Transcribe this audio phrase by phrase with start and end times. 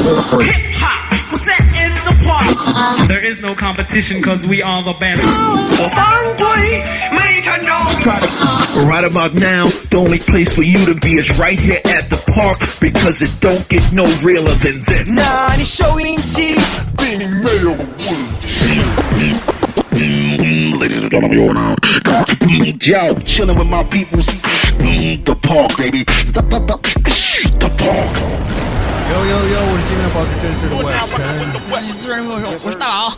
[0.00, 1.38] Hip hop, we're
[2.08, 3.08] the park.
[3.08, 5.22] There is no competition because we are the best.
[8.88, 12.16] Right about now, the only place for you to be is right here at the
[12.32, 15.06] park because it don't get no realer than this.
[15.06, 16.56] Nah, 아니 쇼인지
[16.96, 17.76] 빈이 매력
[20.80, 21.76] Ladies and gentlemen, you're now
[22.80, 24.20] Yo, chilling with my people.
[24.20, 26.04] The park, baby.
[26.04, 28.49] The park.
[29.10, 29.60] 呦呦呦！
[29.72, 31.18] 我是今天保持真实的魏晨，
[32.62, 33.12] 我是大佬，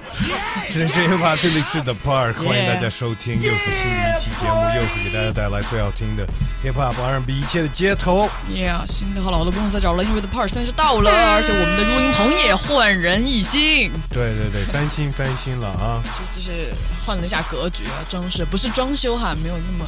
[0.73, 6.27] 真实 hiphop，这里是 The Park，欢迎大家收听，又是新的一期节目，又是给大家带来最好听的
[6.65, 8.27] hiphop R&B 一切的街头。
[8.49, 16.01] 耶、新的和老的不用再找了，因为 The Park 现在是到了，而且我们的录音棚也焕然一新，对对对，翻新翻新了啊！
[16.35, 16.73] 就就是
[17.05, 19.87] 换了一下格局啊，装饰不是装修哈，没有那么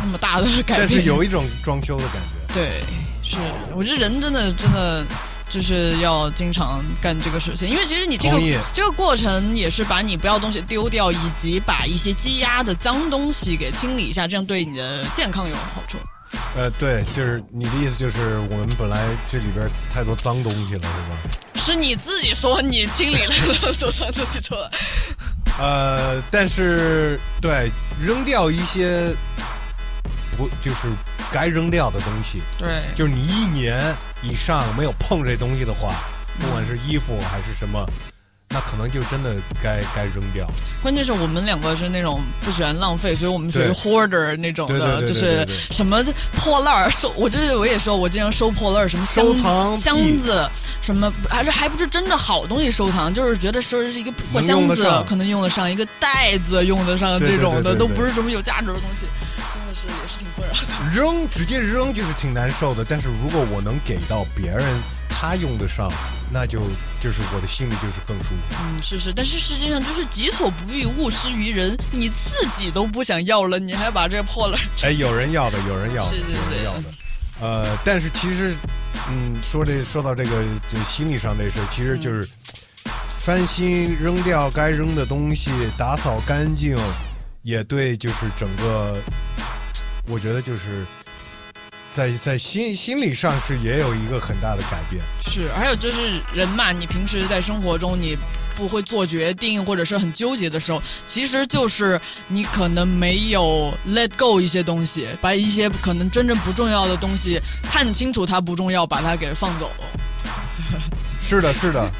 [0.00, 2.54] 那么大的改变，但是有一种装修的感觉。
[2.54, 2.84] 对，
[3.24, 3.36] 是
[3.74, 5.04] 我觉得人真的真的。
[5.50, 8.40] 就是要经常干这个事情，因为其实你这个
[8.72, 15.96] 这个过程也是把你不要东西丢掉，以及把一些积压的脏东西给清理一下，这样对你的健康有好处。
[16.56, 21.62] 呃，对，就是你的意思就是我们本来这里边太多脏东西了，是吧？
[21.62, 24.70] 是你自己说你清理了多脏东西出来，
[25.60, 29.14] 呃，但是对，扔掉一些
[30.36, 30.88] 不就是
[31.32, 35.94] 该扔掉的东西，对，就是你一年以上没有碰这东西的话，
[36.38, 37.86] 不管是衣服还是什么，
[38.48, 40.46] 那可能就真的该该扔掉。
[40.82, 46.04] 关键是我们两个是那种不喜欢浪费，所以我们属于 hoarder 那种的，就是什么
[46.36, 49.24] 破烂儿收，我这我也说，我经常收破烂儿，什么箱
[49.76, 50.48] 箱子，
[50.82, 59.06] 什么还是还不是真的好东西收藏，就是觉得说是一个破箱子可能用得上，一个袋子用得上这种的，都不是什么有价值的东西，
[59.74, 60.90] 是也是挺困扰的。
[60.94, 64.64] 扔直接扔就是挺难受的，但是如果我能给到别人，
[65.08, 65.90] 他用得上，
[66.32, 66.60] 那就
[67.00, 68.54] 就是我的心里就是更舒服。
[68.62, 76.84] 嗯，是是，但是实际上就是己所不欲，勿施于人，你自己都不想要了，你还把这个破烂哎，有人要的，有人要的，是是是有人要的。
[77.40, 78.54] 呃，但是其实，
[79.08, 80.30] 嗯，说这说到这个
[80.68, 82.26] 这心理上这事，其实就是、
[83.18, 86.78] 翻新扔掉该扔的东西，打扫干净，
[87.42, 89.00] 也对，就是整个，
[90.06, 90.84] 我觉得就是
[91.88, 95.02] 在在心心理上是也有一个很大的改变。
[95.22, 98.16] 是，还有就是人嘛，你平时在生活中你
[98.56, 109.70] 不会做决定，或者是很纠结的时候，其实就是你可能没有 let go 一些东西，把一些可能真正不重要的东西看清楚它不重要，把它给放走。
[111.20, 111.90] 是的，是的，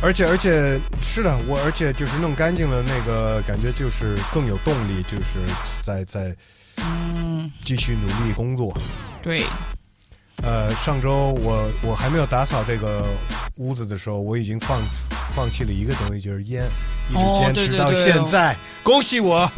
[0.00, 5.38] 而且而且是的，我而且就是弄干净了，那个感觉就是更有动力，就是
[5.80, 6.34] 在在
[7.44, 8.76] 嗯，继续努力工作。
[9.22, 9.44] 对，
[10.42, 13.06] 呃，上周我我还没有打扫这个
[13.56, 14.80] 屋子的时候，我已经放
[15.34, 16.64] 放弃了一个东西，就是烟，
[17.12, 19.48] 一哦直坚持到对对对现在，恭喜我！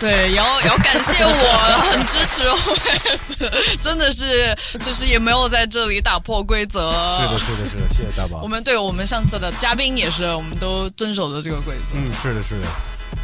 [0.00, 6.90] 对，也要也要感谢我，很支持 OS， 真的是就是也没有在这里打破规则。
[7.18, 8.48] 是的，是的，是的，谢谢大宝我。
[8.48, 11.98] 们对我们上次的嘉宾也是，我们都遵守了这个规则。
[11.98, 12.66] 嗯，是的，是的，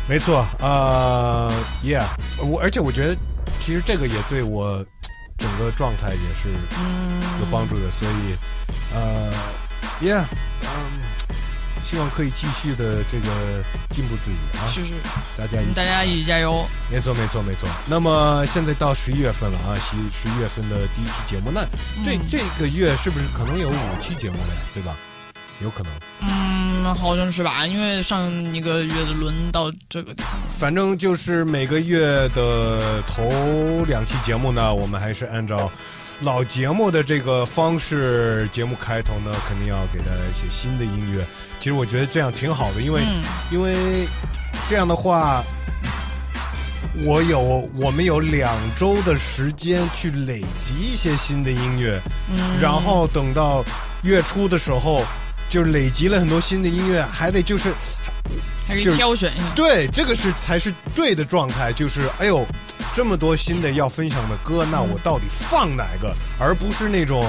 [0.07, 0.47] 没错。
[0.61, 1.51] 呃
[1.83, 2.05] ，Yeah，
[2.39, 3.17] 我而且我觉得，
[3.67, 4.79] 其实这个也对我
[5.37, 6.49] 整个状态也是
[7.41, 8.37] 有帮助的，所以
[8.95, 9.33] 呃
[10.01, 10.25] ，Yeah，
[10.63, 11.03] 嗯、
[11.83, 13.27] 希望可以继续的这个
[13.91, 14.93] 进步自己啊，是是，
[15.37, 16.65] 大家一起，大家一起加油。
[16.93, 17.69] 没错，没错，没错。
[17.89, 21.67] 那么现在到十一月份了啊，十十一月份的第一期节目，那
[22.05, 24.61] 这、嗯这个月是不是可能有五期节目了呀？
[24.75, 24.97] 对吧？
[25.63, 25.93] 有可能。
[26.21, 30.33] 嗯，好像是吧，因为上一个月的轮到这个地方。
[30.47, 35.71] 反正就是每个月的头两期节目呢，我们还是按照
[36.21, 41.25] 老节目的这个方式，节目开头呢肯定要给大家一些新的音乐。
[41.59, 44.07] 其实我觉得这样挺好的，因为、嗯因为
[44.69, 45.43] 这样的话，
[47.05, 52.01] 我有我们有两周的时间去累积一些新的音乐，
[52.31, 53.65] 嗯，然后等到
[54.03, 55.05] 月初的时候，
[55.49, 57.73] 就是累积了很多新的音乐，还得就是
[58.67, 59.45] 还可以就是挑选一下。
[59.55, 62.45] 对，这个是才是对的状态，就是哎呦，
[62.93, 66.15] 这么多新的要分享的歌，那我到底放哪个？
[66.39, 67.25] 而不是那种，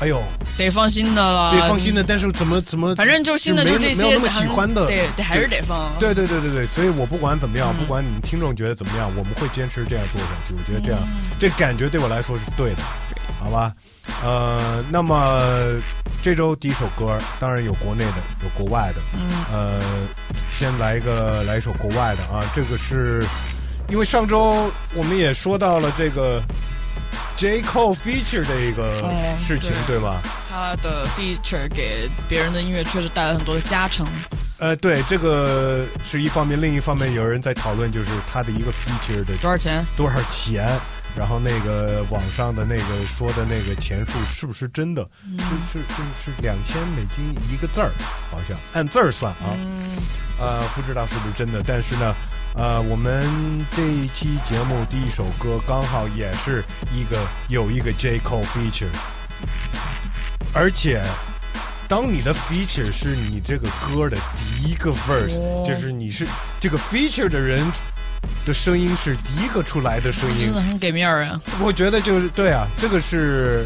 [0.00, 0.22] 哎呦，
[0.56, 1.52] 得放心的了。
[1.52, 5.90] 得，放心的，但是怎么怎么，反正就新的没就这些，没有那么喜欢的，对，得还是得放。
[5.98, 10.54] 对对对对对，所以我不管怎么样，嗯不管你们听众觉得怎么样，我们会坚持这样做下去。
[10.54, 12.82] 我觉得这样，嗯这感觉对我来说是对的，
[13.38, 13.72] 好吧？
[14.22, 15.40] 呃，那么
[16.22, 19.00] 这周第一首歌，当然有国内的，有国外的。
[19.14, 19.80] 嗯呃，
[20.50, 23.24] 先来一个来一首国外的啊，这个是
[23.88, 26.42] 因为上周我们也说到了这个
[27.36, 30.20] J Cole feature 的一个哦事情，对对吧？
[30.50, 34.06] 他的 feature 给别人的音乐确实带来很多的加成。
[34.58, 39.84] 呃，对，这个是一方面，另一方面有人在讨论，就是他的一个 feature 的多少钱？
[39.96, 40.68] 多少钱，
[41.16, 45.08] 然后那个网上的那个说的那个钱数是不是真的？
[45.66, 47.90] 是是是是两千美金一个字儿，
[48.30, 49.56] 好像按字儿算啊。
[50.38, 52.14] 呃，不知道是不是真的，但是呢，
[52.54, 53.26] 呃，我们
[53.74, 58.86] 这一期节目第一首歌刚好也是一个有一个 J Cole feature，
[60.54, 61.02] 而且。
[61.90, 66.26] 当你的 feature 是你这个歌的第一个 verse，、哦就是你是
[66.60, 67.64] 这个 feature 的人
[68.44, 71.40] 的声音是第一个出来的声音真，的很给面儿啊！
[71.60, 73.64] 我觉得就是对啊，这个是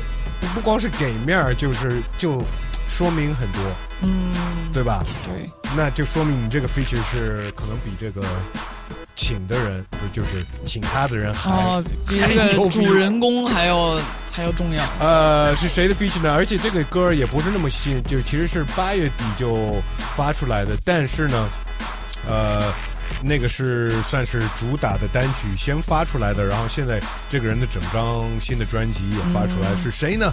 [0.55, 2.45] 不光是给面儿，就是就
[2.89, 3.61] 说明很多，
[4.03, 4.33] 嗯，
[4.73, 5.05] 对吧？
[5.25, 8.23] 对，那就说明你这个 feature 是可能比这个
[9.15, 13.99] 请的人，不就是请他的人还、哦，比这个主人公还要
[14.33, 14.85] 还要重要。
[14.99, 16.33] 呃，是谁的 feature 呢？
[16.33, 19.81] 而且这个歌也不是那么新，就其实是八月底就
[20.17, 21.49] 发出来的，但是呢，
[22.27, 22.73] 呃，
[23.23, 30.33] 那个是算是主打的单曲先发出来的，然后现在这个人的整张新的专辑也发出来，是谁呢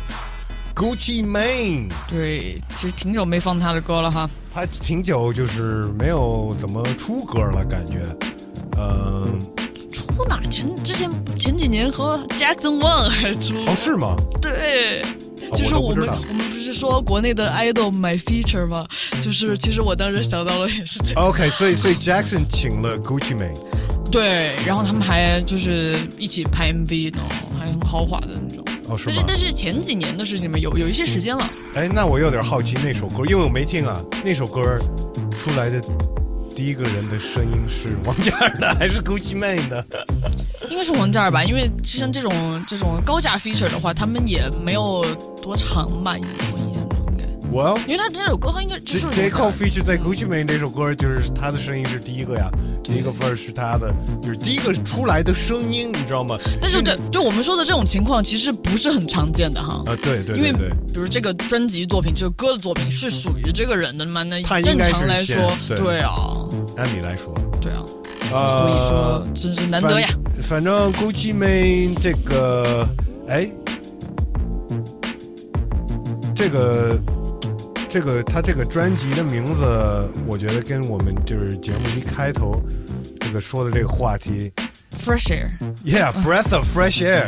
[0.76, 4.30] ？Gucci Mane，对，其实挺久没放他的歌了哈。
[4.54, 8.00] 他挺久就是没有怎么出歌了，感觉，
[8.78, 9.40] 嗯、
[9.92, 14.16] 出哪前之前前几年和 Jackson One 还出，哦，是吗？
[14.42, 15.02] 对。
[15.52, 18.86] 哦就是我们我们不是说国内的 idol my feature 吗？
[19.24, 21.26] 就是其实我当时想到了也是这样。
[21.26, 23.58] OK，所以所以 Jackson 请了 Gucci Mane。
[24.12, 27.22] 对，然后他们还就是一起拍 MV 呢，
[27.58, 28.64] 还很豪华的那种。
[28.90, 29.16] 哦，是吗？
[29.16, 31.50] 但是但是前几年的事情嘛，有有一些时间了。
[31.74, 34.00] 哎，那我有点好奇那首歌，因为我没听啊。
[34.24, 34.62] 那首歌
[35.32, 35.82] 出来的
[36.60, 39.86] 第一个人的声音是王嘉尔的还是 Gucci Man 的？
[40.70, 42.34] 应该是王嘉尔吧，因为就像这种
[42.68, 45.06] 这种高价 feature 的话，他们也没有
[45.42, 46.18] 多长吧，
[47.52, 52.50] 我印象中应该，我因为他这首歌应该就 J 是 J Cole feature 在 Gucci Mane 那首歌，就是他的声音是第一个呀，
[52.84, 56.38] 第一个 verse 是他的，就是第一个出来的声音，你知道吗？
[56.62, 59.84] 但是就对，就我们说的这种情况，其实不是很常见的哈。
[59.88, 64.24] 啊，对对因为比如这个专辑作品，这个歌的作品是属于这个人的嘛？
[64.24, 65.36] 那正常来说，
[65.68, 66.16] 对对啊，
[66.78, 67.82] 按理来说，对啊，
[68.32, 70.08] 呃，所以说真是难得呀。
[70.42, 70.60] 反。
[70.60, 72.88] 反正 Gucci Mane 这个，
[73.28, 73.50] 哎，
[76.36, 77.00] 这个
[77.90, 79.66] 这个他这个专辑的名字，
[80.28, 82.62] 我觉得跟我们就是节目一开头
[83.20, 84.52] 这个说的这个话题
[84.96, 87.26] Fresh air，，Yeah，breath of fresh air，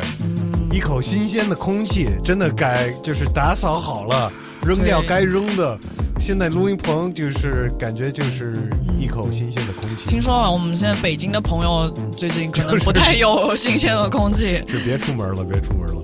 [0.72, 4.32] 一口新鲜的空气，真的该就是打扫好了，
[4.64, 5.80] 扔掉该扔的。
[6.20, 8.56] 现在录音棚就是感觉就是
[8.96, 10.08] 一口新鲜的空气。
[10.08, 16.04] 听说啊，我们现在北京的朋友最近可能不太有新鲜的空气， 就别出门了，别出门了。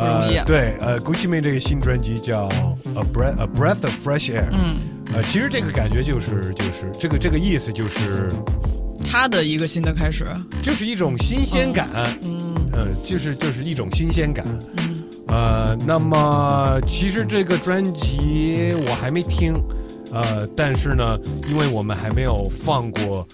[0.00, 0.44] 真是不容易啊。
[0.46, 2.48] 对，呃，Gucci Mane 这个新专辑叫
[2.94, 4.48] 《A Breath A Breath of Fresh Air》。
[4.52, 4.76] 嗯，
[5.14, 8.32] 呃，其实这个感觉就是就是这个这个意思就是
[9.04, 10.26] 他的一个新的开始，
[10.62, 11.88] 就是一种新鲜感。
[12.22, 14.46] 嗯，呃，就是就是一种新鲜感。
[14.76, 14.96] 嗯
[15.28, 19.54] 呃，那么其实这个专辑我还没听，
[20.10, 21.16] 呃，但是呢，
[21.48, 23.24] 因为我们还没有放过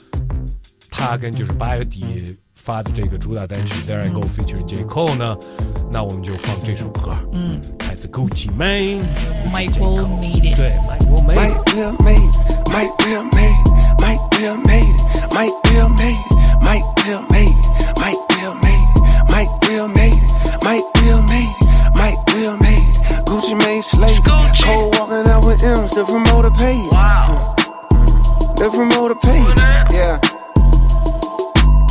[0.91, 2.37] 他跟就是八月底
[2.67, 5.37] 发的这个主打单曲《There I Go》featuring J Cole 呢，
[5.89, 10.57] 那我们就放这首歌，嗯来自 Gucci Mane，，Mike will need it。
[10.57, 12.27] 对，Mike Will Made。
[12.67, 14.99] Might will made it, might will made it,
[15.33, 16.19] might will made it,
[16.61, 17.55] might will made it,
[17.97, 20.19] might will made it, might will made it, might will made it,
[20.63, 23.25] might will made it, might will made it.
[23.25, 24.21] Gucci Mane slave,
[24.61, 26.91] Cole walking out with M's, the promoter paid.
[26.91, 27.55] Wow.
[28.59, 29.57] The promoter paid.
[29.95, 30.19] Yeah.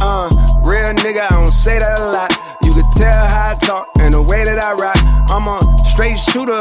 [0.01, 0.29] Uh,
[0.75, 2.31] real nigga, I don't say that a lot.
[2.63, 4.99] You can tell how I talk and the way that I rock.
[5.31, 6.59] I'm a straight shooter,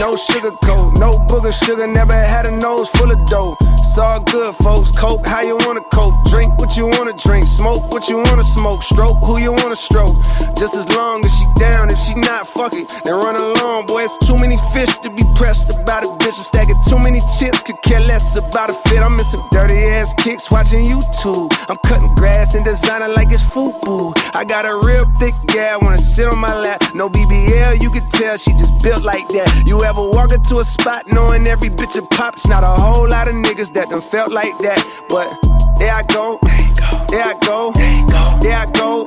[0.00, 1.86] no sugar coat, no booger sugar.
[1.86, 3.52] Never had a nose full of dough.
[3.94, 4.90] It's all good, folks.
[4.90, 6.18] Coke, how you wanna coke?
[6.26, 7.46] Drink what you wanna drink.
[7.46, 8.82] Smoke what you wanna smoke.
[8.82, 10.18] Stroke who you wanna stroke.
[10.58, 11.90] Just as long as she down.
[11.90, 12.90] If she not, fuck it.
[13.04, 14.02] Then run along, boy.
[14.02, 16.34] It's too many fish to be pressed about a bitch.
[16.34, 17.62] I'm stacking too many chips.
[17.62, 18.98] Could care less about a fit.
[18.98, 21.54] I'm missing dirty ass kicks watching YouTube.
[21.70, 24.10] I'm cutting grass and designing like it's FUBU.
[24.34, 26.82] I got a real thick gal wanna sit on my lap.
[26.96, 29.46] No BBL, you can tell she just built like that.
[29.66, 32.34] You ever walk into a spot knowing every bitch a pop?
[32.34, 34.80] It's not a whole lot of niggas that done felt like that.
[35.08, 35.28] But
[35.78, 36.38] there I go,
[37.10, 37.72] there I go,
[38.40, 39.04] there I go,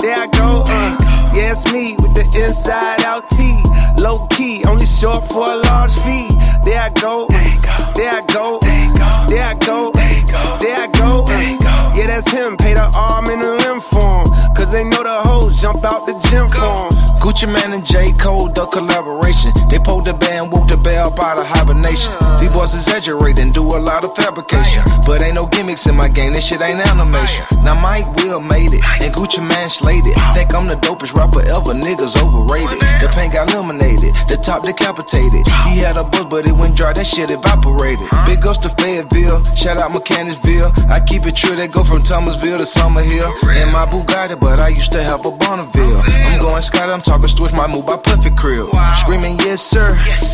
[0.00, 0.64] there I go.
[0.66, 0.96] Uh,
[1.34, 3.62] yeah, it's me with the inside out T.
[4.02, 6.28] Low key, only short for a large fee.
[6.64, 11.24] There I go, there I go, there I go, there I go.
[11.28, 12.56] Uh, yeah, that's him.
[12.56, 14.54] Pay the arm and the limb for him.
[14.56, 16.99] Cause they know the hoes jump out the gym for him.
[17.20, 18.16] Gucci Man and J.
[18.16, 19.52] Cole, the collaboration.
[19.68, 22.16] They pulled the band, woke the bell out of hibernation.
[22.40, 24.80] These boys exaggerate and do a lot of fabrication.
[25.04, 27.44] But ain't no gimmicks in my game, this shit ain't animation.
[27.60, 30.16] Now Mike Will made it, and Gucci Man slayed it.
[30.32, 32.80] Think I'm the dopest rapper ever, niggas overrated.
[32.96, 35.44] The paint got eliminated, the top decapitated.
[35.68, 38.08] He had a buzz, but it went dry, that shit evaporated.
[38.24, 40.72] Big ups to Fayetteville, shout out Mechanicsville.
[40.88, 43.28] I keep it true, they go from Thomasville to Summerhill.
[43.60, 46.00] In my Bugatti, but I used to have a Bonneville.
[46.32, 48.70] I'm going Scott, I'm talking switch my move by Puffy Crib.
[49.02, 49.88] Screaming, yes sir,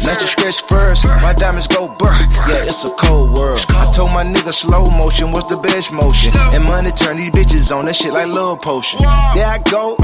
[0.05, 1.09] let you stretch first.
[1.25, 2.13] My diamonds go burr,
[2.53, 3.65] yeah, it's a cold world.
[3.71, 6.37] I told my nigga slow motion was the best motion.
[6.53, 9.01] And money turn these bitches on, that shit like love potion.
[9.01, 9.97] There I go,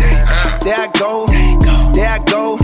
[0.64, 1.26] there I go,
[1.92, 2.56] there I go,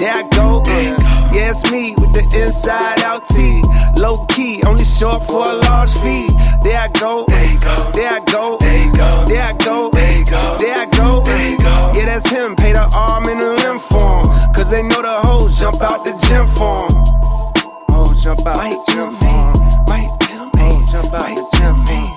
[0.00, 0.62] there I go.
[0.64, 0.96] uh.
[1.34, 3.60] Yeah, it's me with the inside out T.
[4.00, 6.28] Low key, only short for a large fee.
[6.62, 8.56] There I go, there I go, there I go,
[9.26, 11.73] there I go, there I go.
[11.94, 14.52] Yeah, that's him, pay the arm and the limb for him.
[14.52, 17.04] Cause they know the hoes jump out the gym for him.
[17.88, 19.54] Oh, jump out the gym for him.
[19.86, 20.10] Might
[20.58, 22.13] me, jump out the gym for him.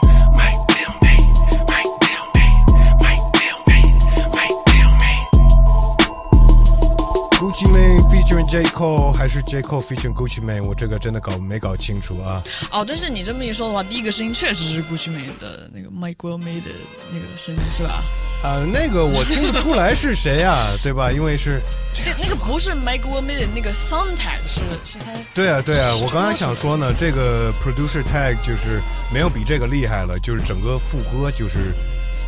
[8.49, 10.63] J Cole 还是 J Cole featuring Gucci Mane？
[10.63, 12.41] 我这个真的搞没搞清楚啊。
[12.71, 16.71] 哦，但是你这么一说的话，第一个声音确实是 Gucci Mane 的那个 Mike Will Made 的
[17.11, 18.01] 那个声音是吧？
[18.43, 21.11] 啊，那个我听不出来是谁啊， 对吧？
[21.11, 21.59] 因为是，
[21.93, 31.73] 这那个不是 Mike Will Made 的那个 Sound Tag 是是他对啊，对啊，我刚才想说呢，这个 producer tag 就是没有比这个厉害了，就是整个副歌就是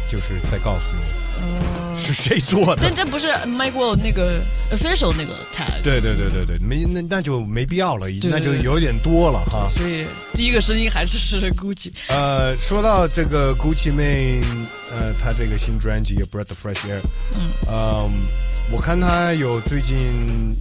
[0.10, 2.94] 就是在告诉你，是谁做的但。
[2.94, 9.70] 这不是 Mike Will 那个 official 那个 tag，对对对对对，没那那就没必要了，对那就有点多了哈。
[9.70, 11.92] 所以第一个声音还是是 Gucci。
[12.08, 14.44] 呃，说到这个 Gucci Mane，
[14.92, 17.00] 呃，她这个新专辑《Breath of Fresh Air》，
[17.70, 18.12] 嗯，
[18.72, 19.96] 我看她有最近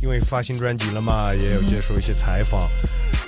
[0.03, 2.69] 因为发新专辑了嘛，也有接受一些采访，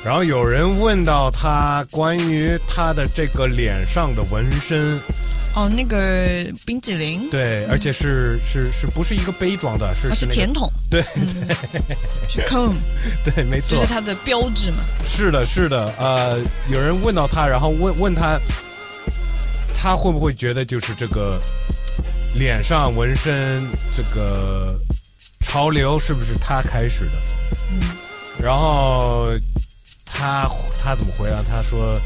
[0.05, 5.01] 然后有人问到他关于他的这个脸上的纹身，
[5.55, 5.99] 哦，那个
[6.65, 11.03] 冰淇淋，对，而且是是是不是一个杯装的，是啊是甜筒，对
[12.29, 12.77] 是 cone，
[13.27, 14.79] 对，没错这是，它的标志嘛。
[15.05, 16.39] 是的，是的，呃，
[16.69, 18.39] 有人问到他，然后问问他，
[19.75, 21.41] 他会不会觉得就是这个
[22.35, 23.67] 脸上纹身
[23.97, 24.79] 这个
[25.41, 27.13] 潮流是不是他开始的？
[27.73, 27.81] 嗯，
[28.41, 29.29] 然后
[30.07, 30.49] 他
[30.81, 31.43] 他怎么回答？
[31.43, 32.01] 他说：“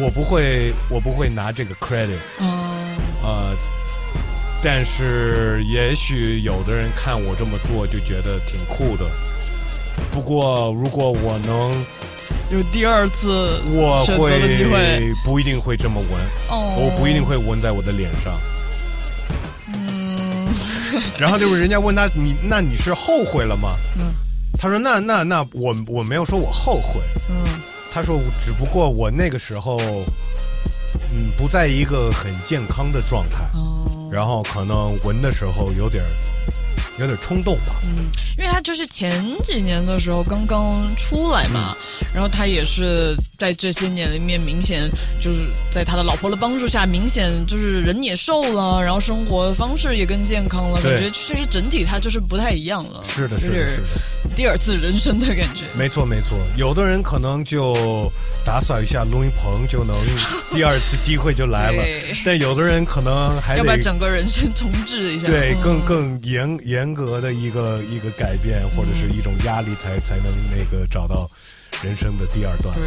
[0.00, 3.54] 我不会，我不会拿这个 credit，嗯，呃，
[4.62, 9.04] 但是也许有的人看我这么做就觉得挺酷的。
[10.10, 11.84] 不过如果我能。”
[12.50, 14.04] 有第二次我。
[14.04, 16.20] 会不一定会这么纹，
[16.50, 18.38] 哦，我不一定会纹在我的脸上。
[19.68, 20.48] 嗯，
[21.18, 23.74] 然后就是人家问他你那你是后悔了吗？
[23.96, 24.12] 嗯，
[24.58, 27.36] 他说那那那我我没有说我后悔，嗯
[27.92, 29.78] 他说只不过我那个时候
[31.12, 36.08] 嗯不在一个很健康的状态，哦，然后可能闻的时候有点儿
[36.98, 37.76] 有点冲动吧。
[37.82, 38.06] 嗯，
[38.38, 44.86] 因为他就是前几年的时候刚刚出来嘛，嗯然后他也是在这些年里面明显
[45.18, 53.02] 就是在他的老婆的帮助下，明显就是人也瘦了，然后生活方式也更健康了，感觉确实整体他就是不太一样了。
[53.02, 53.86] 是的，是的，是的。
[54.34, 55.64] 第二次人生的感觉。
[55.76, 58.10] 没错，没错，有的人可能就
[58.44, 59.96] 打扫一下录音棚，就能
[60.50, 65.26] 第二次机会就来了对；但有的人可能还要把整个人生重置一下。
[65.26, 71.28] 对嗯更更严严格的一个一个改变，或者是一种压力才，才能那个找到
[71.82, 72.74] 人生的第二段。
[72.74, 72.86] 对，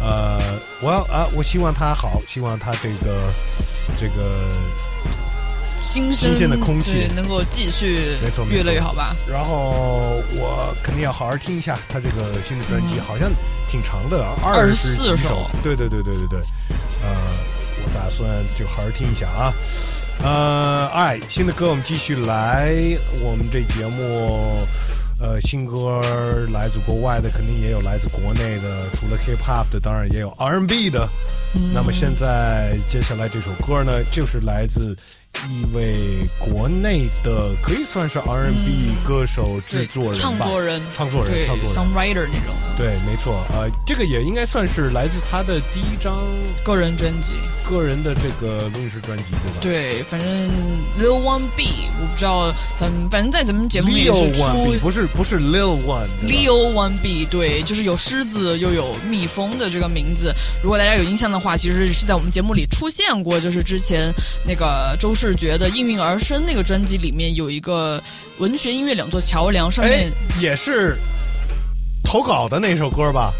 [0.00, 3.32] 呃，我要啊，我希望他好，希望他这个
[3.98, 4.50] 这个
[5.86, 9.14] 新鲜的空气能够继续没错越来越好吧。
[9.26, 13.30] 然后我肯定要好好听一下他这个新的专辑，好像
[13.68, 15.50] 挺长的，二十几24首首。
[15.62, 16.40] 对对对对对对，
[17.02, 17.16] 呃，
[17.84, 18.28] 我打算
[18.58, 19.52] 就好好听一下啊。
[20.24, 22.74] 呃，哎，新的歌我们继续来，
[23.22, 24.58] 我们这节目。
[25.18, 26.02] 呃，新歌
[26.52, 28.86] 来自国外的，肯定也有来自国内的。
[28.92, 31.08] 除了 hip hop 的，当然也有 R&B 的。
[31.72, 34.94] 那么现在接下来这首歌呢，就是来自
[35.48, 35.96] 一位
[36.38, 41.74] 国内的，可以算是 R&B 歌手、制作人吧，唱作人，创作人，对创作人。
[41.76, 46.24] ，songwriter 那种的对，没错，呃，这个也应该算是来自他的第一张
[46.64, 47.34] 个人专辑。
[47.68, 49.58] 个人的这个录音室专辑，对吧？
[49.60, 50.48] 对，反正
[51.00, 60.32] Lil One B，我不知道咱们，反正在咱们节目里出 B 不是不是 Lil One 对吧 Leo One B，对，就是有狮子又有蜜蜂的这个名字。
[60.62, 64.12] 如果大家有印象的话，其实是在我们节目里出现过，就是之前
[64.46, 68.02] 那个周世是觉得应运而生那个专辑里面有一个
[68.38, 70.96] 文学音乐两座桥梁，上面，也是
[72.04, 73.32] 投稿的那首歌吧？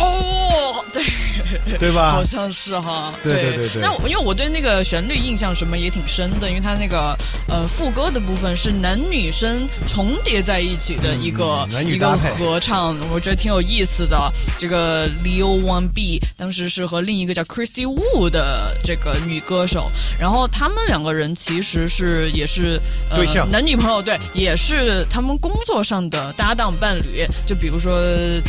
[0.00, 2.24] 哦，对，对吧好？
[2.24, 7.16] 像是哈，对对对对但我因为我对那个旋律印象什么也挺深的，因为它那个
[7.48, 14.32] 呃副歌的部分是男女生重叠在一起的一个、嗯一个合唱，我觉得挺有意思的。
[14.58, 22.80] 这个 Leo One B 当时是和另一个叫 Christy Wu 的这个女歌手，然后他们两个人其实是也是、
[23.10, 27.26] 呃、对象男女朋友，对，也是他们工作上的搭档伴侣。
[27.46, 28.00] 就比如说，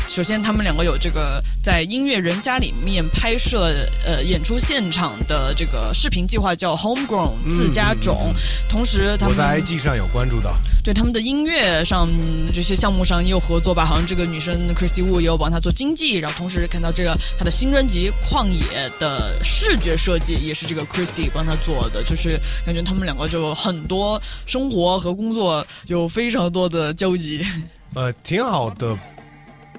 [0.07, 8.33] 首先他们两个有这个在音乐人家里面拍摄呃演出现场的这个视频计划叫 Homegrown 自家种，
[8.69, 10.53] 同时他们我在 IG 上有关注到。
[10.83, 27.45] 对他们的音乐上嗯这些项目上也有合作吧，好像这个女生 Christy Wu 也有帮她做经济，然后同时看到这个她的新专辑《旷野》的视觉设计也是这个 Christy 帮她做的，就是感觉他们两个就很多生活和工作有非常多的交集。
[27.93, 28.97] 呃，挺好的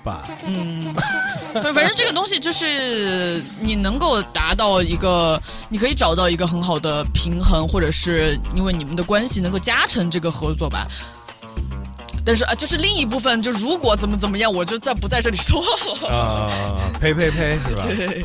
[0.02, 0.28] 吧？
[0.44, 0.94] 嗯，
[1.54, 10.86] 反 反正这个东西就是你能够达到一个，你可以找到一个很好的平衡，或者是因为你们的关系能够加成这个合作吧。
[12.24, 16.08] 但是啊，就是另一部分，就如果怎么怎么样，我就再不在这里说了。
[16.08, 16.52] 啊，
[17.00, 17.84] 呸呸呸，是吧？
[17.90, 18.24] 对，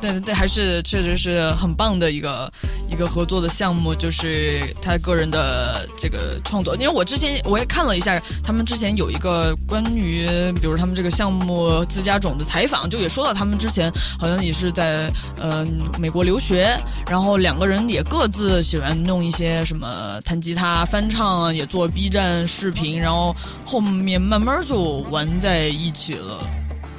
[0.00, 2.52] 但但还是确实是很棒的一个
[2.90, 6.74] 一个合作的项目，就是他个人的这个创作。
[6.76, 10.26] 因为我之前我也看了一下，他们之前有一个关于
[10.60, 15.66] 比如他们这个项目自家种的采访，就也说到他们之前好像也是在呃
[15.98, 16.78] 美国留学，
[17.08, 26.40] 然后两个人也各自喜欢弄一些什么弹吉他、翻唱，也做 B 站视频，然后后面慢慢就玩在一起了。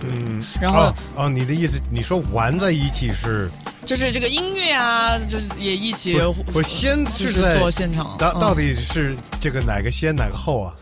[0.04, 3.50] 嗯，然后哦哦，你的意思，你说玩在一起是
[3.86, 8.18] 就是这个音乐啊，就是也一起不是不是先就是是在做现场，嗯。
[8.18, 10.74] 到到底是这个哪个先哪个后啊？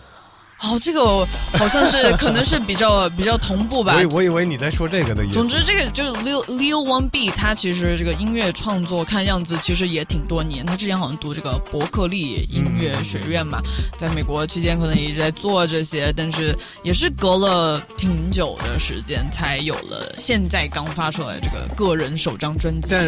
[0.61, 4.05] 哦，这个好像是可能是比较 比较同步吧我以。
[4.05, 5.33] 我以为你在说这个的意思。
[5.33, 10.65] 总之，这个就是 Leo Leo One B，他其实这个音乐创作看样子其实也挺多年。
[10.65, 13.61] 他之前好像读这个伯克利音乐学院嘛，
[13.97, 16.53] 在美国期间可能也一直在做这些，但是
[16.83, 22.89] 也是隔了挺久的时间才有了现在刚发出来这个个人首张专辑。
[22.91, 23.05] 但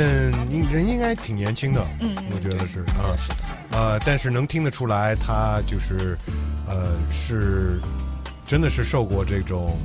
[0.50, 3.36] 应人应该挺年轻的，嗯，我觉得是啊，是的。
[3.72, 6.18] 呃，但是能听得出来，他就是，
[6.72, 7.82] 呃，是
[8.48, 9.78] 真的是受过这种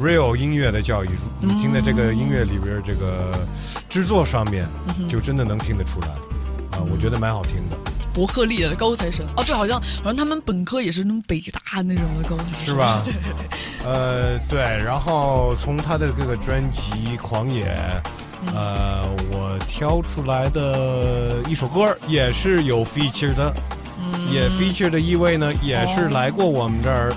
[0.00, 1.08] real 音乐的教育。
[1.40, 3.46] 你听的这个音乐里边，这个
[3.88, 4.68] 制作上面，
[5.08, 6.08] 就真的能听得出来，
[6.78, 7.76] 啊、我觉得蛮好听的，
[8.14, 12.74] 伯克利的高材生哦，对，好像好像他们本科也是那种北大那种的高材生，是？
[12.74, 13.02] 吧？
[13.84, 17.64] 呃，对，然后从他的这个专辑《狂野》。
[18.56, 23.54] 呃，我挑出来的一首歌也是有 feature 的，
[24.30, 27.12] 也 feature 的一位呢，也是来过我们这儿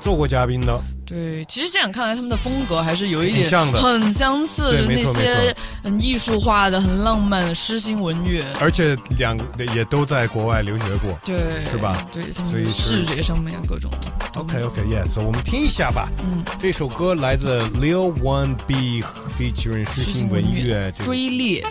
[0.00, 0.80] 做过嘉宾的。
[1.08, 8.44] 对，其实这样看来，他们的风格还是有一点像的很相似，对就那些错很艺术化的、很浪漫的诗心文乐。
[8.60, 11.16] 而且两个也都在国外留学过。
[11.24, 13.88] 对，是吧对他们所以视觉上面各种。
[14.34, 16.08] OK OK，Yes，、我们听一下吧。
[16.24, 19.04] 嗯，这首歌来自 Lil One B
[19.38, 20.90] featuring 诗心文乐。
[21.04, 21.60] 追猎。
[21.60, 21.70] 天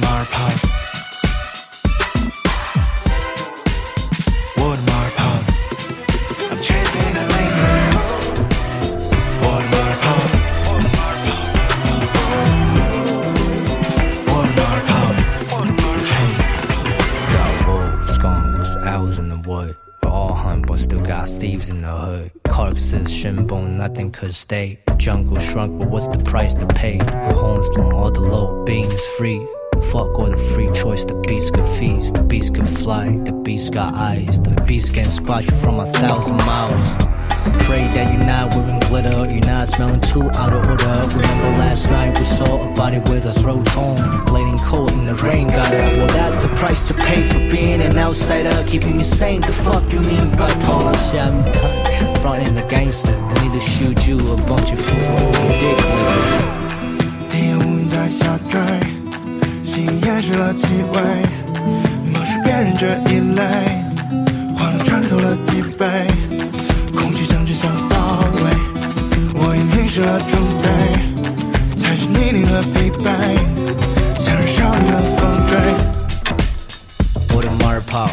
[0.00, 0.58] more pound.
[4.56, 5.44] One more pound.
[6.50, 8.24] I'm chasing a lingering hope.
[9.50, 10.30] One more pound.
[10.68, 10.84] One
[14.28, 15.16] more pound.
[17.32, 19.76] Got wolves, skunks, owls in the wood.
[20.02, 22.30] We all hunt, but still got thieves in the hood.
[22.48, 26.96] Carcasses, shin bone, nothing could stay jungle shrunk, but what's the price to pay?
[26.96, 29.48] Your home's blown, all the low beams freeze.
[29.82, 33.72] Fuck all the free choice, the beast can feast, the beast can fly, the beast
[33.72, 36.94] got eyes, the beast can spot you from a thousand miles.
[37.64, 41.16] Pray that you're not wearing glitter, you're not smelling too out of order.
[41.16, 45.14] Remember last night we saw a body with a throat torn, bleeding cold in the
[45.14, 45.70] rain up.
[45.96, 49.40] Well, that's the price to pay for being an outsider, keeping you sane.
[49.40, 50.94] The fuck you mean bipolar?
[51.10, 52.16] Shit, I'm done.
[52.20, 54.96] Fronting the gangster, I need to shoot you a bunch of foo
[55.58, 56.69] dick lickers.
[59.80, 61.00] 心掩饰了气味，
[62.12, 63.42] 漠视别人这一类，
[64.54, 65.86] 欢乐穿透了脊背，
[66.94, 68.42] 恐惧将只想包围，
[69.32, 70.68] 我已迷失了状态，
[71.76, 73.08] 踩着泥泞和疲惫，
[74.18, 75.50] 像燃烧的风吹。
[77.34, 78.10] 我的马儿跑，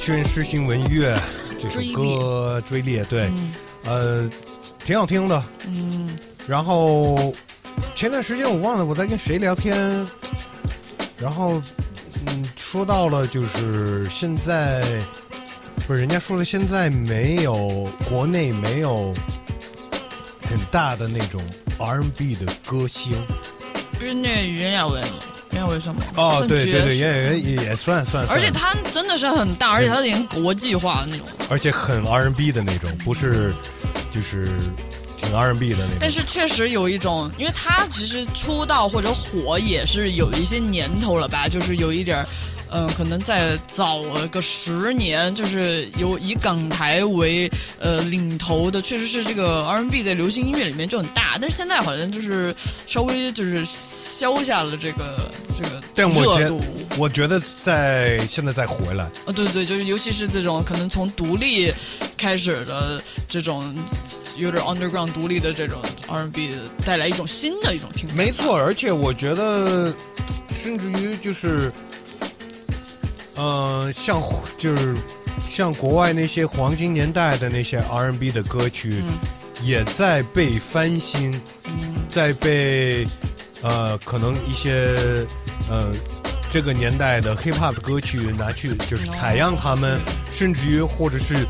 [0.00, 1.14] 圈诗行文乐
[1.58, 3.30] 这首歌《追猎》，对，
[3.84, 4.26] 呃，
[4.82, 5.44] 挺好听的。
[5.66, 7.34] 嗯，然后
[7.94, 9.78] 前段时间我忘了我在跟谁聊天，
[11.18, 11.60] 然后
[12.26, 14.82] 嗯说到了就是现在
[15.86, 19.14] 不是人家说了现在没有国内没有
[20.48, 21.42] 很大的那种
[21.78, 23.22] R&B 的歌星。
[23.98, 24.98] 不是那袁娅维
[25.60, 25.66] 吗？
[25.66, 26.02] 袁娅维算吗？
[26.16, 31.26] 哦，对对对，士演员也也算算，而且他真的是很大，而且他连国际化的那种。
[31.48, 33.54] 而且很 R&B 的那种，不是
[34.10, 34.48] 就是
[35.16, 35.96] 挺 R&B 的那种。
[36.00, 42.26] 但是确实有一种，因为他其实出道或者火也是有一些年头了吧，就是有一点儿，
[42.72, 52.54] 嗯、可能再早了个十年，就是有以港台为呃领头的，确实是这个 R&B 在流行音乐里面就很大，但是现在好像就是
[52.86, 53.66] 稍微就是
[54.20, 56.60] 消下了这个这个但我觉热度。
[56.98, 61.72] 我觉得在现在再回来，啊，对对，就是尤其是这种可能从独立
[62.18, 63.74] 开始的这种
[64.36, 66.50] 有点 underground 独立的这种 R&B，
[66.84, 68.14] 带来一种新的一种听感。
[68.14, 69.90] 没错，而且我觉得，
[70.52, 71.72] 甚至于就是，
[73.36, 74.22] 呃，像
[74.58, 74.94] 就是
[75.48, 79.02] 像国外那些黄金年代的那些 R&B 的歌曲，
[79.62, 81.40] 也在被翻新，
[82.06, 83.06] 在被
[83.62, 85.26] 呃可能一些
[85.68, 85.90] 呃
[86.50, 91.46] 这个年代的 hip hop 的歌曲拿去就是采样他们，甚至于或者是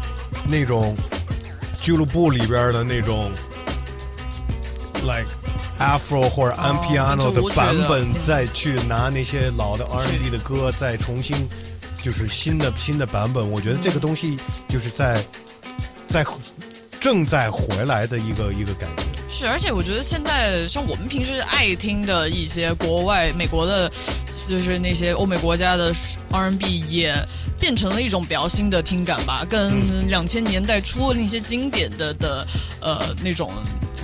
[0.47, 0.95] 那种
[1.81, 3.31] 俱乐部里边的那种
[5.03, 5.27] like
[5.79, 11.49] Afro 或者 a m piano 的版本嗯，再去拿那些老的 R&B 的歌，再重新
[12.03, 13.51] 就是新的新的版本。
[13.51, 15.25] 我觉得这个东西就是在
[16.07, 16.23] 在
[17.01, 19.05] 正在回来的一个一个感觉。
[19.33, 23.91] 是，而且我觉得现在像我们平时爱听的一些国外、美国的，
[24.49, 25.95] 就是那些欧美国家的
[26.31, 27.15] R&B 也
[27.59, 32.47] 变成了一种比较新的听感吧，跟两千年代初那些经典的的
[32.83, 33.51] 呃那种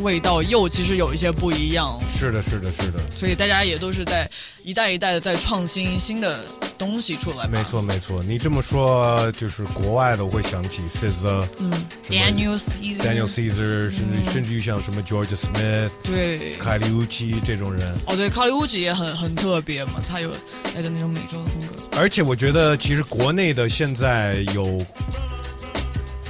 [0.02, 1.98] 味道又其实有一些不一样。
[2.10, 4.28] 是的，是的，是的，所以大家也都是在
[4.62, 6.44] 一代一代的在创新新的
[6.76, 7.46] 东西出来。
[7.46, 8.22] 没错，没错。
[8.22, 11.72] 你这么说，就是国外的，我会想起 SZA，嗯
[12.08, 17.94] ，Daniel Caesar Daniel Caesar，甚至甚至于像什么 George Smith、对，凯利乌奇这种人。
[18.06, 20.30] 哦对，卡利乌吉也很很特别嘛，他有
[20.74, 21.98] 带着那种美洲的风格。
[21.98, 24.84] 而且我觉得，其实国内的现在有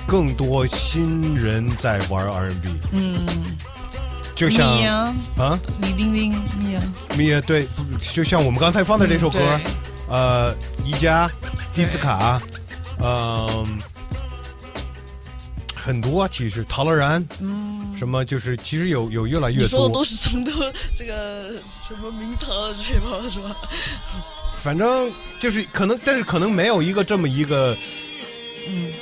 [0.07, 3.27] 更多新人在玩 R&B，嗯，
[4.35, 6.83] 就像啊，啊，李丁丁，米啊，
[7.17, 7.67] 米娅对，
[8.15, 9.61] 就像我们刚才放的这首歌，嗯
[10.09, 11.29] 呃，宜家、
[11.75, 12.41] 迪斯卡，
[13.03, 13.79] 嗯、
[15.75, 20.53] 很多其实陶乐然，嗯，什么就是其实有有越来越多，说的都是成都
[20.97, 21.51] 这个
[21.89, 22.49] 什么名堂
[22.81, 23.57] 这吧是吧？
[24.55, 27.77] 反正就是可能，但是可能没有一个这么一个
[28.69, 28.93] 嗯，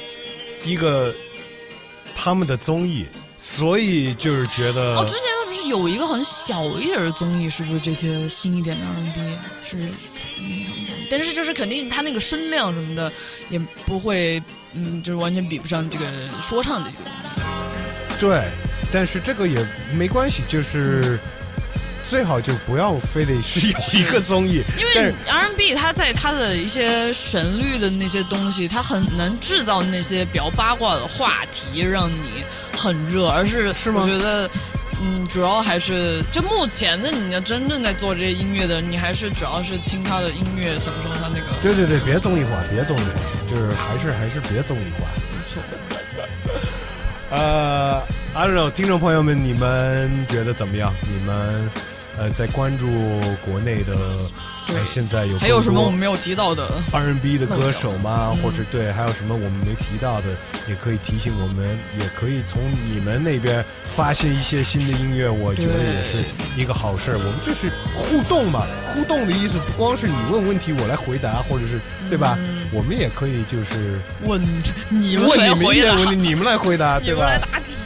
[0.65, 1.15] 一个
[2.15, 3.07] 他们的综艺，
[3.39, 9.77] 所以就是觉得哦，之前他们是是有一个很小一点的综艺，是不是这些新一点的 R&B 是？
[10.39, 10.67] 嗯
[11.11, 13.13] 但是就是肯定他那个声量什么的
[13.49, 16.07] 也不会，嗯，就是完全比不上这个
[16.41, 17.05] 说唱的这个。
[18.19, 18.43] 对，
[18.91, 21.19] 但是这个也没关系，就是
[22.05, 32.45] 最好就不要非得是有一个综艺， 因为 R&B 它在它的一些旋律的那些东西，它很能制造那些比较八卦的话题，让你
[32.77, 33.29] 很热。
[33.29, 34.49] 而是是吗我觉得，
[35.03, 41.47] 嗯，主要还是就目前的你要真正在做这些音乐的，你还是主要是听他的音乐，享受他那个。
[41.63, 45.09] 对对对，别综艺化，别综艺化，就是还是还是别综艺化。
[45.31, 45.63] 没错。
[47.31, 48.01] 呃
[48.35, 50.95] ，I don't know，听众朋友们，你们觉得怎么样？
[51.03, 51.69] 你们
[52.19, 52.87] 呃在关注
[53.45, 53.95] 国内的
[54.69, 58.31] 呃现在有还有什么我们没有提到的？R&B 的歌手吗？
[58.33, 60.29] 嗯或者对，还有什么我们没提到的，
[60.69, 66.25] 也可以提醒我们，也可以从你们那边发现一些新的音乐，我觉得也是
[66.57, 67.19] 一个好事儿。
[67.19, 72.37] 我们就是互动嘛，互动的意思不光是你问问题我来回答，或者是对吧？
[72.39, 74.43] 嗯我们也可以就是问
[74.89, 77.21] 你们来问你们一回答，你们来回答，对吧？
[77.21, 77.77] 们来答题。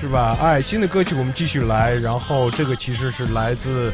[0.00, 0.36] 是吧？
[0.40, 3.92] 哎，新的歌曲我们继续来，然后这个其实是来自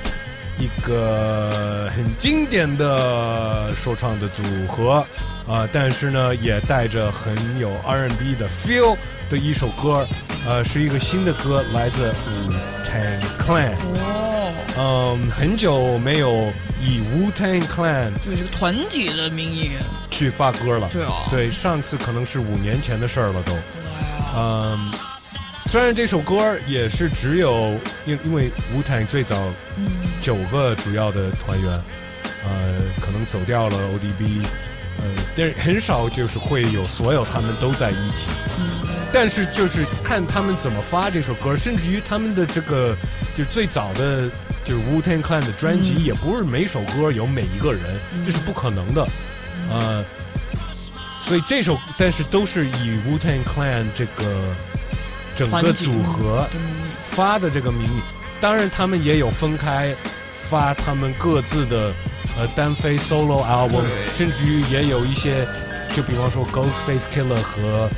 [0.59, 5.07] 一个很经典的说唱的组合，
[5.47, 8.97] 啊、但是呢也带着很有 R&B 的 feel
[9.31, 10.07] 的一首歌，
[10.47, 12.53] 呃，是一个新的歌，来自 Wu
[12.85, 13.75] Tang Clan。
[14.77, 19.71] 哦，嗯，很久没有以 Wu Tang Clan 就是个团体的名义。
[20.11, 20.89] 去发歌了。
[20.91, 21.25] 对啊。
[21.31, 23.57] 对，上次可能是五年前的事儿了都。
[24.37, 24.93] 嗯，
[25.67, 29.37] 虽然这首歌也是只有因因为舞台最早
[29.77, 29.91] 嗯。
[30.21, 31.71] 九个主要的团员，
[32.45, 34.45] 呃，可能走掉了 ODB，
[34.99, 38.29] 呃，但是很少就是会有所有他们都在一起。
[38.59, 38.87] 嗯。
[39.13, 42.95] 但是就是看他们怎么发这首歌，甚至于他们的这个
[43.35, 44.29] 就最早的
[44.65, 49.07] 就是 Wu Tang Clan 的专辑，嗯也不是每首歌有每一个人，嗯这是不可能的。
[49.71, 50.05] 呃，
[51.19, 54.55] 所以这首但是都是以 Wu Tang Clan 这个
[55.35, 56.47] 整个组合
[57.01, 58.01] 发的这个名义，
[58.41, 59.95] 当然他们也有分开
[60.49, 61.93] 发他们各自的
[62.39, 63.83] 呃单飞 solo album，
[64.15, 65.47] 甚至于也有一些，
[65.93, 67.89] 就比方说 Ghostface Killer 和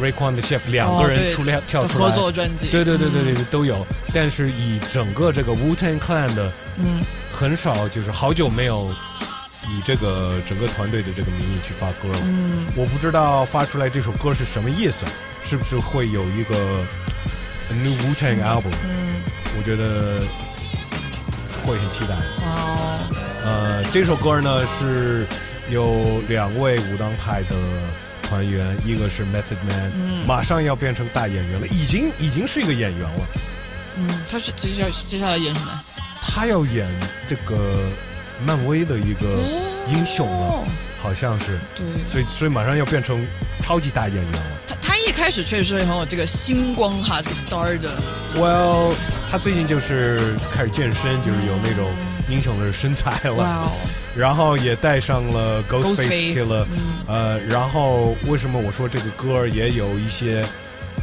[0.00, 2.04] Rayquan 的 Chef 两个人出来、跳出来。
[2.06, 2.68] 合作专辑。
[2.68, 8.94] 对对对对对都有，但是以整个这个 Wu Tang Clan 的嗯，很少，就是好久没有
[9.70, 12.18] 以这个整个团队的这个名义去发歌了。
[12.24, 15.06] 嗯，我不知道发出来这首歌是什么意思，
[15.42, 16.54] 是不是会有一个
[17.70, 18.72] new Wu Tang album？
[18.84, 19.22] 嗯，
[19.56, 20.20] 我觉得
[21.64, 22.14] 会很期待。
[22.42, 22.98] 哦，
[23.44, 25.26] 呃，这首歌呢是
[25.70, 27.56] 有两位武当派的
[28.22, 33.26] 团员，一个是 Method Man，、嗯马上要变成大演员了，已经已经是一个演员了。
[33.96, 35.80] 嗯，他是接下接下来演什么？
[36.22, 36.86] 他要演
[37.26, 37.88] 这个
[38.44, 39.26] 漫威的一个
[39.88, 40.64] 英雄了，哦
[41.02, 43.26] 好像是，对，所以所以马上要变成
[43.62, 44.40] 超级大演员了。
[44.68, 47.96] 他他一开始确实很有这个星光哈，这个 star 的
[48.36, 48.92] ，Well，
[49.30, 51.90] 他最近就是开始健身，就是有那种
[52.28, 53.72] 英雄的身材了。
[54.14, 56.78] 然后也带上了 Ghostface Ghostface，Killer，嗯。
[57.06, 60.44] 呃，然后为什么我说这个歌也有一些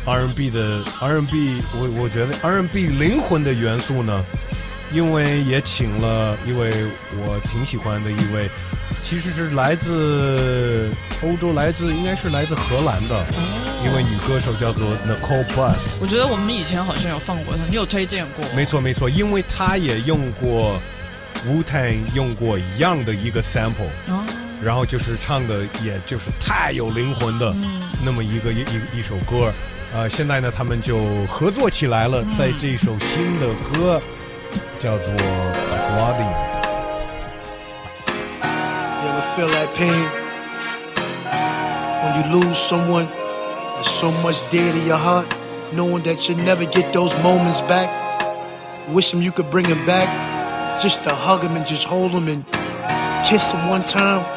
[0.05, 4.23] R&B 的 R&B，我我觉得 R&B 灵魂的元素呢？
[4.91, 6.71] 因为也请了一位
[7.17, 8.49] 我挺喜欢的一位，
[9.03, 10.89] 其实是来自
[11.21, 13.25] 欧洲，来自应该是来自荷兰的
[13.83, 16.01] 一位女歌手，叫做 Nicole Bus。
[16.01, 18.45] 我觉得我们以前好像有放过她，你有推荐过？
[18.55, 20.81] 没错没错，因为她也用过
[21.45, 24.23] Wu Tang 用过一样的一个 sample，哦，
[24.63, 27.83] 然后就是唱的也就是太有灵魂的嗯。
[28.05, 29.51] 那么一个一一一首歌，
[29.93, 34.01] 呃，现在呢他们就合作起来了，在这首新的歌
[34.79, 36.35] 叫做 Claudine。
[39.01, 40.07] You ever feel that pain?
[42.03, 43.07] When you lose someone
[43.75, 45.27] that's so much dear to your heart,
[45.73, 47.89] knowing that you'll never get those moments back.
[48.89, 50.07] Wish him you could bring him back,
[50.79, 52.45] just to hug him and just hold him and
[53.25, 54.36] kiss him one time.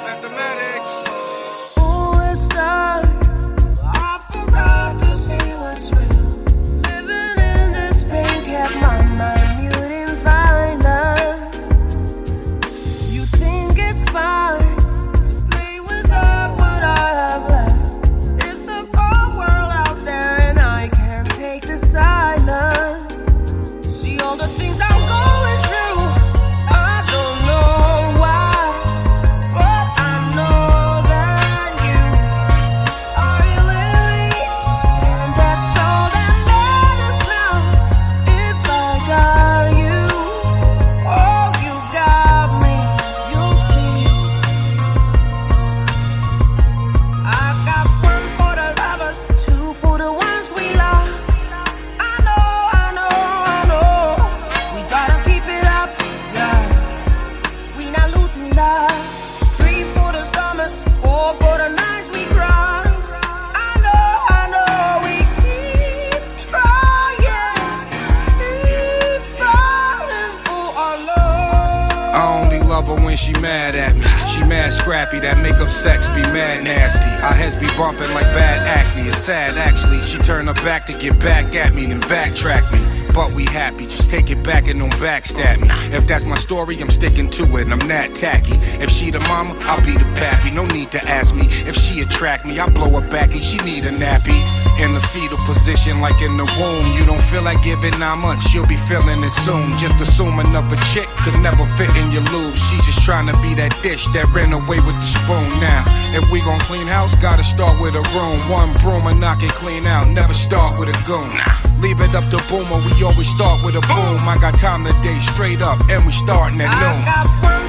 [86.60, 87.68] Story, I'm sticking to it.
[87.68, 88.56] I'm that tacky.
[88.84, 90.50] If she the mama, I'll be the pappy.
[90.50, 92.58] No need to ask me if she attract me.
[92.58, 94.36] I blow her back and she need a nappy.
[94.76, 96.92] In the fetal position, like in the womb.
[96.92, 99.76] You don't feel like giving nine months, she'll be feeling it soon.
[99.78, 102.56] Just assuming of a chick could never fit in your lube.
[102.56, 105.48] She just trying to be that dish that ran away with the spoon.
[105.64, 108.38] Now, if we gon' clean house, gotta start with a room.
[108.52, 110.08] One broom and knock it clean out.
[110.08, 111.69] Never start with a goon.
[111.80, 114.28] Leave it up to Boomer, we always start with a boom.
[114.28, 117.59] I got time today, straight up, and we starting at noon.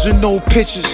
[0.00, 0.86] Scriptures and old pictures.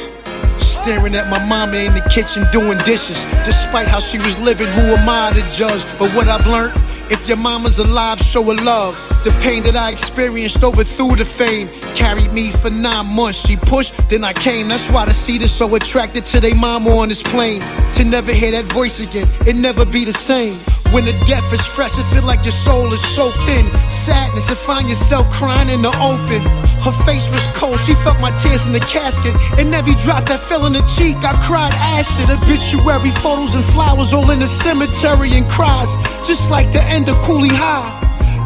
[0.58, 3.24] Staring at my mama in the kitchen doing dishes.
[3.44, 5.84] Despite how she was living, who am I to judge?
[5.98, 6.74] But what I've learned,
[7.10, 8.94] if your mama's alive, show her love.
[9.24, 11.68] The pain that I experienced overthrew the fame.
[11.94, 13.46] Carried me for nine months.
[13.46, 14.68] She pushed, then I came.
[14.68, 17.62] That's why the seed is so attracted to their mama on this plane.
[17.92, 20.54] To never hear that voice again, it never be the same.
[20.92, 24.58] When the death is fresh, it feel like your soul is soaked in sadness and
[24.58, 26.65] find yourself crying in the open.
[26.86, 29.34] Her face was cold, she felt my tears in the casket.
[29.58, 32.30] And every drop that fell in the cheek, I cried acid.
[32.30, 35.90] Obituary photos and flowers all in the cemetery and cries,
[36.22, 37.90] just like the end of Cooley High.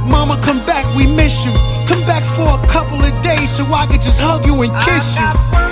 [0.08, 1.52] Mama, come back, we miss you.
[1.84, 5.20] Come back for a couple of days so I could just hug you and kiss
[5.20, 5.69] you.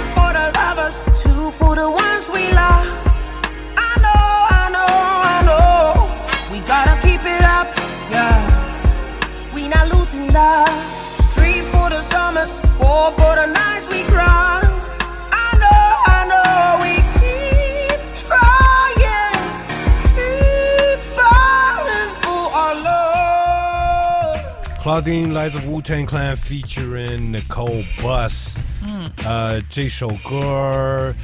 [25.08, 28.58] 来自 Wu Tang Clan featuring Nicole Bus。
[28.82, 31.14] 嗯，呃，这首歌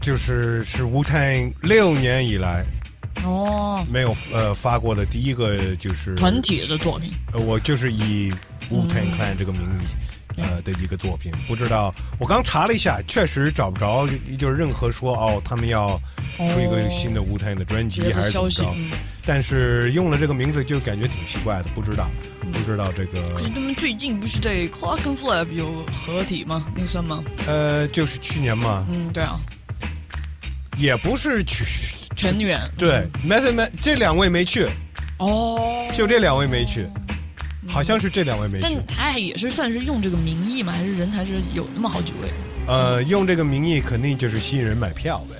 [0.00, 2.64] 就是是 Wu Tang 六年以来
[3.24, 7.12] 哦，没有呃发过的第一个就是团体的作品。
[7.32, 8.32] 呃，我就是以
[8.70, 9.86] Wu Tang Clan 这个名义。
[10.38, 16.00] 呃的一个作品，不知道我刚查了一下，确实找不着，就是任何说哦，他们要
[16.36, 18.90] 出一个新的 Wu Tang 的专辑、还是怎么着消息，嗯。
[19.26, 22.08] 但是用了这个名字就感觉挺奇怪的，不知道，
[22.52, 26.66] 不知道这个可是他们最近不是在 Clock and Flap 有合体吗？
[26.74, 27.22] 那算吗？
[27.46, 29.38] 呃，就是去年嘛，嗯，对啊，
[30.78, 31.64] 也不是去
[32.16, 34.66] 全员对 Method Man 这两位没去，
[35.18, 36.86] 哦，就这两位没去，
[37.68, 38.86] 好像是这两位没去但。
[38.86, 42.32] 他也是算是用这个名义嘛，还是人还是有那么好几位？
[42.66, 45.36] 呃，用这个名义肯定就是吸引人买票呗。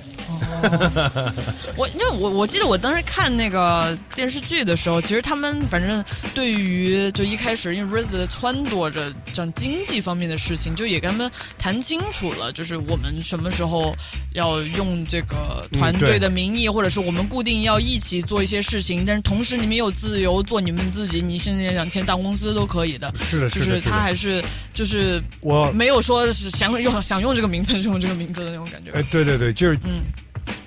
[1.75, 6.03] 我因为我我记得我当时看那个电视剧的时候，其实他们反正
[6.35, 13.95] 对于就一开始因为 Riz 撺掇着讲经济方面的事情，就也跟他们谈清楚了，就是我们什么时候
[14.33, 23.11] 要用这个团队的名义，或者是我们固定要一起做一些事情，但是同时你们有自由做你们自己，你甚至想签大公司都可以的。
[23.17, 24.13] 是的，就是的，是他还。
[24.19, 28.91] 是就是我没有说是想用 想用这个名字就用这个名字的那种感觉。
[28.91, 30.03] 哎，对对对，就是嗯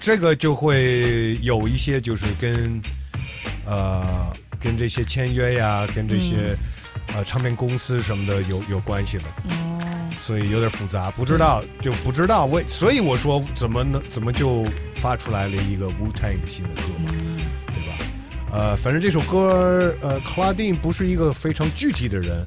[0.01, 2.81] 这个就会有一些就是跟
[3.65, 6.57] 呃跟这些签约呀，跟这些、
[7.15, 17.13] 呃唱片公司什么的有有关系了，哦，所以有点复杂，不知道就不知道为，所以我说怎么能怎么就发出来了一个 Wu Tang 的新的歌嘛？
[18.53, 22.47] 呃，反正这首歌，呃，Claudine 不是一个非常具体的人，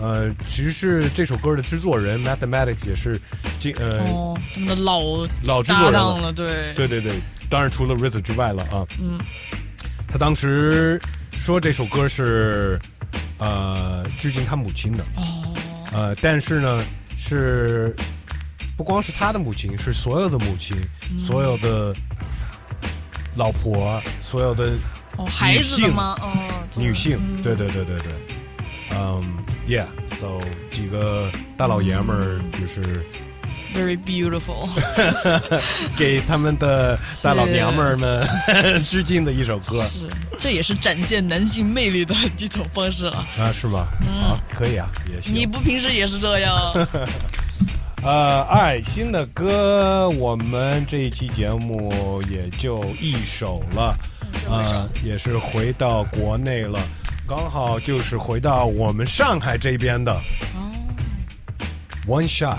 [0.00, 3.20] 呃，其实是这首歌的制作人 Mathematics 也是
[3.58, 5.02] 这呃、哦，他们的老
[5.42, 6.00] 老制作人。
[6.00, 6.72] 了，对。
[6.74, 8.86] 对对对，当然除了 Riz 之外了啊。
[9.00, 9.18] 嗯，
[10.06, 12.78] 他当时说这首歌是
[13.38, 15.54] 呃致敬他母亲的，哦，
[15.92, 16.84] 呃，但是呢
[17.16, 17.94] 是
[18.76, 20.76] 不光是他的母亲，是所有的母亲，
[21.10, 21.18] 嗯。
[21.18, 21.92] 所有的
[23.34, 24.74] 老婆，所有的
[25.20, 26.16] 哦，孩子吗？
[26.22, 26.32] 哦，
[26.76, 28.12] 女性，嗯对对对对对，
[28.90, 29.22] 嗯、
[29.66, 30.40] y e a h s o
[30.70, 33.04] 几个大老爷们儿就是。
[33.74, 34.66] ，very beautiful，
[35.96, 38.26] 给他们的大老娘们儿们
[38.84, 40.08] 致敬的一首歌是，
[40.40, 43.24] 这也是展现男性魅力的一种方式了。
[43.38, 43.86] 啊，是吗？
[44.00, 45.34] 嗯啊，可以啊，也行。
[45.34, 46.52] 你不平时也是这样？
[48.02, 53.94] 呃，爱新的歌，我们这一期节目也就一首了，
[54.48, 56.80] 呃，也是回到国内了，
[57.28, 60.20] 刚好就是回到我们上海这边的
[62.06, 62.58] One Shot，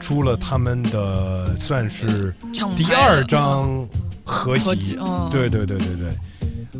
[0.00, 2.34] 出了他们的算是
[2.76, 3.86] 第二张
[4.24, 4.98] 合集，
[5.30, 6.08] 对对对对对，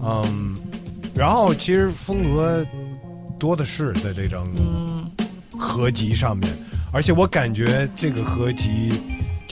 [0.02, 0.56] 嗯，
[1.14, 2.66] 然后其实风格
[3.38, 4.50] 多的是在这张
[5.58, 6.50] 合集上面，
[6.92, 8.92] 而且我感觉这个合集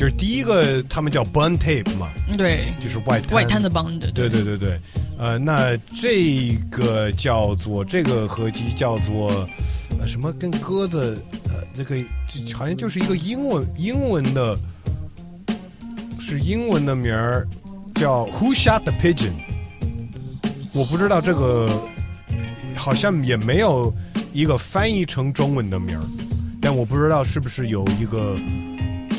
[0.00, 3.32] 就是第一个他们叫 Bun Tape 嘛，对，就是外滩。
[3.34, 4.30] 外滩的帮的，对。
[4.30, 4.80] 对对对，
[5.18, 9.46] 呃，那这个叫做这个合集叫做
[9.98, 11.96] 呃什么跟鸽子呃这个
[12.54, 14.58] 好像就是一个英文英文的，
[16.18, 17.46] 是英文的名儿
[17.94, 19.34] 叫 Who Shot the Pigeon，
[20.72, 21.86] 我不知道这个
[22.74, 23.92] 好像也没有
[24.32, 26.04] 一个翻译成中文的名儿，
[26.58, 28.34] 但我不知道是不是有一个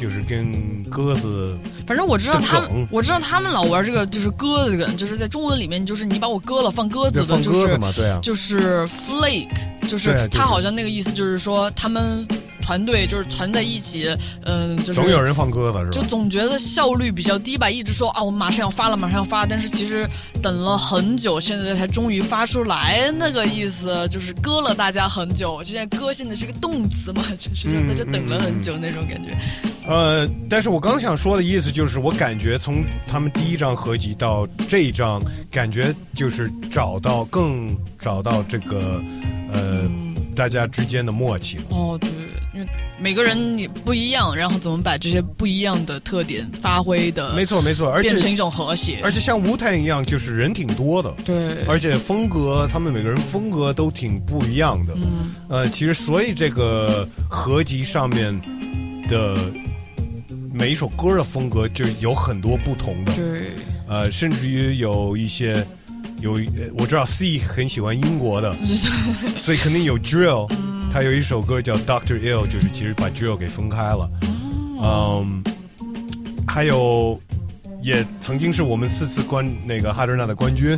[0.02, 0.52] 就是跟
[0.89, 7.80] 鸽子反正我知道他们，我知道他们老玩这个，就是鸽子梗，就是在中文里面，就是你把我鸽了放鸽子的，就是
[8.20, 9.47] 就是 flake，
[9.88, 12.28] 就是他好像那个意思就是说他们
[12.62, 14.07] 团队就是团在一起，
[14.45, 15.91] 嗯，就是总有人放鸽子是吧？
[15.91, 20.07] 就总觉得效率比较低吧，一直说啊，我们马上要发了，马上要发，但是其实
[20.41, 25.62] 等了很久，现在才终于发出来，那个意思就是鸽了大家很久。
[25.64, 29.36] 就现在割现在是个动词嘛，就是让大家等了很久那种感觉。
[29.88, 39.03] 呃，但是我刚想说的意思就是，我感觉从他们第一张合集到这一张，感觉就是找到更找到这个
[39.51, 39.89] 呃、
[40.36, 41.64] 大家之间的默契了。
[41.70, 42.09] 哦，对，
[43.02, 48.99] 每个人你不一样，然后怎么把这些不一样的特点发挥的，没错没错，而且变成一种和谐。
[49.04, 54.93] 而且像舞台一样，就是人挺多的，对，而且风格他们每个人风格都挺不一样的。
[54.95, 58.39] 嗯，呃，其实所以这个合集上面
[59.10, 59.36] 的
[60.54, 63.14] 每一首歌的风格就有很多不同的。
[63.16, 63.49] 对，
[63.88, 65.66] 呃，甚至于有一些
[66.20, 66.39] 有
[66.78, 68.56] 我知道 C 很喜欢英国的，
[69.39, 70.47] 所以肯定有 drill。
[70.92, 74.10] 他有一首歌叫 Doctor Ill，就是其实把 drill 给分开了。
[74.84, 75.42] 嗯，
[76.46, 77.18] 还有
[77.82, 80.78] 也曾经是我们四次冠那个哈德纳的冠军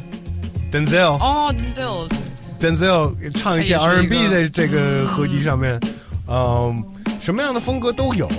[0.72, 1.18] Denzel。
[1.18, 5.80] 哦，，Denzel，Denzel 唱一些 R&B 在这个合集上面，
[6.28, 6.84] 嗯，
[7.20, 8.30] 什么样的风格都有，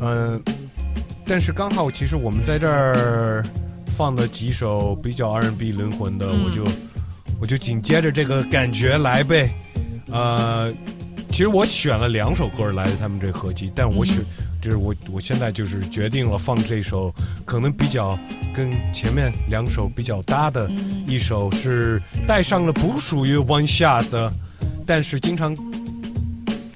[0.00, 0.42] 嗯，
[1.24, 3.44] 但是刚好其实我们在这儿
[3.96, 6.44] 放了几首比较 R&B 灵魂的，嗯。
[6.44, 6.64] 我就
[7.38, 9.54] 我就紧接着这个感觉来呗，
[10.10, 10.72] 呃，
[11.30, 14.24] 其实我选了两首歌来自他们这合集，但我选。
[14.58, 18.18] 就是我，我现在就是决定了放这首，可能比较
[18.52, 20.68] 跟前面两首比较搭的，
[21.06, 24.32] 一首是带上了不属于 One Shot 的，
[24.84, 25.54] 但是经常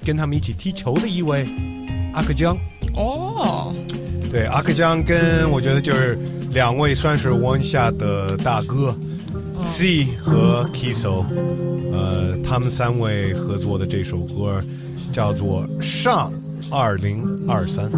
[0.05, 1.45] 跟他们一起踢球的一位
[2.13, 2.55] 阿克江。
[2.93, 3.75] 哦，
[4.31, 6.17] 对，阿克江跟我觉得就是
[6.51, 8.97] 两位算是 One Shot 的大哥、
[9.63, 11.25] C 和 Kiso，
[11.91, 14.61] 呃，他们三位合作的这首歌
[15.13, 16.31] 叫做《上
[16.69, 17.89] 二零二三》。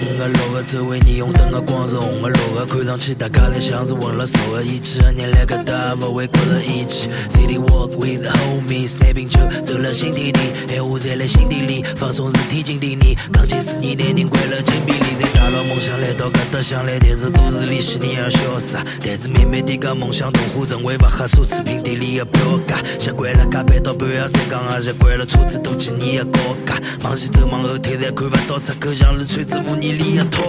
[0.00, 7.08] 五个六个，周围霓虹灯的光是红的绿个，看上去大家侪像是混了熟的，一起和热烈个搭，不会觉着一起。
[7.30, 13.16] City walk with the homies，拿瓶酒走了新天地，闲话侪辣心底里，放松是天经地义。
[13.32, 18.76] 钢琴是你男人关了禁闭里，在大佬梦想来到搿搭想来，但是都市里十年而消失。
[19.00, 26.78] 但是慢慢地个梦想童话成为不合奢侈品店里的标价，习惯了加班到半夜三更，也习惯了车子多几年的高架。
[27.04, 30.42] 往前走往后退，侪看不到出口，像是穿着五一里的套。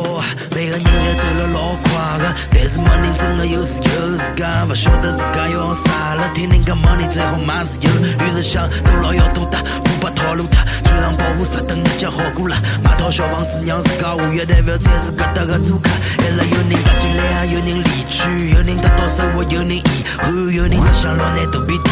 [0.52, 0.86] 每个人侪
[1.16, 6.30] 走了老快的，但是没人真的有自由自噶，不晓得自噶要啥了。
[6.34, 9.58] 听人家 money 最好买自由，于是想多劳要多得，
[10.00, 12.56] 不把套路他，穿上保护色等日脚好过了。
[12.82, 15.90] 买套小房子让自家下月台，不要再是搿搭个租客。
[16.18, 19.84] 还是有人踏进来，也有人离去，有人得到收获，有人遗
[20.18, 21.92] 憾，有人只想老难肚皮底，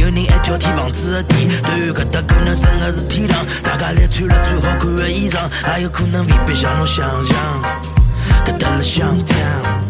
[0.00, 7.36] 有人爱挑剔房子的地段，搿搭可能真的是天堂，大家侪穿了最好看的衣裳，也有可能未必像侬想象，
[8.46, 9.83] 搿搭是香港。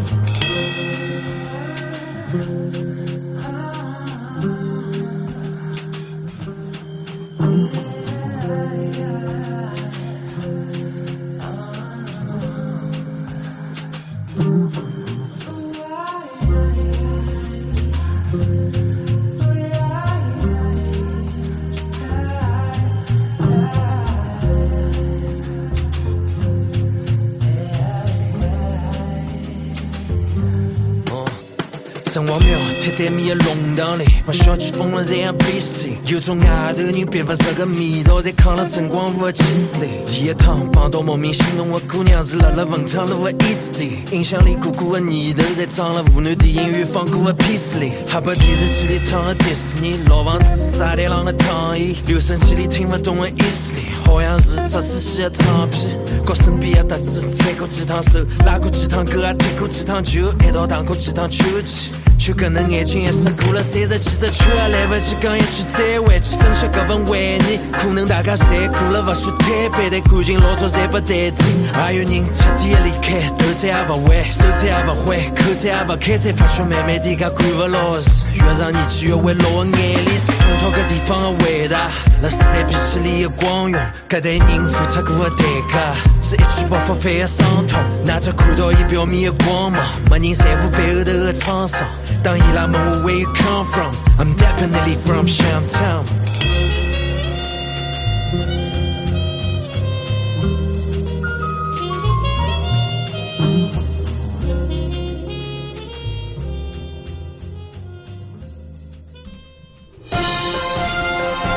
[32.96, 35.96] 贴在你的弄堂里，把小区封了这样 beastie。
[36.06, 39.88] 有种外头人别发这个味道，在抗了晨光五的气势里。
[40.06, 61.90] 第一趟碰到莫名心动的姑娘，是辣辣文昌路的 East 地，音响里鼓鼓的念头，在装了湖南电影院放过的 Peace 里，还把电视机里唱的迪士尼，老房子沙滩上的躺椅，留声机里听不懂的意思里，好像是只仔细的唱片，和身边的搭子踩过几趟手，拉过几趟狗，也踢过几趟球，一道荡过几趟秋季。
[62.18, 67.60] 就跟那眼睛一闪过了三十几只秋，还来不及讲一句再会，去珍惜这份怀念。
[67.70, 71.44] 可能大家侪过了不算太悲，但感情老早侪被代替。
[71.72, 78.24] 还有人彻底的离开，头再也不回，手再也不挥，口再也不开，才发觉慢慢地，噶管不牢事。
[78.34, 81.90] 越上年纪越会落的眼泪，渗透搿地方的伟大。
[82.22, 87.78] 那时代脾气里的光荣，搿代人付出过的代价，是一去不复返的伤痛。
[88.04, 91.86] 那只看到伊表面的光芒，没人在乎背后头的沧桑。
[92.22, 96.04] 当伊拉问我 Where you come from，I'm definitely from Shamtown。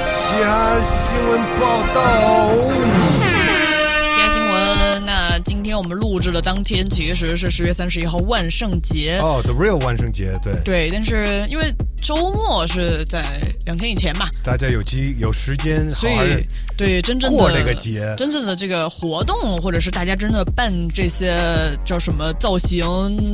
[0.05, 1.39] 西安新闻
[5.77, 9.19] 天我们录制的当天其实是十月三十一号万圣节。
[9.21, 21.37] 哦，The Real 万圣节，对，对，但是因为周末是在两天以前嘛，大家有机有时间，好所以对真正的过这个节真正的这个活动，或者是大家真的办这些
[21.85, 22.85] 叫什么造型，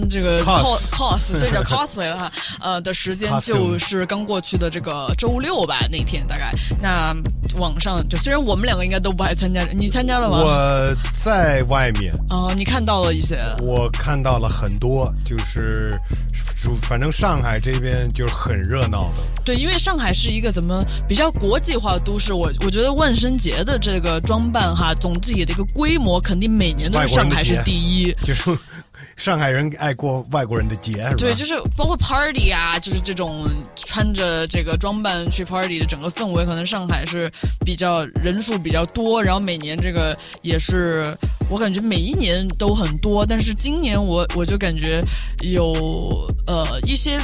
[0.09, 6.51] 这个 Cos cos，这叫 cosplay 了哈，呃的时间就是刚过去的这个周六吧，那天大概。
[6.81, 7.15] 那
[7.57, 10.39] 网上就虽然我们两个应该都不爱参加，你参加了吗？
[10.39, 15.93] 我在外面，啊、你看到了一些，我看到了很多，就是
[16.55, 19.23] 主反正上海这边就是很热闹的。
[19.45, 28.11] 对，因为上海是一个怎么比较国际化的都市，我我觉得万圣节的这个装扮哈，总自己的一个规模肯定每年都是上海是第一。
[28.23, 28.43] 就是
[29.15, 31.07] 上海人爱过外国人的节？
[31.17, 37.31] 对，就是包括 party 啊，就是这种穿着这个装扮去 party 的整个氛围，可能上海是
[37.63, 41.15] 比较人数比较多，然后每年这个也是
[41.49, 45.01] 我感觉每一年都很多，但是今年我我就感觉
[45.41, 47.19] 有呃一些。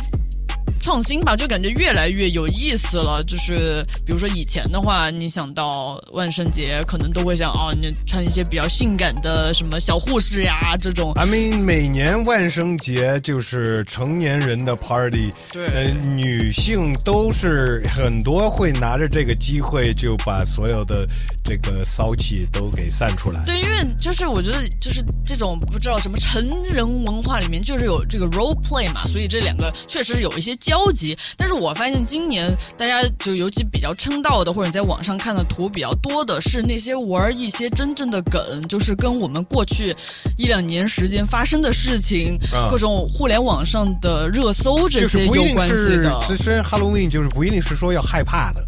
[0.89, 3.23] 创新吧，就感觉越来越有意思了。
[3.23, 11.13] 就是比如说以前的话，你想到万圣节，可能都会想哦，你穿一些比较性感的什么小护士呀 这种。
[11.13, 21.07] I mean，每年万圣节就是成年人的 party，对呃，女性都是很多会拿着这个机会就把所有的
[21.43, 23.43] 这个骚气都给散出来。
[23.45, 31.17] 对，因为就是我觉得就是这种不知道什么成人文化里面就是有这个 role play 嘛，所以这两个确实有一些交集。
[31.37, 39.95] 但是我发现今年大家就尤其比较称道的，或者你在网上看的图比较多的是那些玩一些真正的梗，就是跟我们过去
[40.37, 46.19] 一两年时间发生的事情，啊各种互联网上的热搜这些有关系的。
[46.27, 48.63] 其实 Halloween，就是不一定是说要害怕的，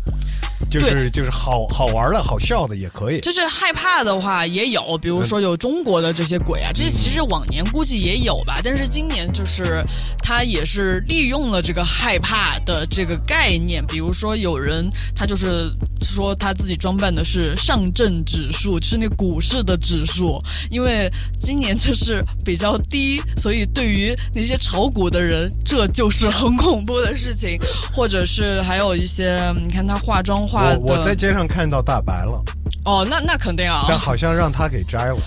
[0.69, 3.19] 就是就是好好玩的好笑的也可以。
[3.21, 9.83] 就是害怕的话也有，比如说有中国的这些鬼啊，这其实往年估计也有吧，但是今年就是
[10.23, 15.71] 他也是利用了这个害怕的这个概念，比如说有人他就是
[16.01, 20.41] 说他自己装扮的是上证指数，就是那股市的指数，
[20.71, 27.59] 因为今年就是比较低，所以对于那些炒股的人，这就是很恐怖的事情，
[27.93, 32.43] 或者是还有一些，你看他化妆化的，我我在街上看到大白了，
[32.83, 35.19] 哦，那那肯定啊，但好像让他给摘了。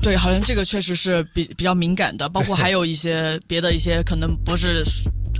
[0.00, 4.82] 对，好像这个确实是比比较敏感的，包括还有一些 别的一些可能不是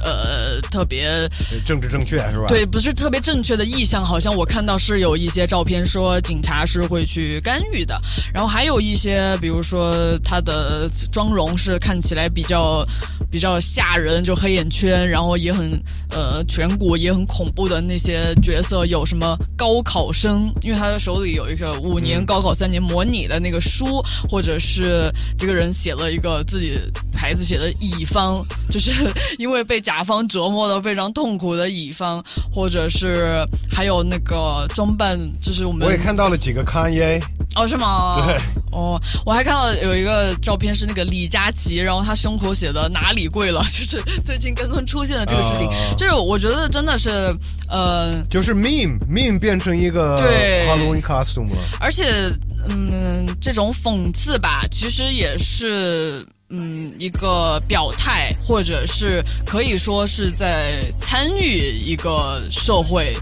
[0.05, 1.29] 呃特别
[1.65, 2.47] 政治正确是吧？
[2.49, 8.01] 对，不是特别正确的意向，好像我看到是有一些照片说警察是会去干预的，
[8.33, 12.85] 然后还有一些比如说他的妆容是看起来比较
[13.31, 15.71] 比较吓人，就黑眼圈，然后也很
[16.11, 26.79] 呃颧骨也很恐怖的那些角色，有什么高考生，因为他的手里有一个五年高考三年模拟的那个书，或者是这个人写了一个自己
[27.15, 28.91] 孩子写的乙方，就是
[29.39, 37.21] 因为被甲方折磨的非常痛苦的乙方，或者是还有那个装扮，就是我们我也看到了几个 Kanye，
[37.59, 38.25] 哦，是吗？
[38.27, 38.37] 对。
[38.71, 47.35] 哦，我还看到有一个照片是那个李佳琦，然后他胸口写的哪里贵了， 就是最近刚刚出现的这个事情，哦就是我觉得真的是，
[47.71, 51.57] 呃，就是 meme meme 变成一个对 Halloween costume 了。
[51.81, 52.31] 而且，
[52.69, 63.17] 嗯，这种讽刺吧，其实也是嗯一个表态，或者是可以说是在参与一个社会。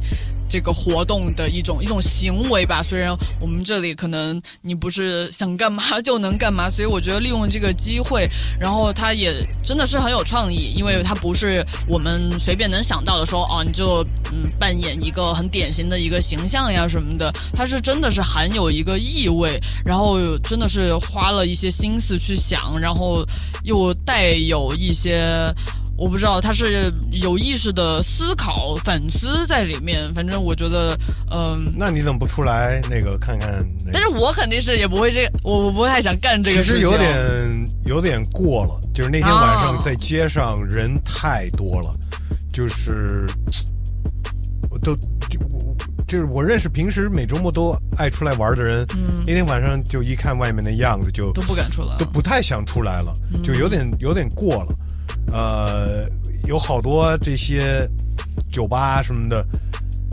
[0.48, 8.28] 这个活动的一种一种行为吧，虽然我们这里可能你不是想干嘛就能干嘛，所以我觉得利用这个机会，
[8.58, 23.24] 然后他也真的是很有创意，因为他不是我们随便能想到的说哦，你就嗯扮演一个很典型的一个形象呀什么的，他是真的是含有一个意味，然后真的是花了一些心思去想，然后
[23.64, 25.52] 又带有一些。
[25.96, 30.12] 我不知道他是有意识的思考、反思在里面。
[30.12, 30.98] 反正我觉得，
[31.32, 33.66] 嗯，那你怎么不出来那个看看？
[33.92, 36.74] 但是我肯定是也不会这，我我不太想干这个事情。
[36.74, 41.90] 其实有点有点过了，就是那天晚上在街上人太多了，
[42.52, 43.26] 就是
[44.70, 44.94] 我都
[45.30, 45.74] 就我
[46.06, 48.86] 就是我认识平时每周末都爱出来玩的人，
[49.26, 54.74] 那天晚上就一看外面的样子，就都不敢出来，都不太想出来了，就有点有点过了。
[55.32, 56.04] 呃，
[56.46, 57.88] 有好多这些
[58.50, 59.44] 酒吧什么的，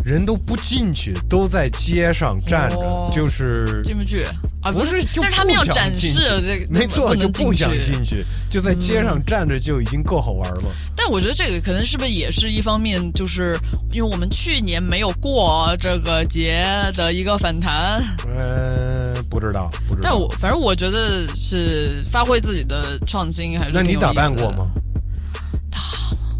[0.04, 4.24] 人都不进去，都在街上站着，就是进不去
[4.62, 4.72] 啊？
[4.72, 10.64] 不是，就是他们要展示这个， 没错，就不想进去，就在街上站着就已经够好玩了。
[10.96, 13.58] 但我觉得这个可能是不是也是一方面，就是
[13.92, 18.02] 因为我们去年没有过这个节的一个反弹。
[18.38, 20.10] 呃，不知道，不知道。
[20.10, 24.66] 但我反正我觉得是发挥自己的创新，还是那你打扮过吗？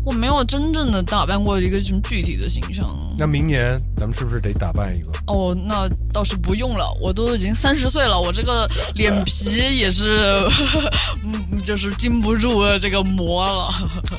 [0.06, 2.86] 我没有真正的打扮过一个什么具体的形象。
[3.18, 5.12] 那明年咱们是不是得打扮一个？
[5.28, 10.46] 哦，那倒是不用了，我都已经三十岁了，我这个脸皮也是，
[11.24, 13.72] 嗯，就是经不住这个磨了。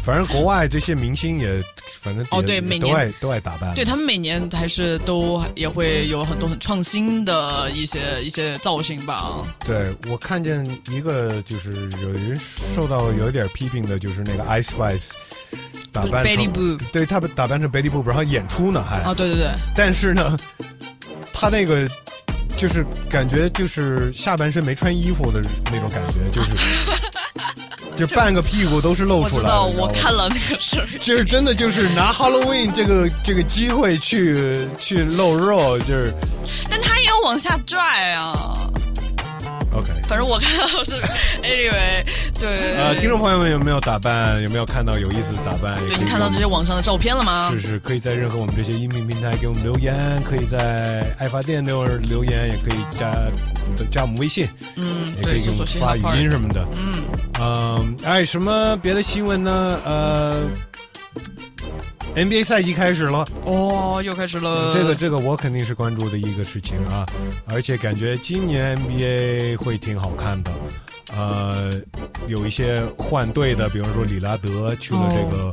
[0.02, 1.60] 反正国外这些明星也，
[2.00, 3.74] 反正哦对，每年都爱都爱打扮。
[3.74, 9.44] 对他们每年还是都也会有很多很创新的一些一些造型吧。
[9.64, 15.10] 对我看见一个就是有人受到有点批评的，就是那个 Ice Spice。
[15.92, 18.98] 打扮成对他打扮成 Betty Boop，然后演出呢还。
[19.02, 20.36] 啊对对对，但是呢，
[21.32, 21.88] 他那个
[22.56, 26.52] 就是感觉就是下半身没穿衣服的那种感觉，就是
[27.96, 29.42] 就半个屁股都是露出来。
[29.42, 36.12] 我知道，我看了那个事儿，就是真的就是拿 Halloween 这个这个机会去去露肉，就是，
[36.68, 38.68] 但他也有往下拽啊。
[40.06, 40.92] 反正我看到是
[41.42, 42.04] ，Anyway，
[42.38, 42.76] 对。
[42.76, 44.42] 呃，听众朋友们有没有打扮？
[44.42, 45.80] 有没有看到有意思的打扮？
[45.82, 47.50] 对你看到这些网上的照片了吗？
[47.54, 53.12] 是是，可以在任何我们这些音频平台给我们留言，可以在爱发电留留言，也可以加
[53.90, 54.46] 加我们微信，
[54.76, 57.04] 嗯，也可以给我们发语音什么的，嗯
[57.40, 59.80] 嗯，哎，什么别的新闻呢？
[59.84, 60.42] 呃。
[62.14, 64.72] NBA 赛季开始了哦，又开始了。
[64.72, 67.04] 这个这个我肯定是关注的一个事情啊，
[67.46, 70.52] 而且感觉今年 NBA 会挺好看的。
[71.16, 71.72] 呃，
[72.26, 75.50] 有一些换队的，比方说里拉德去了这个。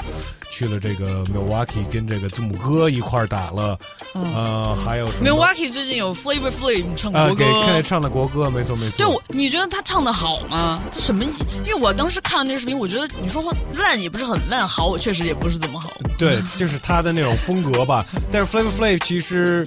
[0.52, 3.80] 去了这个 Milwaukee，跟这个字母哥一块儿打了，
[4.14, 7.36] 呃，还有什么？Milwaukee 最近有 Flavor Flav 唱国歌，
[7.66, 8.97] 给唱的国歌，没错没错。
[8.97, 10.80] 对，我你觉得他唱的好吗？
[10.93, 11.24] 他什么？
[11.66, 13.41] 因为我当时看了那个视频，我觉得你说
[13.76, 15.89] 烂也不是很烂，好我确实也不是怎么好。
[16.18, 18.06] 对，就是他的那种风格吧。
[18.30, 19.66] 但是 Flavor Flav 其实，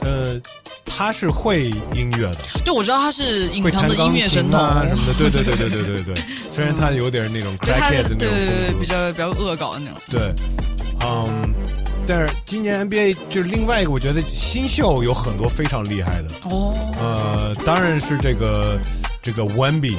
[0.00, 0.40] 呃。
[0.98, 6.22] 他是会音乐的，对，我知道他是隐藏的音乐神童啊什么的，对对对对对对对。
[6.48, 10.00] 虽然他有点那种 crackhead 的那种风格，比较比较恶搞的那种。
[10.08, 10.15] 对，
[11.04, 11.54] 嗯，
[12.06, 16.74] 但是今年 NBA 就是另外一个，我觉得新秀有很多非常厉害的哦。
[17.00, 18.78] 呃，当然是这个
[19.22, 19.96] 这个 Wemby，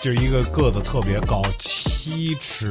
[0.00, 2.68] 就是一个个子特别高，七尺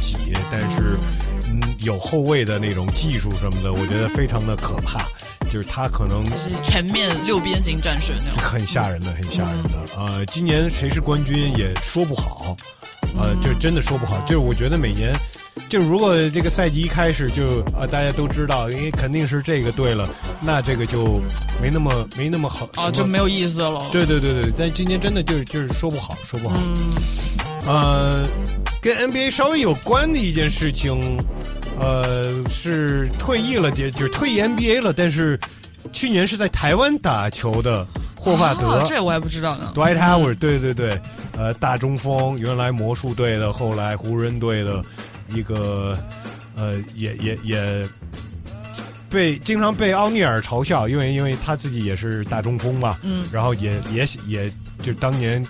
[0.00, 0.16] 几，
[0.50, 0.98] 但是
[1.46, 5.06] 嗯有后卫的那种技术什么的，我觉得非常的可怕。
[5.50, 9.70] 就是他可能是全面六边形战神那种，很吓人的，很吓人的。
[9.96, 12.54] 呃，今年谁是冠军也说不好，
[13.16, 14.20] 呃，就真的说不好。
[14.20, 15.10] 就是我觉得每年，
[15.68, 20.08] 就如果这个赛季一开始就呃大家都知道，因为肯定是这个队了，
[20.40, 21.20] 那这个就
[21.60, 23.86] 没那么没那么好啊，就没有意思了。
[23.90, 26.56] 对对对对，但今年真的就是就是说不好，说不好。
[26.58, 26.76] 嗯
[27.66, 28.26] 呃，
[28.80, 31.18] 跟 NBA 稍微有关的一件事情。
[31.80, 34.92] 呃，是退役了，就就是退役 NBA 了。
[34.92, 35.38] 但是
[35.92, 37.86] 去年是在台湾打球的
[38.16, 39.70] 霍华德，这我还不知道呢。
[39.76, 41.00] Dwight Howard，对对对，
[41.36, 44.82] 呃，大中锋，原来魔术队的，后来湖人队的
[45.28, 45.98] 一个，
[46.56, 47.88] 呃，也也也
[49.08, 54.52] 被经常被奥尼尔嘲笑，因为因为他自己也是大中锋嘛，嗯，然后也也也
[54.82, 55.44] 就当年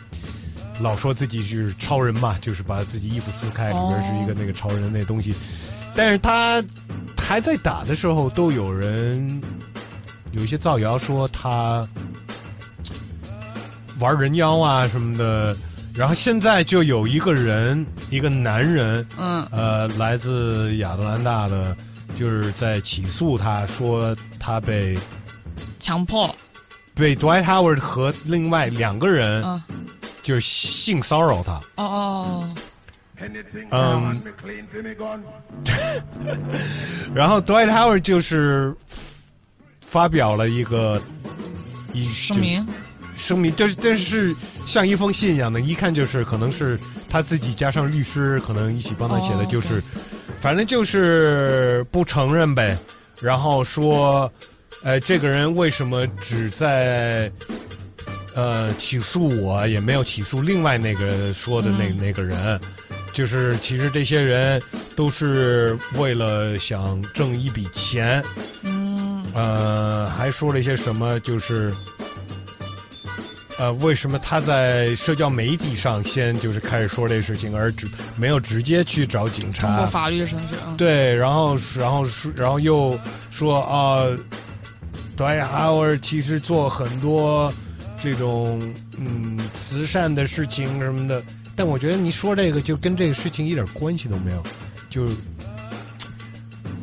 [0.81, 5.35] 老说自己是超人嘛，就是把自己衣服撕开，里面是一个那个超人的那东西。
[5.95, 6.63] 但是他
[7.17, 9.43] 还在打的时候，都有人
[10.31, 11.87] 有一些造谣说他
[13.99, 15.57] 玩人妖啊什么的，
[15.95, 19.45] 然后现在就有一个人，一个男人，嗯。
[19.51, 21.77] 呃，来自亚特兰大的，
[22.15, 24.97] 就是在起诉他说他被
[25.81, 26.33] 强迫，
[26.95, 29.63] 被 Dwight Howard 和另外两个人嗯，
[30.23, 31.55] 就是性骚扰他。
[31.77, 32.55] 哦哦，
[33.71, 34.23] 嗯，
[37.13, 38.73] 然后 Dwight Howard 就是
[39.81, 41.03] 发表了一个
[41.93, 42.67] 一声明，
[43.19, 46.79] 声明，但是但是像一封信一样的，一看就是可能是
[47.11, 49.83] 他自己加上律师可能一起帮他写的，哦就是、
[50.39, 52.79] 反正就是不承认呗，
[53.21, 54.33] 然后说，
[54.83, 57.31] 呃，这个人为什么只在
[58.35, 61.99] 呃起诉我，也没有起诉另外那个说的那、嗯。
[61.99, 62.59] 那个人。
[63.11, 64.63] 就是其实这些人
[64.95, 68.23] 都是为了想挣一笔钱，
[68.63, 71.75] 嗯，呃，还说了一些什么，就是，
[73.59, 79.67] 呃，为什么他在社交媒体上先就是开始说这事情，而只没有直接去找警察？
[79.67, 82.97] 通过法律的程序，啊，对，然后然后说，然后又
[83.31, 84.07] 说啊，
[85.17, 87.53] 对，哈维尔其实做很多
[88.01, 88.63] 这种
[88.97, 91.21] 嗯慈善的事情什么的，
[91.57, 94.47] 但我觉得你说这个就跟这个事情一点关系都没有，
[94.89, 95.09] 就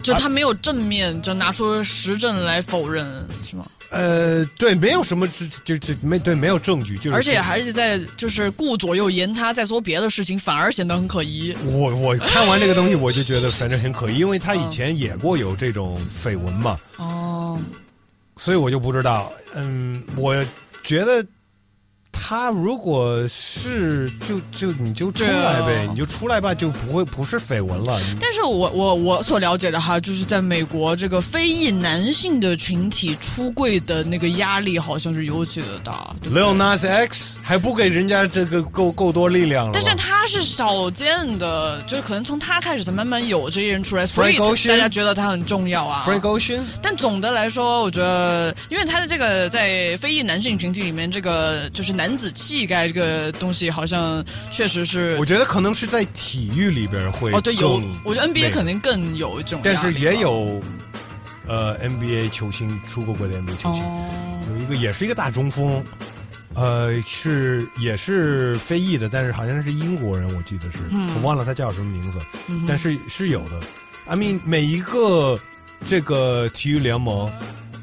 [0.04, 3.06] 就他没有正面就拿出实证来否认，
[3.42, 3.66] 是吗？
[3.96, 11.56] 呃，对，没有什么就就就没对，没有证据，就是而且还是在就是顾左右言他，在说别的事情，反而显得很可疑。
[11.64, 17.58] 我我看完这个东西，我就觉得反正很可疑，因为他以前也过有这种绯闻嘛，哦，
[18.36, 19.32] 所以我就不知道。
[19.56, 20.36] 嗯，我
[20.84, 21.26] 觉得
[22.18, 28.00] 他如果是就就你就出来呗，啊你就出来吧，就不会不是绯闻了。
[28.20, 36.16] 但是我我我所了解的哈，就是在美国这个非裔男性的群体出柜的那个压力好像是尤其的大。
[36.32, 39.72] Lil Nas X 还不给人家这个够够多力量了？
[39.74, 44.38] 但是他是少见的，就是可能从他开始才慢慢有这些人出来，所以
[44.68, 46.04] 大家觉得他很重要啊。
[46.08, 60.62] Frank Ocean 但总的来说，我觉得，因为他的这个在非裔男性群体里面，这个就是男子气概这个东西，好像确实是我觉得可能是在体育里边会哦，对，有，我觉得 NBA 肯定更有这种但是也有
[61.48, 64.10] 呃 NBA 球星出过国的 NBA 球星，哦。
[64.52, 65.84] 有一个也是一个大中锋，
[66.54, 71.16] 呃，是也是非裔的，但是好像是英国人，我记得是，嗯。
[71.16, 73.60] 我忘了他叫什么名字，嗯但是是有的。
[74.08, 75.40] I mean，每一个
[75.84, 77.32] 这个体育联盟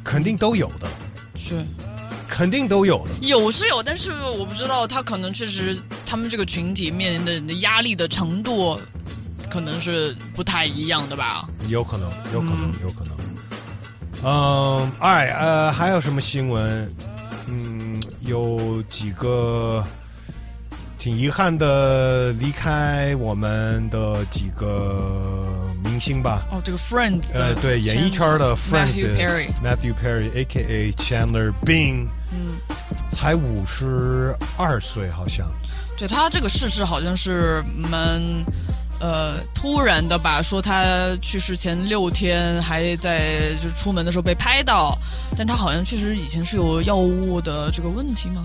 [0.04, 0.88] 肯定都有的，
[1.34, 1.66] 是
[2.32, 3.12] 肯定都有的。
[3.20, 8.80] 有是有，但是我不知道他可能确实他们这个群体面临的压力的程度，
[9.50, 11.44] 可能是不太一样的吧。
[11.68, 13.12] 有可能，有可能，嗯有可能。
[14.24, 16.90] 嗯，哎，呃，还有什么新闻？
[17.48, 19.84] 嗯，有几个
[20.98, 26.46] 挺遗憾的离开我们的几个明星吧。
[26.50, 30.92] 哦，这个 Friends 的呃，对，演艺圈的 Friends Matthew 的 Perry Matthew Perry，A.K.A.
[30.92, 32.58] Chandler Bing，嗯，
[33.08, 35.46] 才五十二岁，好像。
[35.96, 38.20] 对他这个逝世好像是蛮
[38.98, 44.98] 呃突然的吧，说他去世前六天还在就出门的时候被拍到，
[45.36, 48.42] 但他好像确实以前是有药物的这个问题吗？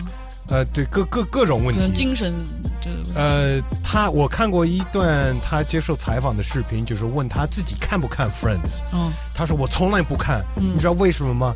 [0.50, 1.92] 呃，对，各各各种问题。
[1.94, 2.34] 精神
[2.82, 8.80] 这个问题呃，他我看过一段他接受采访的视频，就是问他自己看不看 Friends。
[8.94, 11.54] 嗯他说我从来不看，嗯你知道为什么吗？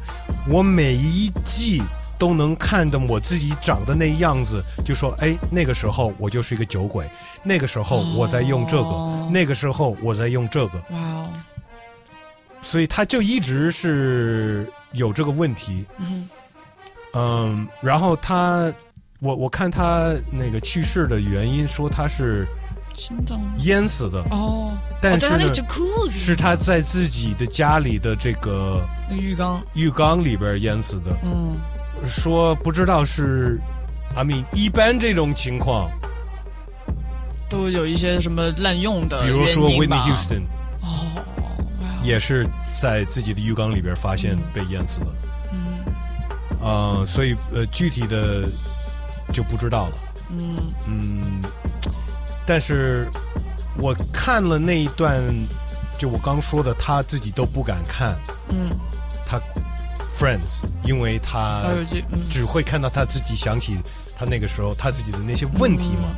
[0.47, 1.81] 我每一季
[2.21, 7.09] 都能看的我自己长的那样子，就说哎，那个时候我就是一个酒鬼，
[7.41, 11.29] 那个时候我在用这个，哦那个时候我在用这个，哇哦，
[12.61, 15.83] 所以他就一直是有这个问题。
[15.97, 16.29] 嗯
[17.15, 18.71] 嗯，然后他，
[19.19, 22.47] 我我看他那个去世的原因，说他是，
[22.95, 25.27] 心脏淹死的，哦，但是
[26.11, 31.17] 是他在自己的家里的这个浴缸，浴缸里边淹死的。
[31.23, 31.57] 嗯，
[32.05, 33.59] 说不知道是
[34.15, 35.89] ，I mean，一般这种情况，
[37.49, 40.41] 都有一些什么滥用的比如说原因 Whitney Houston
[40.81, 41.05] 哦，
[42.03, 42.47] 也是
[42.79, 45.15] 在自己的浴缸里边发现被淹死了。
[45.51, 45.59] 嗯。
[46.61, 48.47] 呃，所以呃，具体的
[49.33, 49.93] 就不知道了。
[50.29, 50.55] 嗯。
[50.87, 51.41] 嗯，
[52.45, 53.07] 但是
[53.77, 55.21] 我看了那一段，
[55.97, 58.15] 就我刚说的，他自己都不敢看。
[58.49, 58.69] 嗯，
[59.25, 59.39] 他
[60.13, 61.63] Friends，因为他
[62.29, 63.77] 只会看到他自己想起
[64.15, 66.09] 他那个时候他自己的那些问题嘛。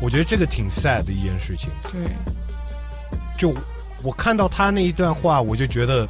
[0.00, 1.68] 我觉得这个挺 sad 的一件事情。
[1.90, 2.00] 对，
[3.36, 3.54] 就
[4.02, 6.06] 我看到他那一段话，我就觉得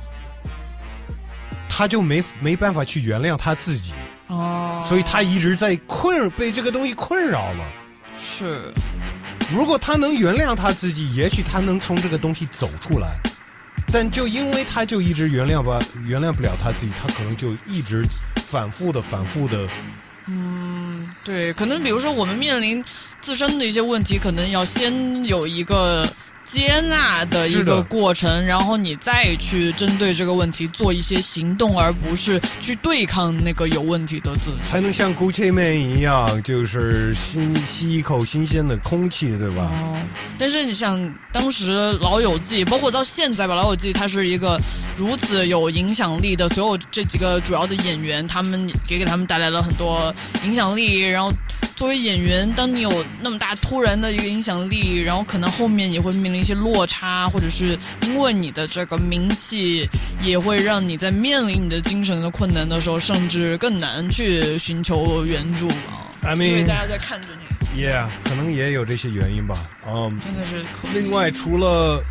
[1.69, 3.95] 他就没没办法去原谅他自己，
[4.29, 7.65] 哦，所以他一直在困被这个东西困扰了。
[8.17, 8.73] 是，
[9.51, 13.19] 如果他能原谅他自己，也许他能从这个东西走出来。
[13.93, 18.05] 但就因为他就一直原谅吧原谅不了他自己，他可能就一直
[18.37, 19.69] 反复的、反复的。
[20.27, 22.83] 嗯，对，可能比如说我们面临
[23.21, 26.09] 自身的一些问题，可能要先有一个
[26.51, 34.57] 接纳的一个过程，然后你再去针对这个问题做一些行动，而不是去对抗那个有问题的自己。
[34.69, 39.71] 才能像 Gucci Man 一样，就是新吸一口新鲜的空气，对吧？
[39.71, 39.97] 哦，
[40.39, 44.61] 但是你像当时《老友记》，包括到现在吧，《老友记》它是一个
[44.97, 50.13] 如此有影响力的，所有这几个主要的演员，他们也给他们带来了很多
[50.45, 51.01] 影响力。
[51.09, 51.33] 然后
[51.77, 59.89] 作为演员，当你有那么大突然的一个影响力，然后可能后面也会面临一些落差，或者是因为你的这个名气，
[60.23, 66.09] 也会让你在面临你的精神的困难的时候，甚至更难去寻求援助啊。
[66.23, 69.57] I 因为大家在看着你，yeah，可能也有这些原因吧。
[69.87, 72.03] 嗯、真的是另外，除了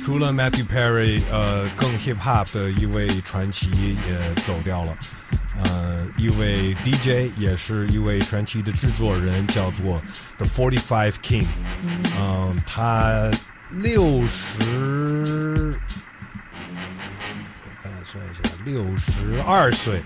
[0.00, 3.68] 除了 Matthew Perry，呃，更 hip hop 的一位传奇
[4.08, 4.96] 也走掉了。
[5.62, 10.00] 呃，一位 DJ 也是一位传奇的制作人，叫做
[10.36, 11.46] The Forty Five King。
[12.16, 13.30] 嗯、他
[13.70, 15.74] 六十，
[17.64, 20.02] 我看算一下，六十二岁。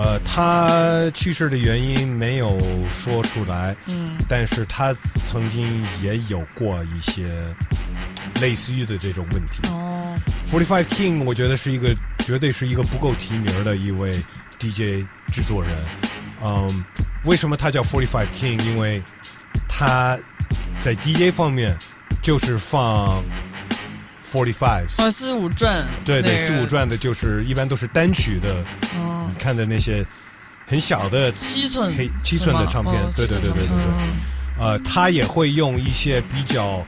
[0.00, 4.94] 呃，他去世的原因没有说出来，嗯，但是他
[5.24, 7.52] 曾经也有过一些
[8.40, 9.66] 类似于的这种问题。
[9.66, 9.97] 哦，
[10.50, 11.94] Forty Five King，我觉得是一个
[12.24, 14.14] 绝对是一个不够提名的一位
[14.58, 15.72] DJ 制作人。
[16.42, 16.84] 嗯，
[17.24, 18.62] 为什么他叫 Forty Five King？
[18.64, 19.02] 因为
[19.68, 20.18] 他
[20.80, 21.76] 在 DJ 方面
[22.22, 23.22] 就是放
[24.24, 24.86] Forty Five。
[24.98, 28.64] 呃，四五转，对对，那个四五转的就是一般都是单曲的，
[28.98, 30.04] 哦你看的那些
[30.66, 33.76] 很小的七寸黑七寸的唱片，哦对对对对对
[34.58, 36.84] 呃，他也会用一些比较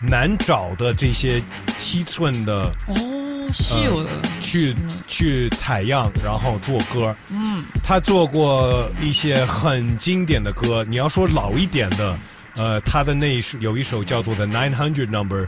[0.00, 1.42] 难找的这些
[1.76, 4.74] 七寸的哦，稀有的，去
[5.06, 7.14] 去采样，然后做歌。
[7.28, 12.18] 嗯，他做过一些很经典的歌，你要说老一点的，
[12.56, 15.44] 呃，他的那一首有一首叫做《The Nine Hundred Number》，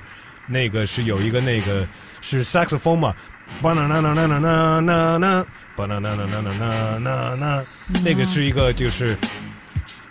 [0.46, 1.88] 那个是有一个那个
[2.20, 3.14] 是 saxophone 嘛。
[3.60, 5.46] 吧啦啦啦啦啦啦啦啦，
[5.76, 7.64] 吧啦啦啦啦啦啦啦啦，
[8.02, 9.18] 那个是一个就是，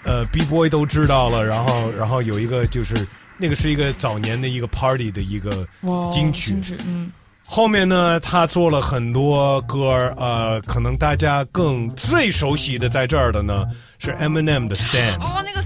[0.03, 2.95] 呃，B boy 都知道了，然后然后有一个就是
[3.41, 5.67] 那个是一个早年的一个 party 的一个，
[6.11, 7.11] 金曲，嗯，
[7.43, 13.65] 后面呢，他做了很多歌呃，可能大家更最熟悉的在这儿的呢
[13.97, 15.63] 是 Eminem 的 Stand，哦，那个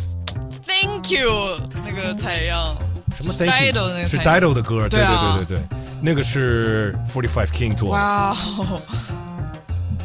[0.65, 2.76] Thank you 那个采样，
[3.13, 5.36] 什么是 Thank you 是 Dido 的歌，对对啊。
[5.38, 5.67] 对对对。
[5.67, 8.32] 对，那个是 Forty Five King 做的，哇。
[8.32, 8.82] 哦，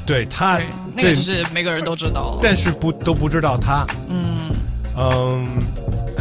[0.07, 0.67] 对他对，
[0.97, 4.51] 那个是每个人都知道了，但是不都不知道他，嗯，
[4.97, 5.47] 嗯，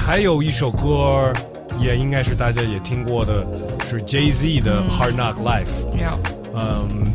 [0.10, 1.32] 还有一首歌
[1.80, 3.46] 也应该是大家也听过的，
[3.88, 4.90] 是 Jay Z 的嗯。
[4.90, 6.20] Hard Knock Life，要
[6.56, 7.14] 嗯，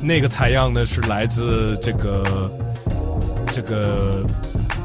[0.00, 2.50] 那个采样呢是来自这个
[3.52, 4.24] 这个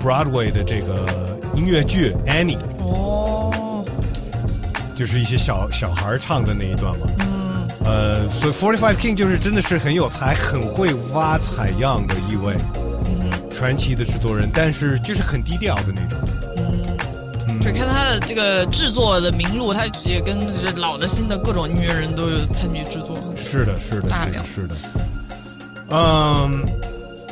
[0.03, 3.83] Broadway 的这个音乐剧 Annie，哦，
[4.95, 7.07] 就是一些小小孩唱的那一段嘛。
[7.21, 12.53] 嗯，呃，所以 Forty Five King 就是真的是很有才、很会挖采样的一位
[13.05, 13.31] 嗯。
[13.49, 16.19] 传奇的制作人，但是就是很低调的那种。
[17.73, 24.75] 看他的这个制作的名录，他也跟这老的、新的各种音乐人都有参与制作，是的，是的，是的，是的。
[25.89, 26.65] 嗯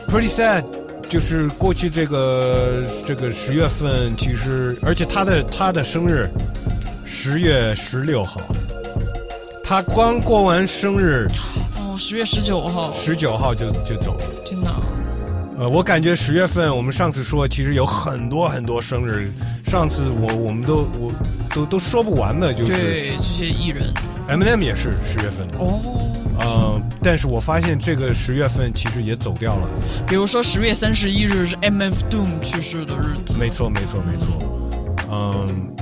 [0.07, 0.63] ，Pretty sad，
[1.09, 6.29] 就是过去这个这个十月份，其实而且他的他的生日
[7.05, 8.41] 十月十六号，
[9.63, 11.27] 他刚过完生日，
[11.77, 14.25] 哦，十月十九号，十九号就就走了。
[15.57, 19.31] 呃，我感觉十月份我们上次说，其实有很多很多生日，
[19.65, 21.11] 上次我我们都我
[21.53, 23.89] 都都说不完的，就是对这些艺人
[24.27, 25.57] ，Eminem 也是十月份的。
[25.59, 25.79] 哦，
[26.37, 29.69] 呃，但是我发现这个十月份其实也走掉了。
[30.05, 34.64] 比如说十月三十一日是 M F Doom 去世的日子，没错，没错，没错。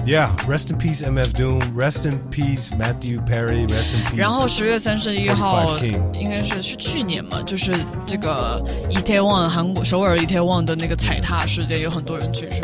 [0.05, 3.95] e a h r e s t in peace MF Doom，Rest in peace Matthew Perry，Rest
[3.95, 4.17] in peace。
[4.17, 7.75] 然后十月三十一号45 King 应该是是去年嘛，就是
[8.07, 8.59] 这个
[8.91, 12.63] Itaewon 韩国首尔 Itaewon 的那个踩踏事件，有很多人去世，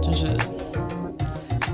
[0.00, 0.36] 就是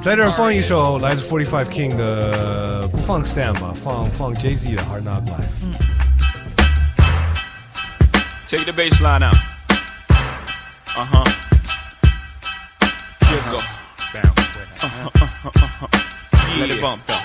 [0.01, 5.45] 在这儿放一首来自 Forty Five King 的，不放 Stan 吧，放放 Jay Z 的 Hard Knock Life。
[8.49, 9.35] Take the bass line out.
[10.97, 11.25] Uh huh.
[16.64, 17.04] väldigt varmt.
[17.08, 17.23] Ja.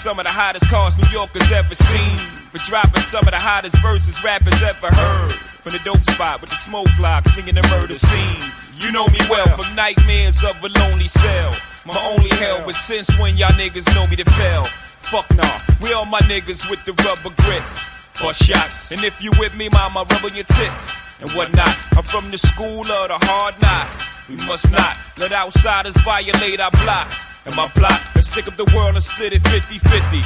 [0.00, 2.18] Some of the hottest cars New Yorkers ever seen.
[2.50, 5.32] For dropping some of the hottest verses rappers ever heard.
[5.62, 8.42] From the dope spot with the smoke block, thinking the murder scene.
[8.78, 11.52] You know me well from nightmares of a lonely cell.
[11.84, 14.64] My only hell, but since when y'all niggas know me to fail?
[15.00, 17.90] Fuck nah, we all my niggas with the rubber grips.
[18.20, 21.76] Bust shots, and if you with me, mama, rub on your tits and whatnot.
[21.92, 24.06] I'm from the school of the hard knocks.
[24.28, 27.24] We must not let outsiders violate our blocks.
[27.46, 30.18] And my plot, let's stick up the world and split it 50 50.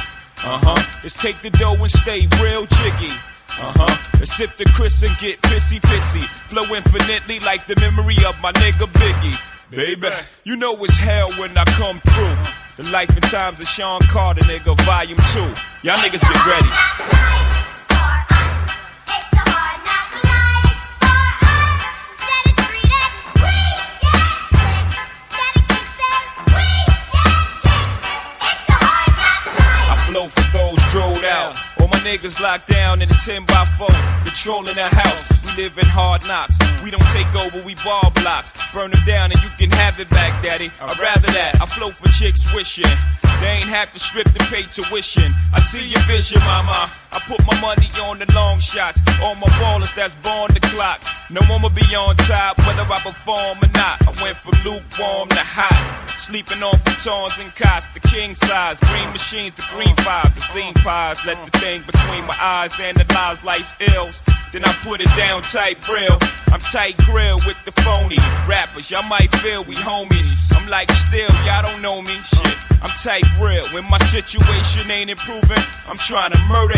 [0.43, 0.99] Uh huh.
[1.01, 3.13] Let's take the dough and stay real jiggy.
[3.57, 3.95] Uh huh.
[4.19, 6.23] Let's sip the Chris and get pissy pissy.
[6.49, 9.39] Flow infinitely like the memory of my nigga Biggie.
[9.71, 10.09] Baby,
[10.43, 12.35] you know it's hell when I come through.
[12.77, 15.39] The life and times of Sean Carter, nigga, volume 2.
[15.87, 17.54] Y'all niggas get ready.
[30.29, 31.55] For those drilled out.
[31.79, 33.87] All my niggas locked down in a 10 by 4,
[34.23, 35.23] controlling the house.
[35.45, 36.57] We live in hard knocks.
[36.83, 38.53] We don't take over, we ball blocks.
[38.73, 40.71] Burn them down and you can have it back, daddy.
[40.81, 41.61] I'd rather that.
[41.61, 42.89] I flow for chicks wishing.
[43.41, 45.33] They ain't have to strip to pay tuition.
[45.53, 46.89] I see your vision, mama.
[47.15, 48.99] I put my money on the long shots.
[49.23, 51.01] All my ballers that's born the clock.
[51.29, 54.03] No one will be on top, whether I perform or not.
[54.03, 55.79] I went from lukewarm to hot.
[56.19, 58.81] Sleeping on futons and cots, the king size.
[58.81, 61.23] Green machines, the green fives, the scene pies.
[61.25, 64.21] Let the thing between my eyes analyze life's ills.
[64.51, 66.19] Then I put it down tight grill.
[66.51, 68.91] I'm tight grill with the phony rappers.
[68.91, 70.35] Y'all might feel we homies.
[70.51, 72.19] I'm like still, y'all don't know me.
[72.27, 72.57] Shit.
[72.85, 73.65] I'm tight real.
[73.73, 75.57] When my situation ain't improving,
[75.87, 76.77] I'm trying to murder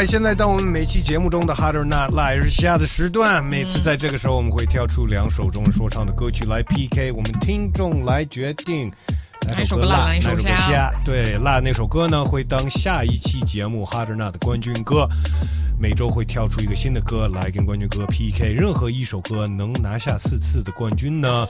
[0.00, 8.90] 哎，现在到我们每期节目中的 Harder Not Lie 是下的时段，每次在这个时候，我们会挑出两首中文说唱的歌曲来 PK，我们听众来决定
[9.46, 10.92] 哪首歌辣哪哪首歌首虾虾。
[11.04, 15.06] 对，辣那首歌呢会当下一期节目 Harder Not 的冠军歌。
[15.78, 21.46] 每周会跳出一个新的歌来跟冠军歌 PK，任何一首歌能拿下四次的冠军呢？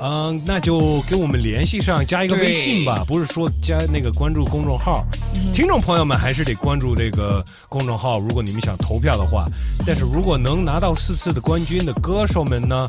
[0.00, 5.04] 嗯，那就给我们联系上，加一个微信吧，不是说加那个关注公众号。
[5.52, 9.46] 听众朋友们还是得关注这个公众号，如果你们想投票的话。
[9.86, 12.88] 但是如果能拿到四次的冠军的歌手们呢，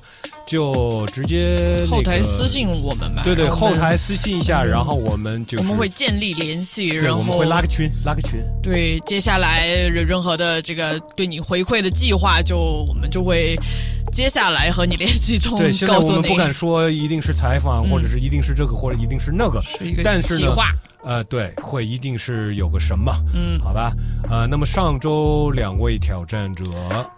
[0.49, 3.21] 就直接、那个、后台私信我们吧。
[3.23, 8.39] 对对，后台私信一下，然后我们就是我们会建立联系，对，然后我们会拉个群，拉个群。
[8.63, 13.55] 对，接下来任任何的这个对你回馈的计划，就我们就会
[14.11, 16.15] 接下来和你联系中对，现在告诉你。
[16.15, 20.73] 我们不敢说一定是采访，嗯或者是一定是这个，或者一定是那个，一个但是呢企划，
[21.03, 23.91] 呃，对，会一定是有个什么，嗯好吧，
[24.29, 26.65] 呃，那么上周两位挑战者，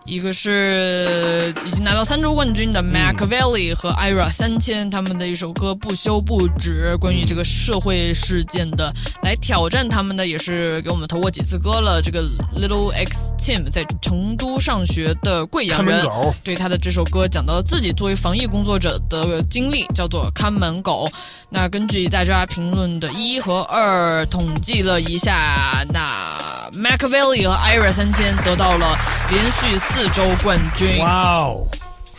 [0.05, 12.01] 一个是已经拿到三周冠军的 Mac Valley 和 Ira 三千，他们的一首歌《不休不止》，关于这个社会事件的，来挑战他们的也是给我们投过几次歌了。
[12.03, 12.23] 这个
[12.55, 21.07] Little X Team 在成都上学的贵阳人看门狗，对他的这首歌讲到了自己作为防疫工作者的经历，叫做《看门狗》。
[21.53, 26.39] 那根据大家评论的一和二统计了一下，那
[26.71, 28.97] Machiavelli 和 Ira 三千得到了
[29.29, 30.97] 连续四周冠军。
[30.99, 31.67] 哇哦！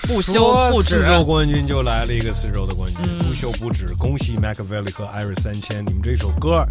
[0.03, 6.66] 不休不止四周冠军就来了一个四周的冠军，不休不止，恭喜 Machiavelli 和 Iris 三千，你们这首歌，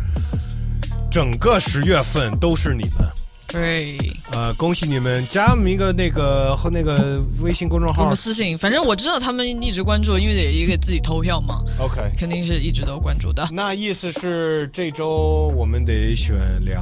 [1.10, 3.21] 整个十月份都是你们。
[3.52, 3.98] 对，
[4.32, 8.16] 呃，恭喜你们，加我们一个那个和那个微信公众号我们。
[8.16, 13.48] 私信，反正我知道他们一直关注，因为得也给自己投票嘛，OK，肯定是一直都关注的。
[13.52, 16.82] 那意思是这周我们得选两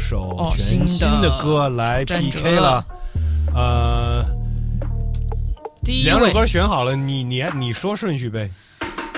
[0.00, 2.84] 首哦全新的歌来 PK 了。
[3.54, 4.24] 呃，
[5.84, 8.50] 第一两首歌选好了，你你你说顺序呗。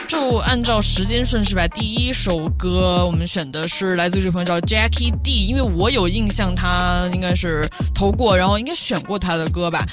[0.08, 1.68] 就按照时间顺序吧。
[1.68, 9.84] 第一首歌我们选的是来自这个朋友叫 Jackie D，因为我有印象他应该是投过，然后应该选过他的歌吧。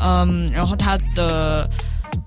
[0.00, 1.68] 嗯，然后他的。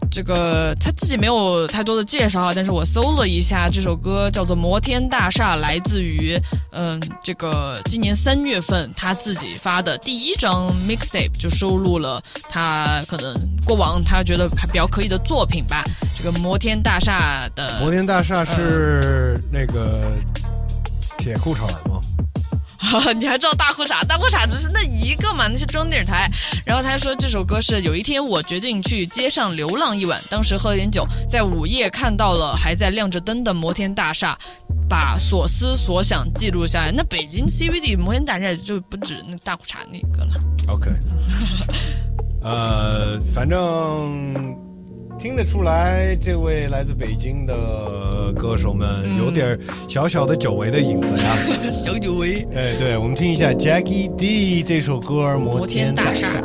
[0.09, 6.39] 这个他自己没有太多的介绍，但是我搜了一下，这首歌叫做《摩天大厦》，来自于
[6.71, 13.35] 嗯，这个今年三月份他自己发的第一张 mixtape，就收录了他可能
[13.65, 15.83] 过往他觉得还比较可以的作品吧。
[16.17, 20.13] 这个《摩天大厦》的摩天大厦是那个
[21.17, 22.01] 铁裤衩吗？
[23.17, 24.05] 你还知道大裤衩？
[24.05, 26.29] 大裤衩只是那一个嘛，那是中央电视台。
[26.65, 34.37] 然后他说这首歌是有一天我决定去街上流浪一晚，当时喝了点酒，在午夜看到了还在亮着灯的摩天大厦，
[34.89, 36.91] 把所思所想记录下来。
[36.91, 40.33] 那北京 CBD 摩天大厦就不止那大裤衩那个了。
[40.67, 40.91] OK，
[42.41, 44.55] 呃，反正
[45.19, 49.57] 听得出来，这位来自北京的歌手们嗯有点
[49.89, 51.37] 小小的久违的影子呀。
[51.71, 52.47] 小久违。
[52.55, 56.41] 哎，对，我们听一下 Jackie D 这首歌《摩天大厦》。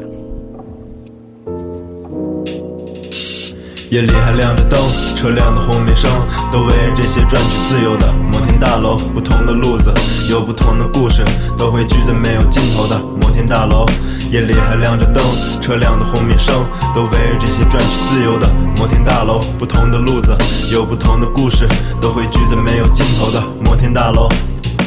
[3.93, 4.81] 夜里还亮着灯，
[5.15, 6.11] 车辆的轰鸣声
[6.51, 8.97] 都围着这些赚取自由的摩天大楼。
[9.13, 9.93] 不同的路子
[10.31, 11.23] 有不同的故事，
[11.59, 13.85] 都会聚在没有尽头的摩天大楼。
[14.31, 15.23] 夜里还亮着灯，
[15.61, 16.65] 车辆的轰鸣声
[16.95, 19.41] 都围着这些赚取自由的摩天大楼。
[19.59, 20.35] 不同的路子
[20.71, 21.69] 有不同的故事，
[22.01, 24.27] 都会聚在没有尽头的摩天大楼。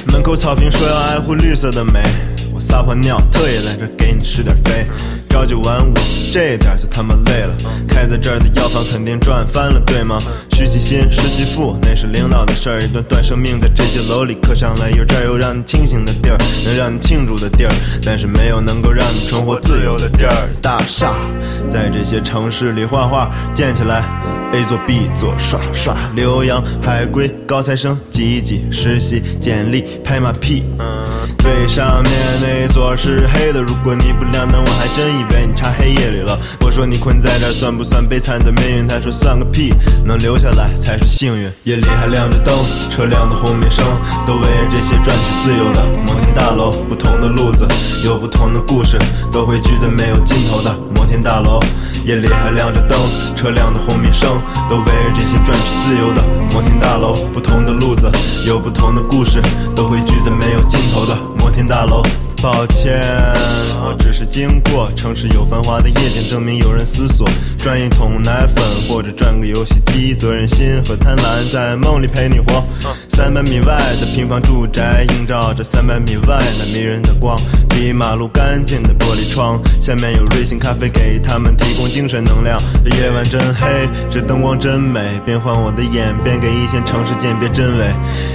[0.07, 2.01] 门口草坪说要爱护绿色的美，
[2.55, 4.87] 我撒泡尿特意来这儿给你施点肥。
[5.29, 5.93] 朝九晚五，
[6.31, 7.53] 这点就他妈累了。
[7.85, 10.17] 开在这儿的药房肯定赚翻了，对吗？
[10.53, 12.81] 虚其心，实其腹，那是领导的事儿。
[12.81, 17.71] 一段段生命在这些楼里刻上了，有这儿有让你清醒的地儿，能让你庆祝的地儿，
[18.05, 20.47] 但是没有能够让你重获自由的地儿。
[20.61, 21.13] 大厦
[21.69, 24.05] 在这些城市里画画，建起来。
[24.53, 30.63] A 座 B 座刷刷，浏阳海归高材生挤一挤，实习简历拍马屁。
[31.39, 36.37] 最上面那座是黑的，如果你不亮灯，我还真以为你插黑夜里了。
[36.61, 38.87] 我说你困在这算不算悲惨的命运？
[38.87, 39.73] 他说算个屁，
[40.05, 41.49] 能留下来才是幸运。
[41.63, 42.53] 夜里还亮着灯，
[42.89, 43.83] 车辆的轰鸣声
[44.27, 46.71] 都围着这些转去自由的摩天大楼。
[46.89, 47.67] 不同的路子
[48.03, 48.97] 有不同的故事，
[49.31, 51.59] 都会聚在没有尽头的摩天大楼。
[52.05, 52.99] 夜里还亮着灯，
[53.35, 54.29] 车辆的轰鸣声
[54.69, 56.21] 都围着这些转去自由的
[56.51, 57.15] 摩天大楼。
[57.33, 58.11] 不同的路子
[58.45, 59.41] 有不同的故事，
[59.75, 62.03] 都会聚在没有尽头的摩天大楼。
[62.45, 63.01] 抱歉，
[63.83, 67.27] 我只是经过城市有繁华的夜景，证明有人思索，
[67.57, 72.63] 赚一桶奶粉或者赚个游戏机，责任心和贪婪在梦里陪你活。
[73.09, 77.35] 三百米外的平房住宅映照着三百米外那迷人的光，
[77.69, 82.61] 比马路干净的玻璃窗，下面有瑞幸咖啡给他们提供精神能量。
[82.83, 87.91] 这夜晚真黑，这灯光真美，变换我的眼，边给一线城市鉴别真伪。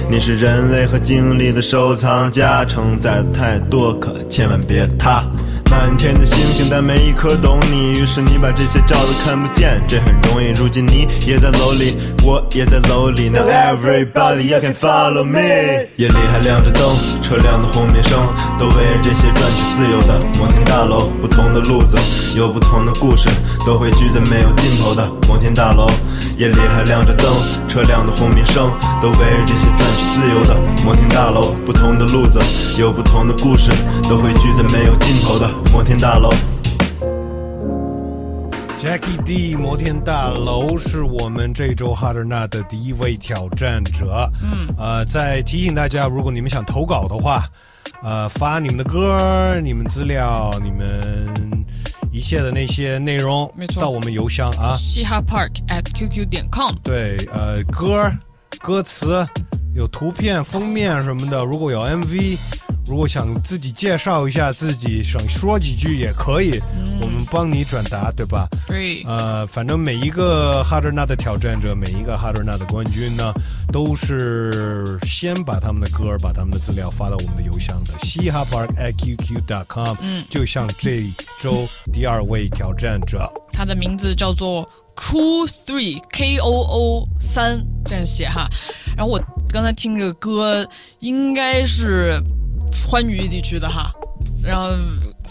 [0.09, 5.23] 你是人类和经历的收藏家，承载的太多，可千万别塌。
[5.69, 7.93] 满天的星星，但没一颗懂你。
[7.93, 10.49] 于是你把这些照都看不见，这很容易。
[10.49, 11.95] 如今你也在楼里，
[12.25, 13.29] 我也在楼里。
[13.29, 15.87] Now everybody you can follow me。
[15.95, 16.83] 夜里还亮着灯，
[17.21, 18.19] 车辆的轰鸣声
[18.59, 21.07] 都围着这些转去自由的摩天大楼。
[21.21, 21.95] 不同的路子
[22.35, 23.29] 有不同的故事，
[23.65, 25.89] 都会聚在没有尽头的摩天大楼。
[26.37, 27.27] 夜里还亮着灯，
[27.69, 28.69] 车辆的轰鸣声
[29.01, 31.55] 都围着这些转去自由的摩天大楼。
[31.65, 32.41] 不同的路子
[32.77, 33.71] 有不同的故事，
[34.09, 36.31] 都会聚在没有尽头的摩天大楼。
[38.77, 44.27] Jackie D 摩天大楼是我们这周哈德纳的第一位挑战者。
[44.41, 47.45] 嗯，呃，再提醒大家，如果你们想投稿的话，
[48.01, 51.63] 呃，发你们的歌、你们资料、你们
[52.11, 54.75] 一切的那些内容，没错到我们邮箱啊。
[54.79, 56.71] 嘻哈 Park at qq 点 com。
[56.81, 58.11] 对，呃，歌、
[58.61, 59.23] 歌词
[59.75, 62.35] 有图片、封面什么的，如果有 MV，
[62.91, 66.59] 如果想自己介绍一下自己，想说几句也可以，
[66.99, 68.45] 我们帮你转达，对吧？
[68.67, 73.33] 对，呃，反正每一个哈德纳的挑战者，每一个哈德纳的冠军呢，
[73.71, 79.95] 都是先把他们的歌、把他们的资料发到我们的邮箱的嘻哈 park at qq dot com。
[80.01, 81.05] 嗯就像这
[81.39, 88.49] 周第二位挑战者，他的名字叫做 Cool Three K O O 三这样写哈。
[88.97, 90.67] 然后我刚才听这个歌，
[90.99, 92.21] 应该是
[92.71, 93.91] 川渝地区的哈。
[94.41, 94.69] 然后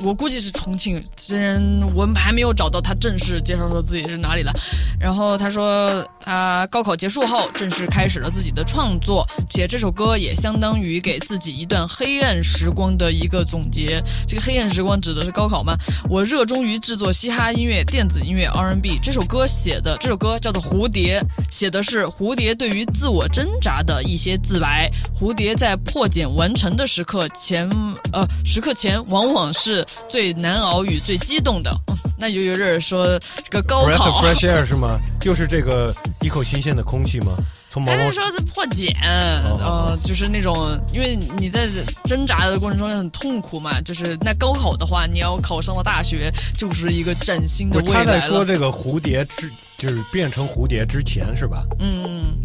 [0.02, 1.60] 我估计是重庆，虽然
[1.94, 4.52] 我们还没有找到他正式介绍说自己是哪里的。
[4.98, 14.02] 然后他说他高考结束后正式开始了自己的创作，写这首歌也相当于给自己一段黑暗时光的一个总结。
[14.26, 15.76] 这个黑暗时光指的是高考吗？
[16.08, 18.98] 我热衷于制作嘻哈音乐、电子音乐、R&B。
[19.02, 21.20] 这首歌写的这首歌叫做《蝴蝶》，
[21.50, 24.90] 写的是蝴蝶对于自我挣扎的一些自白。
[25.18, 27.68] 蝴蝶在破茧完成的时刻前，
[28.12, 31.70] 呃，时刻前往往是最难熬与最激动的。
[31.88, 35.00] 嗯 那就有点说这个高 Breath 考 of，fresh air 是吗？
[35.22, 35.90] 就是这个
[36.20, 37.34] 一口新鲜的空气吗？
[37.70, 38.94] 从毛毛还是说是破茧？
[39.00, 41.66] 呃，就是那种，因为你在
[42.04, 43.80] 挣扎的过程中很痛苦嘛。
[43.80, 48.12] 就是那高考的话，你要考上了大学，就是一个崭新的他未来他。
[48.12, 51.64] 在说这个蝴蝶之，就是变成蝴蝶之前是吧？
[51.78, 52.36] 嗯，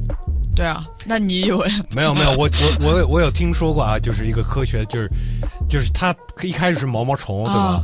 [0.56, 5.10] 对啊，那你以为没有没有，我我我有我有听说过啊，就是一个科学，就是
[5.70, 7.60] 就是它一开始是毛毛虫对吧？
[7.60, 7.84] 啊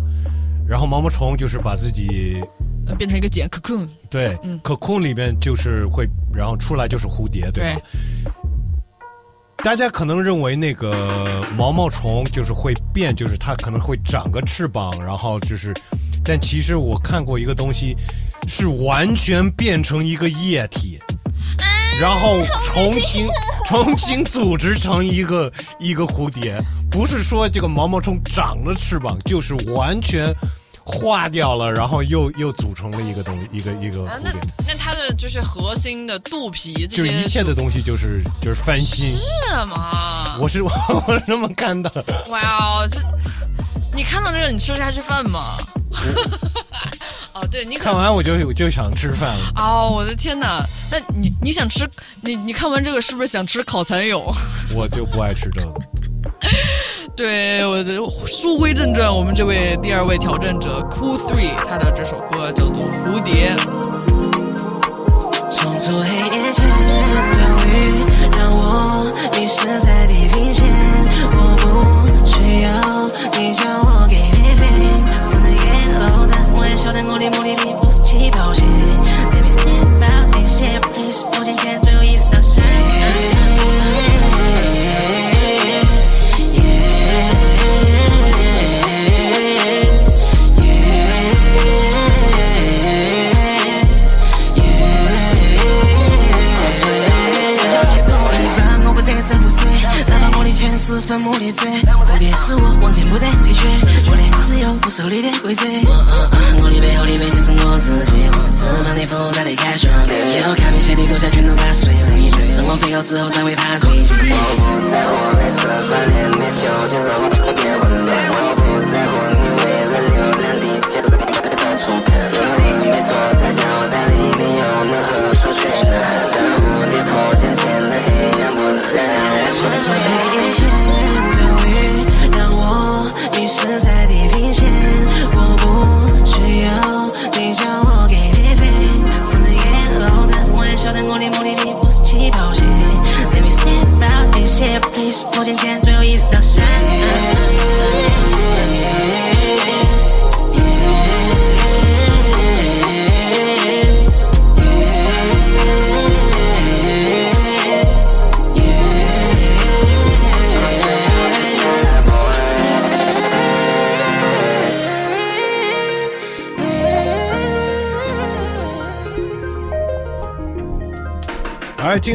[0.68, 2.42] 然后毛毛虫就是把自己
[2.88, 3.90] 呃变成一个茧 cocoon？
[4.10, 7.82] 对嗯可空里面就是会，然后出来就是蝴蝶对吧？
[9.58, 15.74] 大家可能认为那个毛毛虫就是会变，就是它可能会长个翅膀，然后就是，
[16.24, 17.96] 但其实我看过一个东西，
[18.48, 20.98] 是完全变成一个液体，
[22.00, 23.28] 然后重新
[23.68, 26.60] 重新组织成一个一个蝴蝶，
[26.90, 30.34] 不是说这个毛毛虫长了翅膀，就是完全
[30.84, 39.18] 化掉了，然后又又组成了一个东一个一个啊，蝴那蝶，那它的就是核心的肚皮就是，一切的东西就是就是翻新。
[39.18, 40.38] 是吗？
[40.40, 40.72] 我是我
[41.08, 41.92] 我是这么看的。
[42.30, 43.00] 哇哦，这
[43.94, 45.58] 你看到这个，你吃得下去饭吗？
[47.42, 49.52] 哦，对你看完我就我就想吃饭了。
[49.56, 50.64] 哦，我的天哪！
[50.92, 51.90] 那你你想吃
[52.22, 54.32] 你你看完这个是不是想吃烤蚕蛹？
[54.76, 55.74] 我就不爱吃这个。
[57.16, 57.96] 对，我的
[58.28, 63.56] 书归正传，我们这位第二位挑战者 Cool Three，他的这首歌叫做《蝴蝶》。
[65.50, 67.72] 冲出黑夜前焦虑，
[68.38, 69.04] 让我
[69.36, 70.68] 迷失在地平线。
[71.34, 71.66] 我不
[72.26, 72.70] 需要
[73.38, 74.16] 你叫我给
[76.81, 78.65] 晓得我的目的地不是起跑线。
[78.67, 81.80] Let me step out this shit, please，我眼前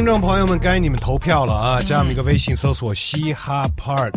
[0.07, 1.81] 众朋友们，该你们投票了啊！
[1.81, 4.13] 加我们一个微信，搜索“嘻哈 Park”，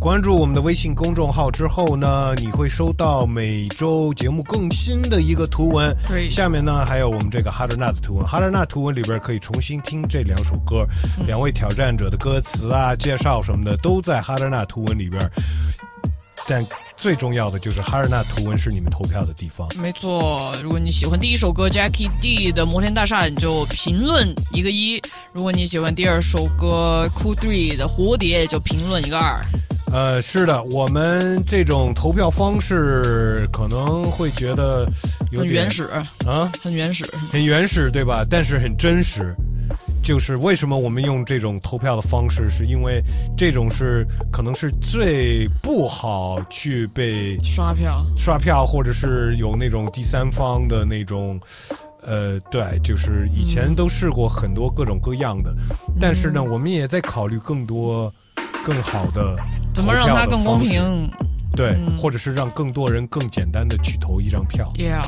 [0.00, 5.96] 关注我们的微信公众号之后呢，你会收到每周节目更新的一个图文。
[6.08, 10.84] 对下面呢还有我们这个 Harder Nut 图文，Harder Nut 图文里边可以重新听这两首歌，
[11.24, 15.30] 两位挑战者的歌词啊、介绍什么的都在 Harder Nut 图文里边。
[16.48, 16.66] 但
[16.96, 19.68] 最重要的就是哈尔纳图文是你们投票的地方。
[19.80, 24.99] 没错，如果你喜欢第一首歌 Jackie D 的《摩天大厦》，你就评论一个一；
[25.32, 29.40] 如果你喜欢第二首歌 Cool Three 的《蝴蝶》，就评论一个二。
[29.92, 34.90] 呃，是的，我们这种投票方式可能会觉得
[35.30, 35.84] 有点很原始
[36.26, 38.26] 啊，很原始，很原始，对吧？
[38.28, 39.32] 但是很真实。
[40.02, 43.00] 就是为什么我们用这种投票的方式，是因为
[43.36, 51.38] 这种是可能是最不好去被刷票、刷票，或者是有那种第三方的那种。
[52.06, 55.54] 呃，对，就是以前都试过很多各种各样的，
[56.00, 58.12] 但是呢，我们也在考虑更多、
[58.64, 59.36] 更好的
[59.74, 61.10] 怎么让它更公平？
[61.56, 64.72] 对，嗯或者是让更多人更简单的去投一张票。
[64.76, 65.04] Yeah，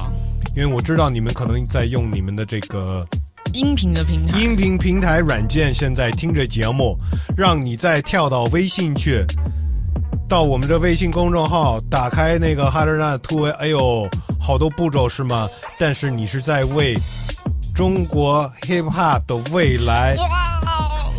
[0.56, 3.06] 因为我知道你们可能在用你们的这个
[3.52, 6.98] 音频的平台，音频平台软件，现在听着节目，
[7.36, 9.24] 让你再跳到微信去，
[10.32, 14.08] 到我们这微信公众号，打开那个哈德纳突围，哎呦，
[14.40, 15.46] 好多步骤是吗？
[15.78, 16.96] 但是你是在为
[17.74, 20.16] 中国 hip hop 的未来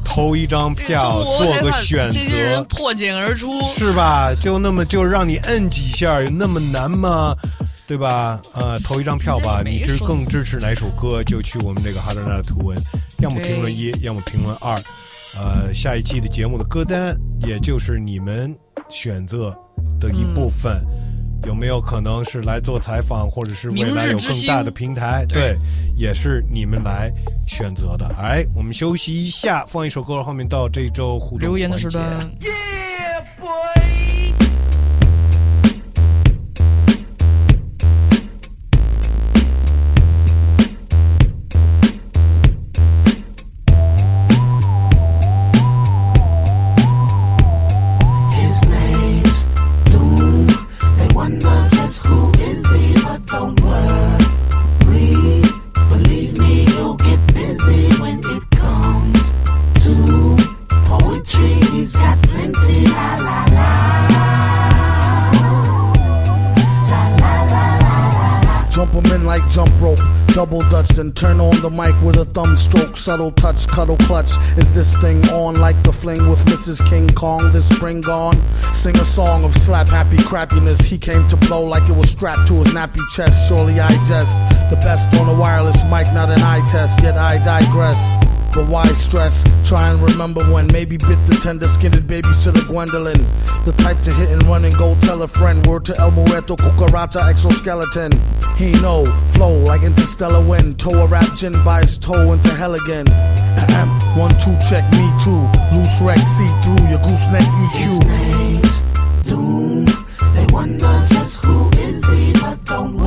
[0.03, 2.63] 投一张票，做个选这些人择。
[2.63, 4.33] 破茧而出，是吧？
[4.41, 7.35] 就那么就让你摁几下，有那么难吗？
[7.85, 8.41] 对吧？
[8.55, 9.61] 呃，投一张票吧。
[9.63, 12.75] 你支更支持哪首歌，就去我们这个哈德纳的图文，
[13.19, 14.75] 要么评论一，要么评论二。
[15.35, 17.15] 呃，下一期的节目的歌单，
[17.45, 18.55] 也就是你们
[18.89, 19.55] 选择
[19.99, 20.85] 的一部分，
[21.45, 25.25] 有没有可能是来做采访，或者是未来有更大的平台？
[25.27, 25.57] 对，
[25.95, 27.11] 也是你们来
[27.47, 28.05] 选择的。
[28.17, 32.29] 哎，我们休息一下，放一首歌，后面到这周互动留言的时段。
[73.03, 74.31] Subtle touch, cuddle clutch.
[74.57, 76.79] Is this thing on like the fling with Mrs.
[76.89, 78.37] King Kong this spring gone?
[78.71, 80.81] Sing a song of slap happy crappiness.
[80.81, 83.49] He came to blow like it was strapped to his nappy chest.
[83.49, 84.39] Surely I jest.
[84.69, 87.03] The best on a wireless mic, not an eye test.
[87.03, 88.22] Yet I digress.
[88.53, 89.43] But why stress?
[89.67, 93.17] Try and remember when maybe bit the tender skinned babysitter Gwendolyn.
[93.65, 95.65] The type to hit and run and go tell a friend.
[95.65, 98.11] Word to El Muerto, Cucaracha, exoskeleton.
[98.55, 100.79] He know, flow like interstellar wind.
[100.79, 103.07] Toe a rap gin by his toe into hell again.
[104.15, 105.41] One, two, check me too.
[105.73, 107.73] Loose wreck, see through your gooseneck EQ.
[107.73, 108.81] His name's
[109.23, 109.85] Doom.
[110.35, 113.02] They wonder just who is he, but don't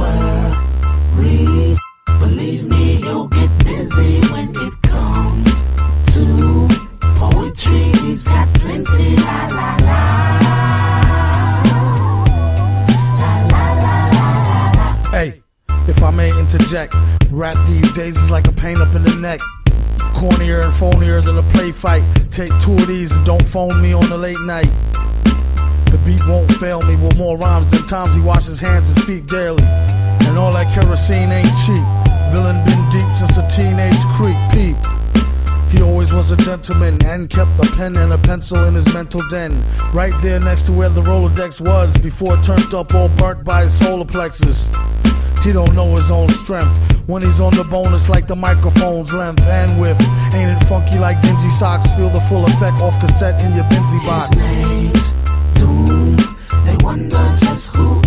[16.57, 16.95] interject,
[17.31, 19.41] rap these days is like a pain up in the neck.
[20.17, 22.03] Cornier and phonier than a play fight.
[22.31, 24.71] Take two of these and don't phone me on the late night.
[25.93, 29.27] The beat won't fail me with more rhymes than times he washes hands and feet
[29.27, 29.63] daily.
[29.65, 31.85] And all that kerosene ain't cheap.
[32.33, 34.77] Villain been deep since a teenage creep peep.
[35.71, 39.21] He always was a gentleman and kept a pen and a pencil in his mental
[39.29, 39.53] den.
[39.93, 43.65] Right there next to where the Rolodex was before it turned up all burnt by
[43.65, 44.71] his solar plexus.
[45.47, 46.75] He don't know his own strength.
[47.07, 50.01] When he's on the bonus like the microphone's length and width.
[50.35, 51.93] Ain't it funky like dingy socks?
[51.93, 54.31] Feel the full effect off cassette in your Benzie box.
[54.31, 55.13] His name's
[55.55, 56.17] Doom.
[56.65, 58.06] They wonder just who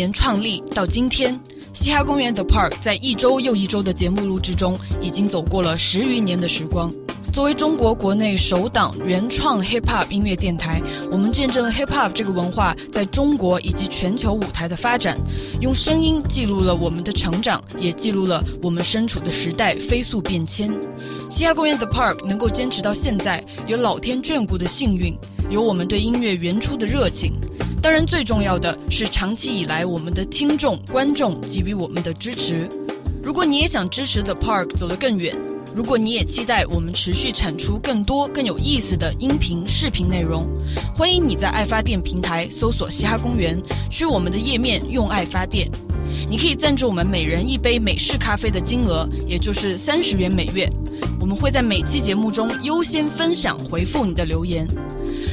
[0.00, 1.38] 年创立到今天，
[1.74, 6.90] 嘻哈公园 The Park 在一周又一周的节目录制中，已经走过了十余年的时光。
[7.34, 10.80] 作为中国国内首档原创 hip hop 音乐电台，
[11.12, 15.18] 我们见证了 hip hop 这个文化在中国以及全球舞台的发展，
[15.60, 20.72] 用声音记录了我们的成长，也记录了我们身处的时代飞速变迁。
[21.28, 25.14] 嘻哈公园 The Park 能够坚持到现在，有老天眷顾的幸运，
[25.50, 27.34] 有我们对音乐原初的热情。
[27.82, 32.68] 当然，最重要的是长期以来我们的听众、观众给予我们的支持。
[33.22, 35.34] 如果你也想支持 The Park 走得更远，
[35.74, 40.46] 如果你也期待我们持续产出更多更有意思的音频、视频内容，
[40.94, 43.58] 欢迎你在爱发电平台搜索“嘻哈公园”，
[43.90, 45.66] 去我们的页面用爱发电。
[46.28, 50.68] 你可以赞助我们每人一杯美式咖啡的金额，也就是三十元每月。
[51.18, 54.68] 我们会在每期节目中优先分享回复你的留言。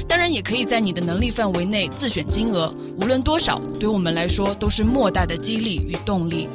[0.08, 6.48] 当然，也可以在你的能力范围内自选金额，无论多少，对我们来说都是莫大的激励与动力。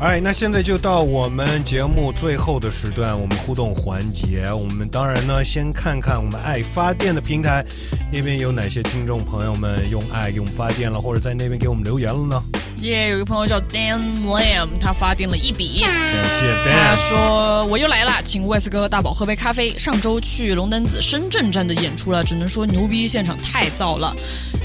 [0.00, 4.44] 哎，那现在就到我们节目最后的时段，我们互动环节。
[4.52, 7.64] 我们当然呢，先看看我们爱发电的平台
[8.12, 12.42] 那边有哪些听众朋友们用爱用发电了，或者在那边给我们留言了呢？
[12.84, 15.92] 耶有一个朋友叫 Dan Lam，他发电了一笔，感
[16.38, 16.94] 谢 Dan。
[16.94, 19.70] 他说我又来了，请魏斯哥和大宝喝杯咖啡。
[19.70, 24.14] 上周去龙丹子深圳站的演出了，只能说牛逼，现场太燥了。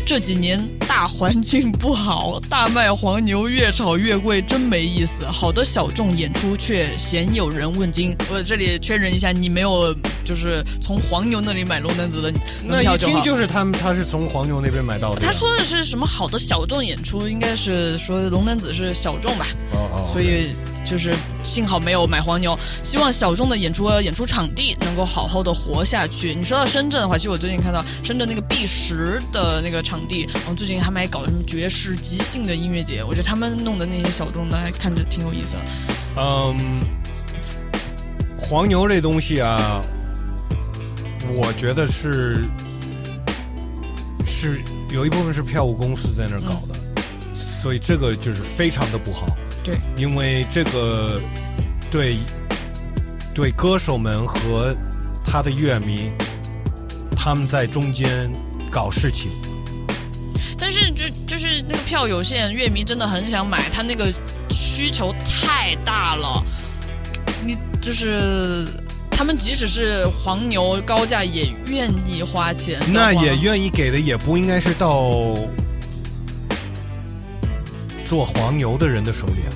[0.06, 5.26] 这几年大环境不好，大麦黄牛越炒越贵，真没意思。
[5.26, 8.16] 好的小众演出却鲜有人问津。
[8.32, 12.34] 我这里确认一下，你没有就是从黄牛那里买龙丹子的
[12.66, 13.24] 那票就好听。
[13.24, 15.22] 就是他们，他是从黄牛那边买到的。
[15.22, 19.46] 他说的是什么好的小众演出，应该是说龙丹子是小众吧。
[19.74, 21.14] 哦哦，所以就是
[21.44, 26.34] 幸好没有买黄牛，希望小众的演出演出场地能够好好的活下去。
[26.34, 35.66] 你说到深圳的话，其实我最近看到深圳那个 B 十的那个场地，然后最近他们还搞什么爵士即兴的音乐节，我觉得他们弄的那些小众的还看着挺有意思的。
[36.18, 36.82] 嗯，
[38.40, 39.82] 黄牛这东西啊，
[41.32, 42.48] 我觉得是
[44.26, 46.79] 是有一部分是票务公司在那儿搞的，
[47.62, 49.26] 所以这个就是非常的不好。
[49.64, 51.20] 对，因为这个
[51.92, 52.18] 对
[53.36, 54.76] 对歌手们和
[55.26, 56.12] 他的乐迷，
[57.16, 58.32] 他们在中间
[58.72, 59.30] 搞事情。
[60.58, 64.12] 但是就就是那个票有限，乐迷真的很想买，他那个
[64.50, 66.44] 需求太大了，
[67.46, 68.66] 你就是。
[69.12, 75.12] 他们即使是黄牛高价也愿意花钱，那也愿意给的，也不应该是到
[78.10, 79.54] 做黄牛的人的手里啊。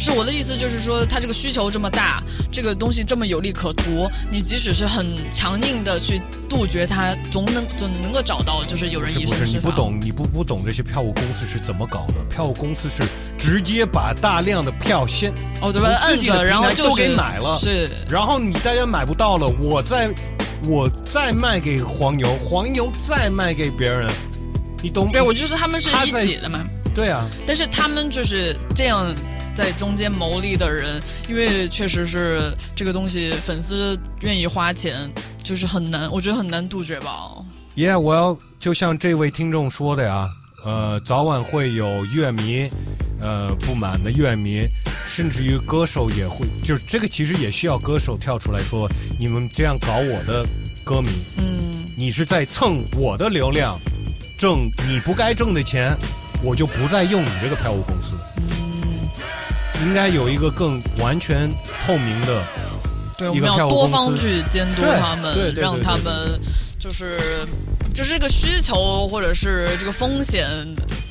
[0.00, 2.22] 是我的意思，就是说，他这个需求这么大，
[2.52, 9.44] 这个东西这么有利可图，你即使是很强硬的去杜绝它，总能总能够找到，就是有人以是不是？
[9.44, 12.24] 你不懂，你不不懂这些票务公司是怎么搞的？
[12.30, 13.02] 票务公司是
[13.36, 20.08] 直接把大量的票先哦对吧摁着然后就给买了，是然后你大家买不到了，我再
[20.68, 24.08] 我再卖给黄牛，黄牛再卖给别人，
[24.80, 25.10] 你懂？
[25.10, 26.64] 对，我就是他们是一起的嘛。
[26.98, 29.14] 对啊，但是他们就是这样
[29.54, 35.08] 在中间牟利的人，因为确实是这个东西粉丝愿意花钱，
[35.44, 37.30] 就是很难，我觉得很难杜绝吧。
[37.76, 40.28] Yeah，我要就像这位听众说的呀，
[40.64, 42.68] 呃，早晚会有乐迷，
[43.20, 44.66] 呃，不满的乐迷，
[45.06, 50.44] 甚至于歌手也会，就是这个其实也需要歌手跳出来说，你们这样搞我的
[50.84, 53.78] 歌迷，嗯，你是在蹭我的流量，
[54.36, 55.96] 挣你不该挣的钱，
[56.42, 58.14] 我就不再用你这个票务公司。
[58.36, 59.08] 嗯，
[59.86, 61.50] 应该有一个更完全
[61.84, 62.42] 透明的
[63.16, 66.40] 对，我们要多方去监督他们，让他们
[66.78, 67.18] 就是
[67.92, 70.48] 就是这个需求或者是这个风险，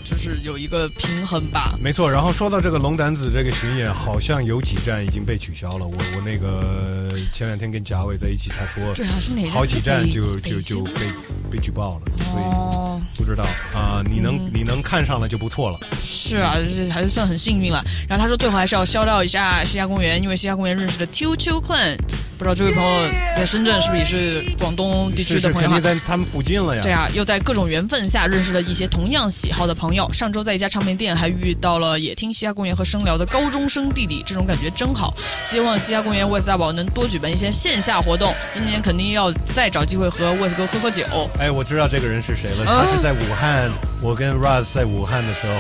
[0.06, 1.76] 就是有一个平衡吧。
[1.82, 5.86] 没错，然后说到这个龙胆子这个巡演，好像有几站已经被取消了。
[5.86, 11.02] 我我那个前两天跟贾伟在一起，他说对啊是哪站好几站就北就就被
[11.48, 13.44] 被举报了，所哦以不知道
[13.74, 15.80] 啊、你能、嗯你能看上了就不错了。
[16.03, 17.84] 是啊，这还是算很幸运了。
[18.07, 21.98] 然后他说最后还是要消掉一下西夏公园，因为西夏公园认识的 Q Q Clan，
[22.38, 26.82] 不知道这位朋友在深圳是不是也是广东地区的朋友肯定在他们附近了呀。
[26.82, 30.11] 对啊，又在各种缘分下认识了一些同样喜好的朋友。
[30.14, 35.14] 上周在一家唱片店还遇到了也听西夏公园和声聊的高中生弟弟，这种感觉真好。
[35.45, 41.03] 希望西夏公园 West 大宝能多举办一些线下活动，今年肯定要再找机会和 West 哥喝喝酒。
[41.40, 45.54] 哎，我知道这个人是谁了，啊他是在武汉，我跟 Raz 在武汉的时候，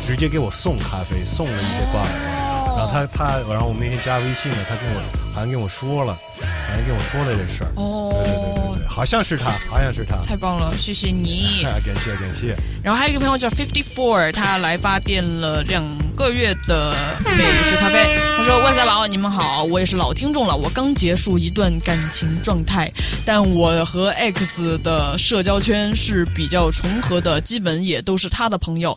[0.00, 2.10] 直接给我送咖啡，送了一些挂耳。
[2.76, 5.00] 然后他他，然后我们那天加微信了，他跟我
[5.34, 7.72] 好像跟我说了，好像跟我说了这事儿。
[7.74, 10.18] 哦，对对对对对，好像是他，好像是他。
[10.24, 11.64] 太棒了，谢谢你。
[11.84, 12.56] 感谢感谢。
[12.84, 15.82] 然后还有一个朋友叫 Fifty Four，他来发电了两
[16.14, 16.94] 个月的
[17.24, 18.16] 美式咖啡。
[18.38, 20.54] 他说：“万赛宝，你们好，我也是老听众了。
[20.54, 22.88] 我刚结束一段感情状态，
[23.26, 28.96] 但我和 X 的社交圈是比较重合的，基本也都是他的朋友。”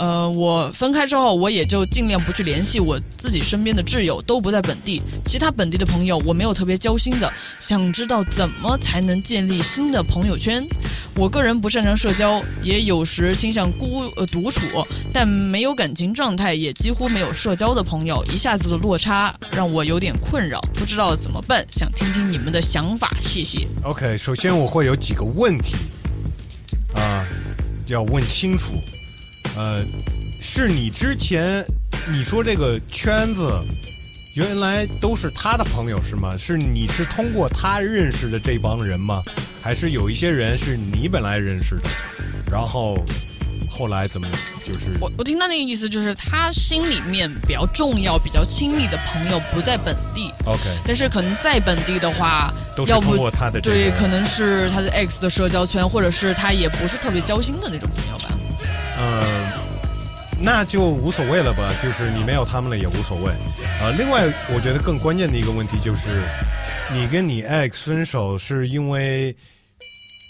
[0.00, 5.02] 呃，我分开之后，我也就尽量不去联系我自己身边的挚友，都不在本地。
[5.26, 7.30] 其他本地的朋友，我没有特别交心的。
[7.60, 10.66] 想知道怎么才能建立新的朋友圈？
[11.16, 14.62] 我个人不擅长社交，也有时倾向孤呃独处，
[15.12, 23.68] 但没有感情状态，也几乎没有社交的朋友，一下子的落差让我有点困扰，不知道怎么办，想听听你们的想法，谢谢。
[23.82, 25.74] OK，首先我会有几个问题
[26.94, 27.22] 啊、
[27.86, 28.72] 要问清楚。
[29.56, 29.84] 呃，
[30.40, 31.64] 是你之前
[32.10, 33.52] 你说这个圈子
[34.34, 36.36] 原来都是他的朋友是吗？
[36.38, 39.22] 是你是通过他认识的这帮人吗？
[39.62, 41.82] 还是有一些人是你本来认识的，
[42.50, 43.04] 然后
[43.68, 44.26] 后来怎么
[44.64, 50.32] 就是我我听他那个意思就是，他心里面比较重要、比较亲密的朋友不在本地。
[50.46, 50.62] OK？
[50.86, 52.54] 但是可能在本地的话，
[52.86, 58.30] 要不都是通过他的这个对，可能是他的 X 的社交圈，或者是他也不是特别交心的那种朋友吧。
[59.00, 59.52] 呃，
[60.38, 63.32] 那就无所谓了吧，就是你没有他们了也无所谓。
[63.80, 66.22] 呃，另外我觉得更关键的一个问题就是，
[66.92, 69.34] 你跟你 ex 分手是因为。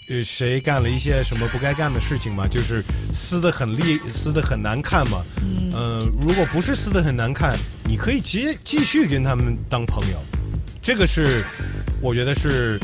[0.09, 2.45] 呃，谁干了一些什么不该干的事情嘛？
[2.45, 2.83] 就是
[3.13, 5.23] 撕的很厉，撕的很难看嘛。
[5.41, 10.17] 嗯、呃，如果不是撕的很难看，你可以接继续跟他们当朋友，
[10.81, 11.45] 这个是
[12.01, 12.77] 我觉得是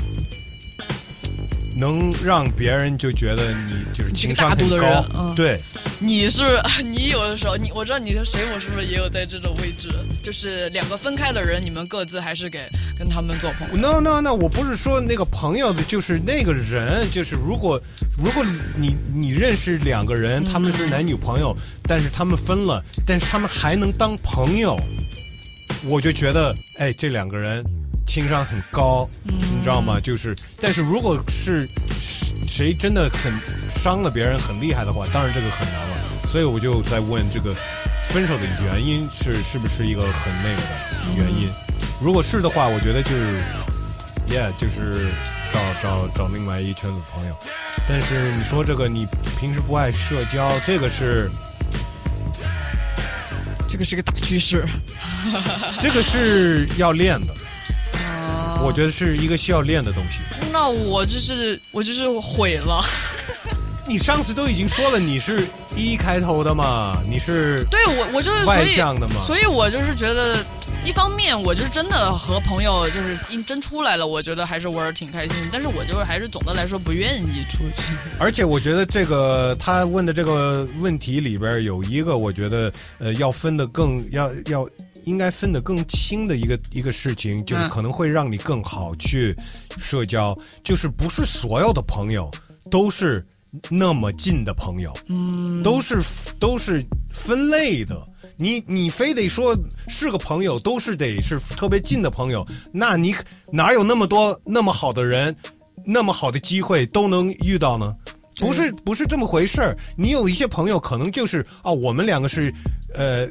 [1.77, 5.33] 能让别人就觉得你就是情商很高。
[5.35, 5.59] 对，
[5.99, 9.89] 你是 你有的时候，你我知道你的水母是不是也有在这种位置？
[10.23, 12.67] 就是两个分开的人，你们各自还是给
[12.97, 13.77] 跟他们做朋友。
[13.77, 17.81] No no no，我不是说那个朋友的，就是那个人，就是如果
[18.17, 18.43] 如果
[18.75, 24.77] 你你认识两个人，他们是男女朋友，但是他们分了，但是他们还能当朋友，
[25.85, 27.63] 我就觉得，哎，这两个人
[28.07, 29.99] 情商很高，你知道吗？
[29.99, 31.67] 就是，但是如果是
[32.01, 33.31] 是谁真的很
[33.69, 35.97] 伤了别人很厉害的话，当然这个很难了。
[36.25, 37.53] 所以我就在问这个
[38.09, 40.67] 分手的原因是是不是一个很那个的
[41.15, 41.49] 原因？
[42.01, 43.43] 如果是的话，我觉得就是
[44.27, 45.09] ，yeah，就是
[45.51, 47.35] 找找找另外一圈子朋友。
[47.88, 49.05] 但是你说这个你
[49.39, 51.29] 平时不爱社交，这个是
[53.67, 54.65] 这个是个大趋势。
[55.81, 57.47] 这个是要练的，啊
[58.63, 60.19] 我觉得是一个需要练的东西。
[60.51, 62.84] 那我就是我就是毁了。
[63.89, 70.45] 你上次都已经说了，你是一开头的嘛，你是对我我就是外向的嘛，所以我就是觉得，
[70.84, 77.93] 一方面我就是真的和朋友就是一真出来了，我觉得还是玩儿挺开心，但是我就是还是总的来说不愿意出去。
[78.19, 84.67] 而且我觉得这个他问的这个问题里边有一个，我觉得呃要分的更要要
[85.07, 89.35] 应该分得更清的一个一个事情，就是嗯可能会让你更好去
[89.77, 92.29] 社交，就是不是所有的朋友
[92.69, 93.25] 都是
[93.69, 96.03] 那么近的朋友，嗯，都是
[96.38, 98.05] 都是分类的。
[98.39, 99.57] 你你非得说
[99.88, 103.15] 是个朋友，都是得是特别近的朋友，那你
[103.51, 105.35] 哪有那么多那么好的人，
[105.85, 107.95] 那么好的机会都能遇到呢？
[108.39, 109.75] 不是不是这么回事儿。
[109.97, 112.53] 你有一些朋友可能就是啊，我们两个是
[112.93, 113.27] 呃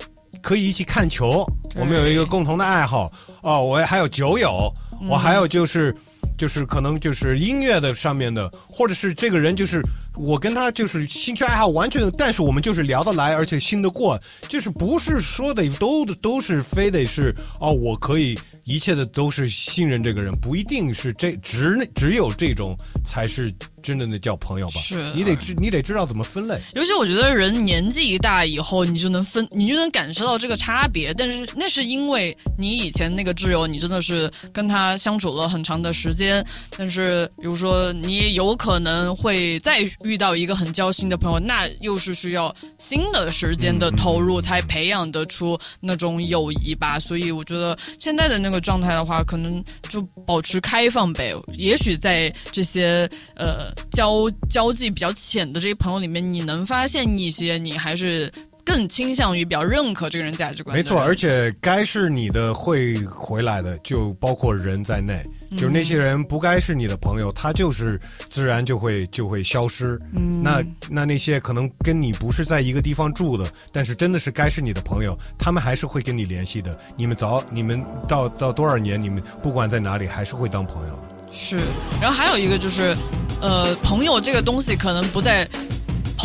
[0.46, 1.44] 可以一起看球，
[1.74, 3.10] 我们有一个共同的爱好
[3.42, 5.92] 哦，我还有酒友，嗯我还有就是。
[6.38, 9.80] 就是可能就是音乐的上面的，或者是这个人就是
[10.14, 24.80] 我跟他就是兴趣爱好完全，但是我们就是聊得来，而且信得过，就是不是说的都都是非得是哦，我可以一切的都是信任这个人，不一定是这只只有这种才是真正的叫朋友吧？
[24.80, 26.60] 是你得知你得知道怎么分类。
[26.74, 31.14] 尤其我觉得人年纪一大以后，你就能分，你就能感受到这个差别。
[31.14, 36.44] 但是那是因为你以前那个挚友，你真的是跟他相处了很长的时间。
[36.76, 46.98] 但是比如说，你有可能会再遇到一个很交心的朋友，那又是需要新的时间的投入才培养得出那种友谊吧。
[46.98, 51.34] 所以我觉得现在的那个状态的话，可能就保持开放呗。
[51.54, 58.32] 也许在这些呃交交际比较浅的这些朋友里面，你能发现一些你还是
[58.66, 60.76] 更倾向于比较认可这个人价值观。
[60.76, 65.22] 没错，而且该是你的会回来的，就包括人在内。
[65.24, 67.98] 嗯就是那些人不该是你的朋友，他就是
[68.28, 69.96] 自然就会就会消失。
[70.16, 70.60] 嗯那
[70.90, 76.76] 那那些可能跟你不是在一个地方住的，但是真的是该是你的朋友，他们还是会跟你联系的。
[76.96, 80.98] 你们早你们到到多少年，你们不管在哪里，还是会当朋友。
[81.30, 81.56] 是，
[82.00, 82.96] 然后还有一个就是，
[83.40, 85.48] 呃，朋友这个东西可能不在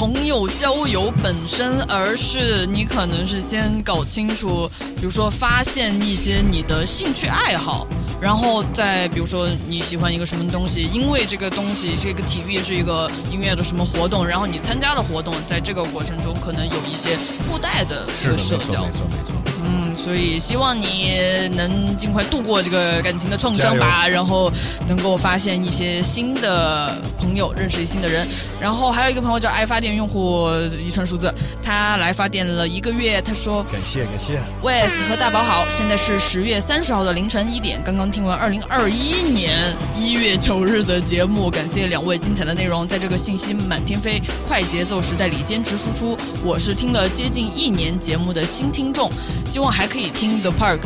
[0.02, 4.68] 朋友交友本身，而是你可能是先搞清楚，
[4.98, 7.86] 比如说发现一些你的兴趣爱好，
[8.20, 17.16] 然后再比如说你喜欢一个什么东西，因为这个东西是一个体育，是一个音乐的什么活动，然后你参加了活动，在这个过程中可能有一些
[17.48, 18.84] 附带的一个社交。
[18.84, 19.36] 没错没错。
[19.64, 24.52] 嗯，所以希望你能尽快度过这个感情的创伤吧，然后
[24.88, 28.28] 能够发现一些新的朋友，认识新的人。
[28.60, 30.50] 然后还有一个朋友叫爱发电用户
[30.80, 34.40] 一串数字，他来发电了一个月，他说感谢感谢。
[34.64, 46.18] ：“Wes 和大宝好，现在是十月三十号的凌晨一点，刚刚听完二零二一年一月九日的节目，感谢两位精彩的内容，在这个信息满天飞、快节奏时代里坚持输出。
[46.44, 49.10] 我是听了接近一年节目的新听众，
[49.46, 50.80] 希望还可以听 The Park。”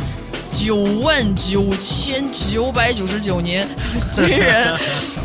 [0.56, 3.68] 九万九千九百九十九年，
[4.00, 4.74] 虽然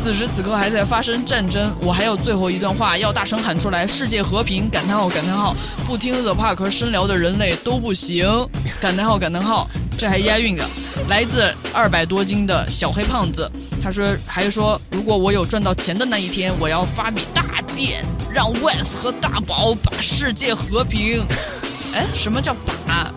[0.02, 4.68] 此时此刻还在发生战争，我还有最后一段话要大声喊出来：世界和平！
[4.68, 5.56] 感叹号感叹号！
[5.86, 8.26] 不听 The Park 深聊的人类都不行！
[8.80, 9.68] 感叹号感叹号！
[9.98, 10.64] 这还押韵的。
[11.08, 13.50] 来自二百多斤的小黑胖子，
[13.82, 21.26] 他说还说，如果我有赚到钱的那一天，我要发笔大电，让 Wes 和大宝把世界和平。
[21.94, 22.54] 哎，什么叫
[22.86, 23.10] 把？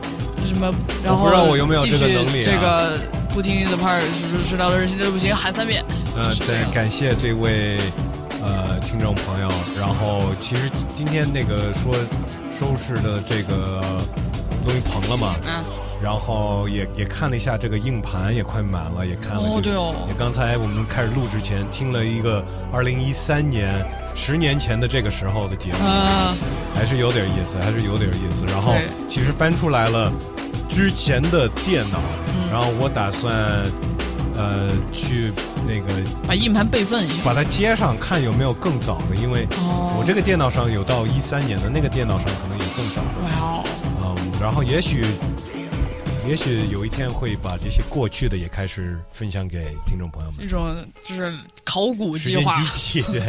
[0.45, 0.73] 什么？
[1.03, 2.97] 然后不知道我有没有这个继续能力啊这个
[3.29, 5.83] 不听 the part 是不是聊的人心都不行，喊三遍。
[6.15, 7.79] 呃，对，感谢这位
[8.41, 9.51] 呃听众朋友。
[9.77, 11.93] 然后其实今天那个说
[12.49, 13.81] 收拾的这个
[14.63, 15.63] 东西棚了嘛，嗯，
[16.01, 19.51] 然后也也看了一下这个硬盘也快满了，也看了、就是。
[19.53, 26.35] 哦对哦也刚才我们开始录之前听了一个二零一三年十年前的这个时候的节目，啊
[26.75, 28.45] 还是有点意思，还是有点意思。
[28.45, 28.73] 然后
[29.07, 30.11] 其实翻出来了
[30.69, 33.33] 之前的电脑，嗯然后我打算
[34.37, 35.31] 呃去
[35.65, 35.87] 那个
[36.27, 37.15] 把硬盘备份一下。
[37.23, 43.23] 把它接上，看有没有更早的，因为哦我这个电脑上有到一三年的，那个电脑上可能有更早的。
[43.23, 43.63] 哇哦，
[44.01, 45.05] 嗯，然后也许，
[46.27, 50.43] 也许有一天会把这些过去的也开始分享给听众朋友们。
[50.43, 51.31] 一种就是
[51.63, 52.51] 考古计划。
[52.57, 53.21] 机器，对，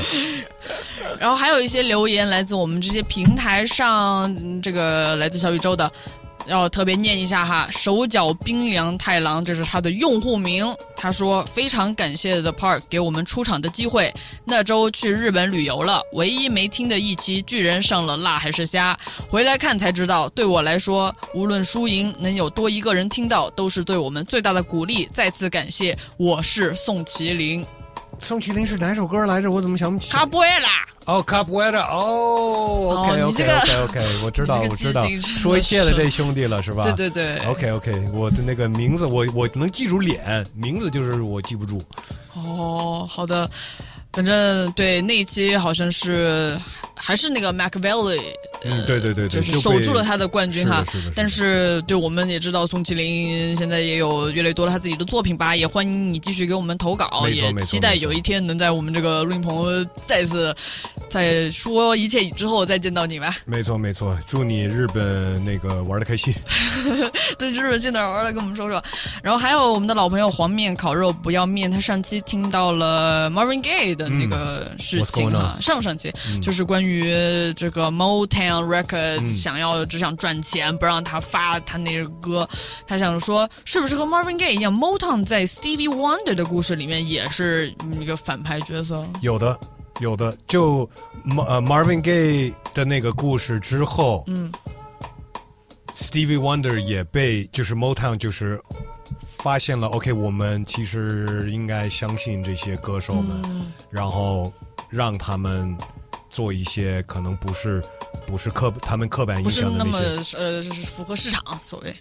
[1.21, 5.91] 然后还有一些留言来自我们这些平台上，嗯这个来自小宇宙的，
[6.47, 10.75] 要特别念一下哈，手脚冰凉太郎，这是他的用户名。
[10.97, 14.13] 他说非常感谢 The Park 给我们出场的机会。
[14.45, 18.97] 那周去日本旅游了，唯一没听的一期居然上了辣还是虾，
[19.29, 25.07] 回来看才知道，对我来说，无论输赢，能有多一个人听到，都是对我们最大的鼓励。
[25.13, 27.65] 再次感谢，我是宋麒麟。
[28.19, 29.51] 宋麒麟是哪首歌来着？
[29.51, 30.11] 我怎么想不起？
[30.11, 30.96] 卡布埃拉。
[31.07, 35.07] 哦，Capoeira，哦，OK OK 这个 OK OK，我知道 我知道
[35.37, 36.83] 说一切的这兄弟了是吧？
[36.83, 41.81] 对对对，OK OK，我的那个名字我我能记住脸，名字就是我记不住。
[42.35, 43.49] 哦，好的，
[44.13, 46.59] 反正对那一期好像是
[46.95, 48.21] 还是那个 Mac Valley，
[48.71, 50.85] 嗯，对对对对，就是守住了他的冠军哈。
[50.85, 60.55] 是的，是的，但是对我们也知道宋麒麟现在也有越来越多了他自己的作品吧，也欢迎你继续给我们投稿，也期待有一天能在我们这个录音棚再次
[61.09, 63.37] 在说一切之后再见到你吧。
[63.45, 66.35] 没错没错，祝你日本那个玩的开心。
[67.39, 68.83] 对，日本去哪玩了，跟我们说说。
[69.23, 75.63] 然后还有我们的老朋友黄面烤肉不要面，他上期听到了 Marvin Gaye 的那个事情嗯 What's going 哈，on？
[75.63, 79.33] 上上期、嗯就是关于这个 Motown Records、嗯。
[79.33, 82.49] 想要只想赚钱，不让他发他那个歌，
[82.87, 89.07] 他想说是不是和 Marvin Gaye 一样，Motown 在 Stevie Wonder 的故事里面也是一个反派角色。
[89.21, 89.59] 有的，
[90.01, 90.89] 有的，就
[91.49, 94.53] 呃 Marvin Gaye 的那个故事之后，嗯
[95.95, 98.61] ，Stevie Wonder 也被就是 Motown 就是
[99.21, 103.73] 发现了，OK，我们其实应该相信这些歌手们，嗯。
[103.91, 104.53] 然后
[104.91, 105.77] 让他们
[106.37, 107.83] 做一些可能不是
[108.27, 111.95] 不是刻他们刻板印象的那些，呃是符合市场所谓，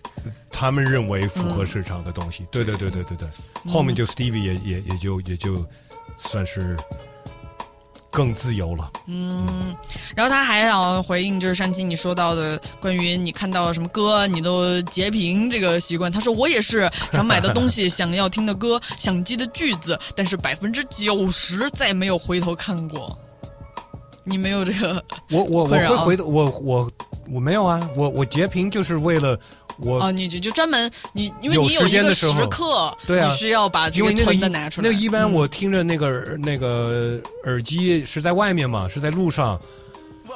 [0.52, 2.46] 他们认为符合市场的东西。
[2.52, 3.30] 对对对对对对，
[3.72, 5.66] 后面就 Stevie 也也也就也就
[6.18, 6.76] 算是
[8.12, 8.92] 更自由了。
[9.08, 9.74] 嗯，
[10.14, 16.12] 然后他还想回应，就是上期你说到的关于你看到什么歌你都截屏这个习惯。
[16.12, 23.18] 他说我也是想买的东西、想要听的歌、想记的句子，但是百分之九十再没有回头看过。
[24.28, 26.92] 你没有这个 我我我会回头，我我
[27.32, 29.40] 我没有啊，我我截屏就是为了
[29.78, 34.90] 我哦，你就就专门你因为你有一个间的时候时刻，对啊，你需要把这个因为那个一存的拿出来。
[34.90, 39.60] 那个一般嗯我听着那个、那个耳机是在外面嘛，是在路上。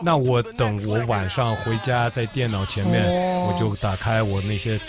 [0.01, 4.79] 那我等我晚上回家在电脑前面，哦我就打开我那些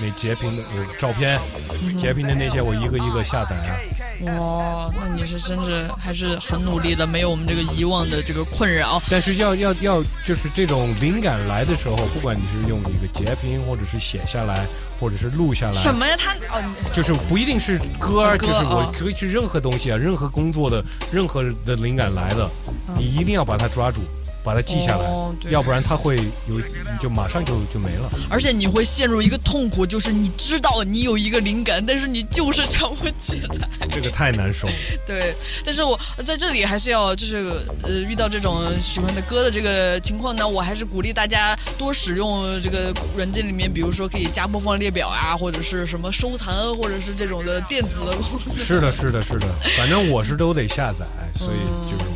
[0.00, 1.38] 那截屏的我照片，
[1.82, 3.76] 嗯截屏的那些我一个一个下载啊。
[4.22, 9.02] 哇，那你是真是还是很努力的，没有我们这个遗忘的这个困扰。
[9.10, 14.66] 但是要要要，就是这种灵感来的时候，不管你是用一个截屏，或者是写下来，
[15.00, 16.16] 或者是录下来，什么呀？
[16.16, 16.62] 他哦，
[16.92, 20.82] 就是不一定是歌，歌就是我啊可以是任何东西啊，任何工作的
[21.12, 22.48] 任何的灵感来的，
[22.88, 24.00] 嗯你一定要把它抓住，
[24.44, 26.16] 把它记下来，哦要不然它会
[26.46, 26.60] 有
[27.00, 28.10] 就马上就就没了。
[28.28, 33.88] 而且你会陷入一个痛苦，就是你知道你有一个灵感，但是你就是想不起来。
[33.90, 34.68] 这个太难受。
[35.06, 35.34] 对，
[35.64, 37.50] 但是我在这里还是要就是
[37.82, 48.56] 呃，遇到这种喜欢的歌的这个情况呢，我还是鼓励大家多使用这个软件里面，比如说可以加播放列表啊，或者是什么收藏，或者是这种的电子的功能。
[48.56, 49.46] 是的，是的，是的，
[49.78, 52.13] 反正我是都得下载，所以嗯就。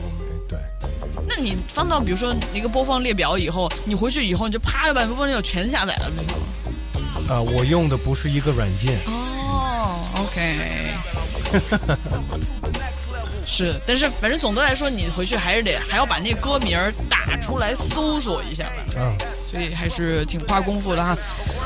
[1.29, 6.47] 那你放到比如说一个播放列表以后，你回去以后你就啪就把播放列表全下载了，不就行了？
[7.29, 10.95] 呃，我用的不是一个软件，哦，OK，
[13.45, 16.79] 是，但是反正总的来说，你回去还是得还要把那歌名
[17.11, 19.01] 打出来搜索一下吧。
[19.01, 19.13] 啊，
[19.51, 21.17] 所以还是挺花功夫的哈。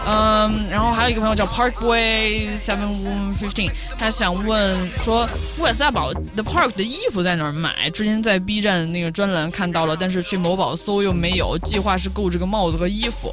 [0.06, 5.28] 嗯，然后还有一个朋友叫 Parkway Seven Fifteen，他想问说，
[5.58, 7.90] 沃斯大宝 The Park 的衣服在哪儿买？
[7.90, 11.58] 之前在 B 站那个专栏看到了，但是去某宝搜又没有。
[11.64, 13.32] 计划是购这个帽子和衣服。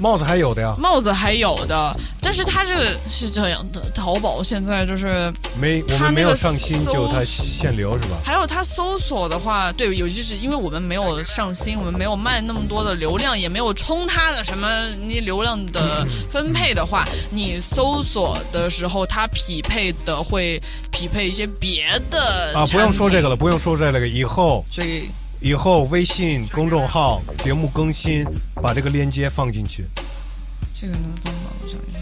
[0.00, 8.16] 帽子还有的呀，帽子还有的，但是它这个是这样的，淘宝现在就是没我们没有上新，就它限流是吧？
[8.24, 20.60] 还有它搜索的话，对，尤其是因为我们没有上新，我们没有卖那么多的流量，也没有冲它的什么你流量的分配的话，你搜索的时候，它匹配的会
[20.92, 25.08] 匹配一些别的啊，不用说这个了，不用说这个，以后所以。
[25.40, 28.24] 以后微信公众号节目更新，
[28.60, 29.86] 把这个链接放进去。
[30.74, 31.40] 这个能放吗？
[31.62, 31.98] 我想一下。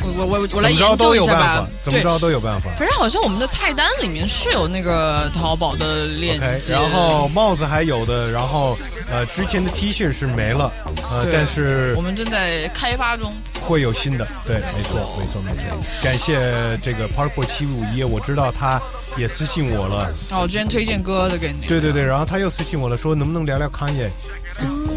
[0.00, 1.68] 我我我我来研究一下吧。
[1.80, 2.70] 怎么着都有办法。
[2.78, 6.72] 反正好像我们的菜单里面是有那个淘宝的链接。
[6.72, 8.76] 然后帽子还有的，然后
[9.10, 10.72] 呃之前的 T 恤是没了，
[11.10, 13.32] 呃但是我们正在开发中。
[13.68, 15.64] 会有新的，对，没错，没错，没错。
[16.02, 16.40] 感谢
[16.82, 18.80] 这个 Parkboy 七五一，我知道他
[19.14, 20.10] 也私信我了。
[20.30, 21.66] 哦，我之前推荐歌的给你。
[21.66, 24.10] 对对对，然后他又私信我了，说能不能聊聊康业。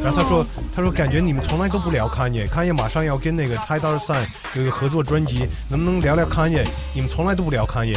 [0.01, 4.25] 然后他说，他说感觉你们从来都不聊康业，康业马上要跟那个 Tidal Sign
[4.55, 6.63] 有一个合作专辑，能不能聊聊康业？
[6.93, 7.93] 你们从来都不聊康业。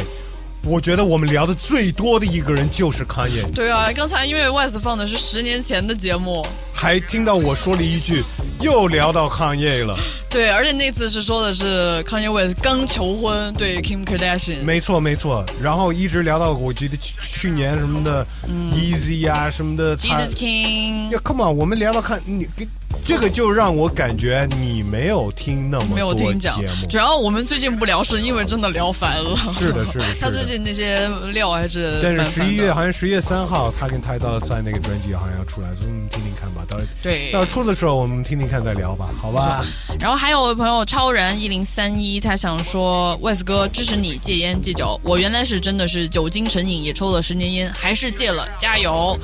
[0.61, 3.43] 我觉得我们聊的最多的一个人就是康业。
[3.53, 6.45] 对啊，刚才因为 West 放的是十年前的节目，
[6.75, 8.21] 还听到我说了一句，
[8.59, 9.97] 又聊到康业了。
[10.29, 14.63] 对，而且那次是说的是康业 West 刚求婚，对 Kim Kardashian。
[14.63, 18.27] 没错没错，然后一直聊到我记得去年什么的
[18.73, 19.95] Easy 啊什么的。
[19.95, 21.09] Jesus King。
[21.11, 22.67] 要 Come on，我们聊到看你跟。
[23.03, 29.35] 这个就让我感觉你没有听那么多节目，主要我们最近不聊，是因为真的聊烦了。
[29.53, 31.99] 是的，是的，他最近那些料还是……
[32.01, 36.63] 但是十一月好像十月三号，他跟泰道赛那个专辑好像要出来，所以你听听看吧。
[36.77, 39.63] 到对，到出的时候我们听听看再聊吧，好吧？
[39.99, 49.17] 然后还有位朋友超人一零三一，他想说：“Wes 哥支持你戒烟戒酒，我原来是真的是酒精成瘾，也抽了十年烟，还是戒了，加油！”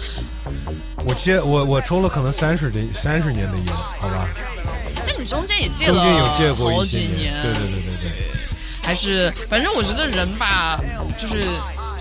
[1.04, 4.28] 我戒我我抽了可能三十年三十年的烟，好吧？
[5.08, 8.12] 那你中间也戒了，中间有戒过好几年，对对对对对。
[8.84, 10.80] 还是反正我觉得人吧，
[11.20, 11.44] 就是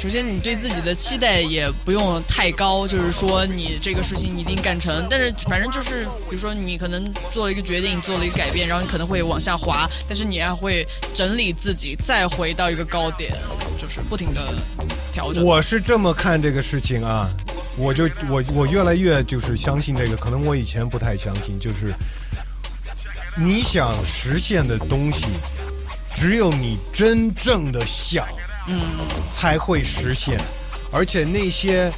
[0.01, 5.06] 首先你对自己的期待也不用太高，就是说你这个事情你一定干成。
[5.10, 13.31] 但是反正就是，比如说你可能做了一个决定，做了一个改变，然后你可能会往下滑，但是你还会整理自己，再回到一个高点，
[13.78, 14.55] 就是不停的
[15.12, 15.44] 调整。
[15.44, 17.28] 我是这么看这个事情啊。
[17.77, 21.94] 我就我我越来越就是相信这个，可能我以前不太相信，就是
[23.36, 25.27] 你想实现的东西，
[26.14, 28.27] 只有你真正的想，
[28.70, 28.80] 嗯，
[29.30, 30.38] 才会实现。
[30.92, 31.92] 而且那些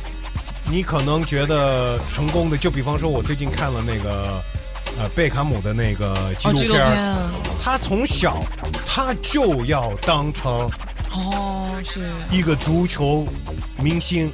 [0.71, 4.43] 你可能觉得成功的，就比方说，我最近看了那个
[4.99, 7.17] 呃贝卡姆的那个纪录片，
[7.63, 8.43] 他从小
[8.87, 10.71] 他就要当成
[11.11, 13.27] 哦是一个足球
[13.79, 14.33] 明星。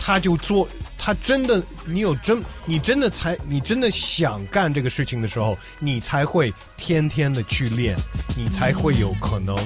[0.00, 0.66] 他就做，
[0.96, 7.96] 他真的，你有真，你真的才，你真的想干这个事情的时候，你才会天天的去练，
[8.36, 9.58] 你才会有可能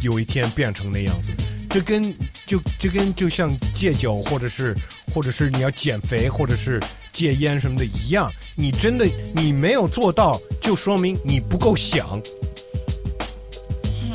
[0.00, 1.32] 有一天变成那样子。
[1.68, 2.14] 这跟
[2.46, 4.74] 就就跟就像戒酒，或者是
[5.12, 6.80] 或者是你要减肥，或者是
[7.12, 12.20] 戒烟什么的一样，你真的你没有做到，就说明你不够想。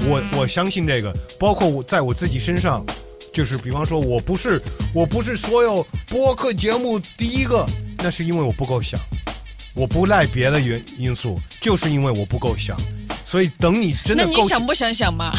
[0.03, 2.86] 我我相信这个，包括我在我自己身上。
[3.34, 4.62] 就是比方说，我不是
[4.94, 7.66] 我不是所有播客节目第一个，
[7.99, 8.99] 那是因为我不够想，
[9.74, 12.76] 我不赖别的原因素，就是因为我不够想。
[13.24, 15.32] 所以等你真的，那你想不想想嘛？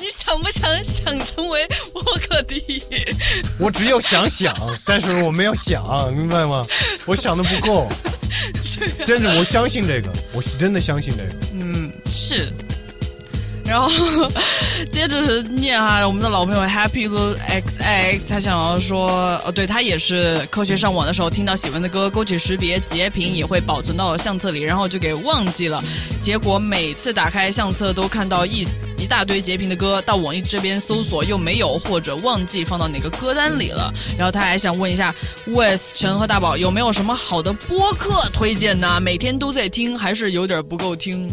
[0.00, 2.82] 你想不想想成为沃克第一？
[3.58, 4.54] 我只有想想，
[4.84, 6.64] 但是我没有想，明白吗？
[7.06, 7.88] 我想的不够。
[9.06, 11.30] 真的，我相信这个，我是真的相信这个。
[11.52, 12.52] 嗯，是。
[13.66, 13.88] 然后
[14.90, 25.80] 接着是念哈，我们的老朋友 Happy Lu X X，他想要说，呃，对他也是科学上网的时候听到喜欢的歌，勾起识别截屏也会保存到相册里，然后就给忘记了。
[26.20, 33.92] 结果每次打开相册都看到一一大堆截屏的歌，到网易这边搜索又没有，或者忘记放到哪个歌单里了。
[34.16, 35.12] 然后他还想问一下
[35.48, 39.00] Wes 陈和大宝有没有什么好的播客推荐呢？
[39.00, 41.28] 每天都在听，还是有点不够听。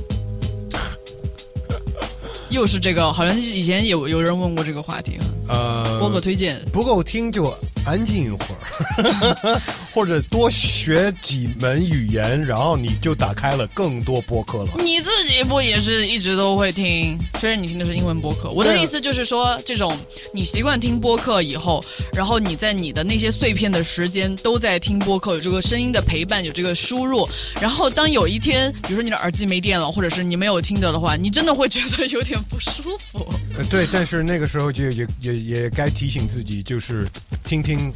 [2.49, 7.53] 又是这个，好像以前有有人问过这个话题呃，播客推荐不够听就
[7.86, 9.61] 安静一会儿，
[9.94, 14.72] 或者多学几门语言，然后你就打开了更多播客了。
[14.84, 17.18] 你自己不也是一直都会听？
[17.40, 19.95] 虽然你听的是英文播客，我的意思就是说，这种
[20.34, 21.82] 你习惯听播客以后，
[22.14, 27.28] 然后你在你的那些碎片的时间都在听播客，有这个声音的陪伴，有这个输入，
[27.61, 33.26] 然后当有一天，比如说你的耳机没电了，或者是你没有听的的话，你真的会觉得有点不舒服。
[33.57, 37.07] 呃，对，但是那个时候就也也也该提醒自己，就是
[37.43, 37.91] 听听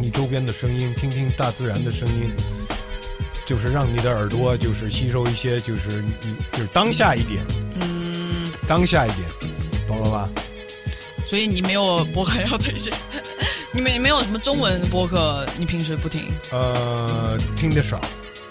[0.00, 2.30] 你周边的声音，听听大自然的声音，
[3.44, 7.44] 就是让你的耳朵就是吸收一些，就是你就是当下一点，
[7.80, 9.28] 嗯，当下一点，
[9.86, 10.30] 懂了吧？
[11.26, 12.92] 所以你没有博客要推荐，
[13.72, 16.22] 你没没有什么中文博客，你平时不听？
[16.52, 18.00] 呃，听的少。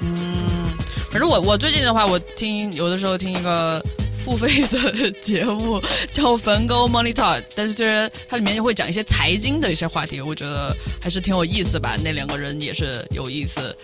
[0.01, 0.73] 嗯，
[1.09, 3.81] 反正我我最近的话，我听有的时候听一个
[4.25, 5.79] 付费的节目
[6.09, 11.95] 叫梵高 Money Talk，但是就是它里面会讲一些财经的一些话题，我觉得还是挺有意思吧。
[12.03, 13.75] 那两个人也是有意思。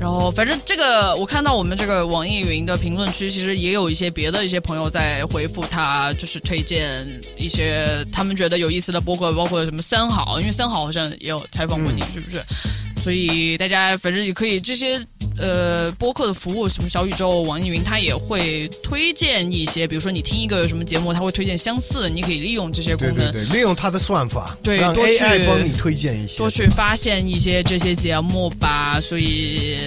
[0.00, 7.06] 然后，反正这个我看到我们这个网易云的评论区，其实也有一些别的一些朋友在回复他，就是推荐
[7.36, 12.42] 一些他们觉得有意思的播客，包括什么三好，因为三好好像也有采访过你，是不是？
[13.02, 15.00] 所以大家反正也可以这些
[15.36, 29.00] 呃播客的服务，什么小宇宙、网易云，它也会推荐一些，比如说你听一个什么节目，它会推荐相似，你可以利用这些功能，对对对，利用它的算法，对多去帮你推荐一些，多去发现一些这些节目吧。
[29.00, 29.78] 所以，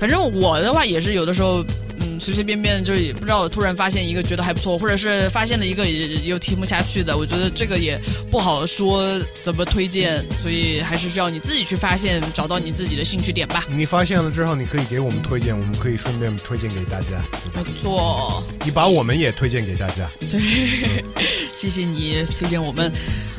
[0.00, 1.64] 反正我的话也是有的时候，
[2.00, 9.06] 嗯，随随便便就也不知道，突然发现一个觉得还不错，或者是发现了一个也又听不下去的，我觉得这个也不好说
[9.42, 13.64] 怎么推荐，所以还是需要你自己去发现，找到你自己的兴趣点吧。
[13.68, 17.22] 你发现了之后，你可以给我们推荐，我们可以顺便推荐给大家。
[17.54, 20.08] 没错，你把我们也推荐给大家。
[20.30, 21.04] 对，
[21.54, 22.90] 谢谢你推荐我们。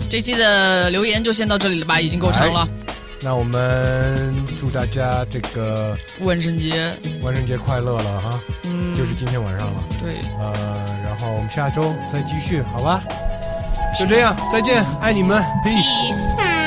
[0.10, 2.68] 这期的留言就先到这里了吧，已经够长了。
[3.22, 8.42] 那我们祝大家这个万圣节，万圣节快乐了哈！
[8.64, 9.84] 嗯，就是今天晚上了。
[10.02, 10.54] 对，呃，
[11.04, 13.04] 然后我们下周再继续，好吧？
[14.00, 16.59] 就这样，再见，爱你们，peace。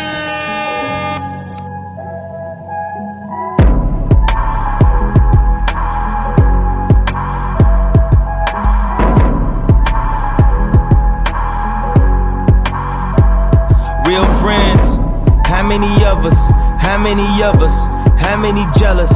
[15.79, 16.39] Many of us?
[16.81, 17.87] How many of us?
[18.21, 19.13] How many jealous?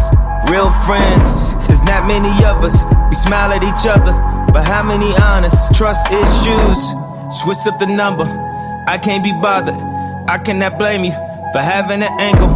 [0.51, 2.77] Real friends, there's not many of us.
[3.11, 4.13] We smile at each other,
[4.53, 5.75] but how many honest?
[5.75, 6.81] Trust issues,
[7.41, 8.25] switch up the number.
[8.87, 9.75] I can't be bothered.
[10.29, 11.13] I cannot blame you
[11.53, 12.56] for having an angle.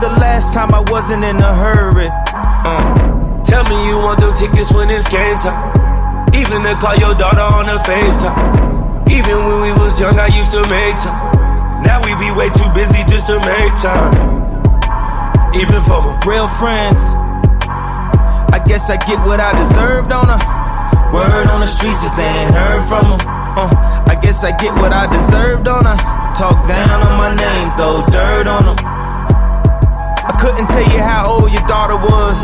[0.00, 2.08] the last time I wasn't in a hurry?
[2.08, 3.10] Uh.
[3.44, 5.74] Tell me you want them tickets when it's game time.
[6.32, 9.10] Even to call your daughter on the FaceTime.
[9.10, 11.82] Even when we was young, I used to make time.
[11.82, 14.14] Now we be way too busy just to make time.
[15.58, 17.00] Even for my real friends.
[18.54, 20.38] I guess I get what I deserved on a
[21.12, 23.20] word on the streets if they ain't heard from them.
[23.58, 23.66] Uh,
[24.06, 25.96] I guess I get what I deserved on a
[26.38, 28.99] talk down on my name, throw dirt on them.
[30.30, 32.38] I couldn't tell you how old your daughter was.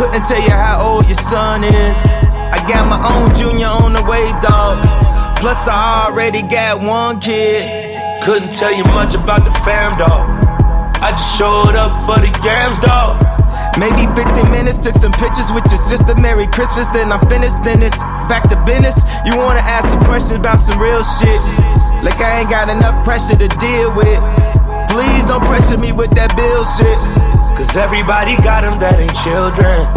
[0.00, 2.00] Couldn't tell you how old your son is.
[2.08, 4.80] I got my own junior on the way, dog.
[5.36, 7.68] Plus, I already got one kid.
[8.24, 10.24] Couldn't tell you much about the fam, dog.
[11.04, 13.20] I just showed up for the yams, dog.
[13.76, 16.16] Maybe 15 minutes, took some pictures with your sister.
[16.16, 18.00] Merry Christmas, then I'm finished, then it's
[18.32, 19.04] back to business.
[19.28, 21.40] You wanna ask some questions about some real shit?
[22.00, 24.41] Like I ain't got enough pressure to deal with.
[24.92, 26.98] Please don't pressure me with that bill shit.
[27.56, 29.88] Cause everybody got them that ain't children.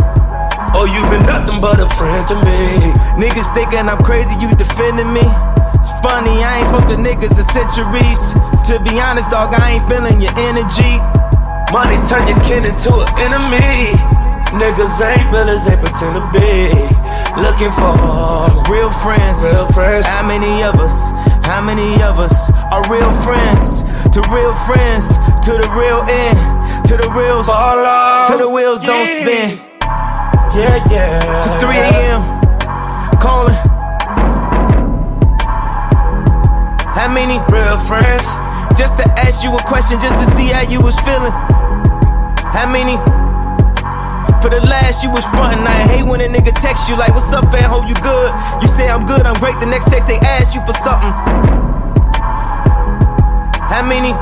[0.72, 2.96] Oh, you been nothing but a friend to me.
[3.20, 5.28] Niggas thinking I'm crazy, you defending me.
[5.76, 8.24] It's funny, I ain't spoke to niggas in centuries.
[8.72, 10.96] To be honest, dog, I ain't feeling your energy.
[11.76, 13.92] Money turn your kin into an enemy.
[14.56, 16.72] Niggas ain't real as they pretend to be.
[17.36, 17.92] Looking for
[18.72, 19.44] real friends.
[19.44, 20.08] Real friends.
[20.08, 20.96] How many of us?
[21.44, 23.84] How many of us are real friends?
[24.14, 26.38] To real friends, to the real end,
[26.88, 28.26] to the reals, Follow.
[28.28, 29.60] to the wheels don't spin.
[30.56, 31.42] Yeah, yeah.
[31.44, 32.22] To 3 a.m.
[33.20, 33.54] calling.
[36.96, 38.24] How many real friends?
[38.80, 41.32] Just to ask you a question, just to see how you was feeling.
[42.56, 42.96] How many?
[44.42, 45.66] For the last, you was frontin'.
[45.68, 47.70] I hate when a nigga text you like, What's up, fam?
[47.70, 48.32] Hope you good.
[48.62, 49.60] You say I'm good, I'm great.
[49.60, 51.12] The next text they ask you for something.
[53.76, 54.14] How many?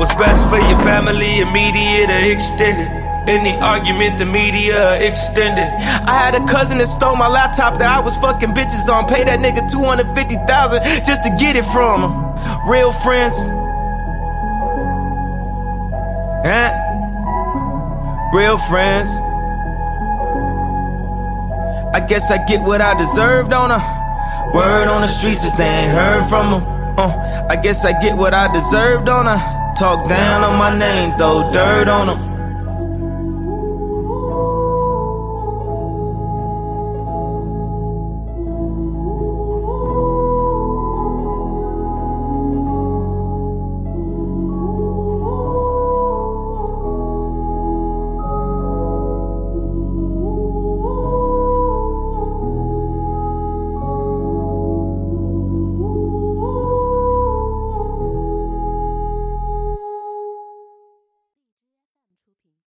[0.00, 2.88] What's best for your family, immediate or extended?
[3.28, 5.68] Any argument, the media extended.
[6.08, 9.06] I had a cousin that stole my laptop that I was fucking bitches on.
[9.06, 12.12] Pay that nigga 250000 just to get it from him.
[12.66, 13.36] Real friends.
[16.48, 16.72] Huh?
[18.32, 19.10] Real friends.
[21.92, 24.50] I guess I get what I deserved, don't I?
[24.54, 26.71] Word on the streets is they ain't heard from them.
[26.98, 29.74] Uh, I guess I get what I deserved, don't I?
[29.78, 32.31] Talk down on my name, throw dirt on them.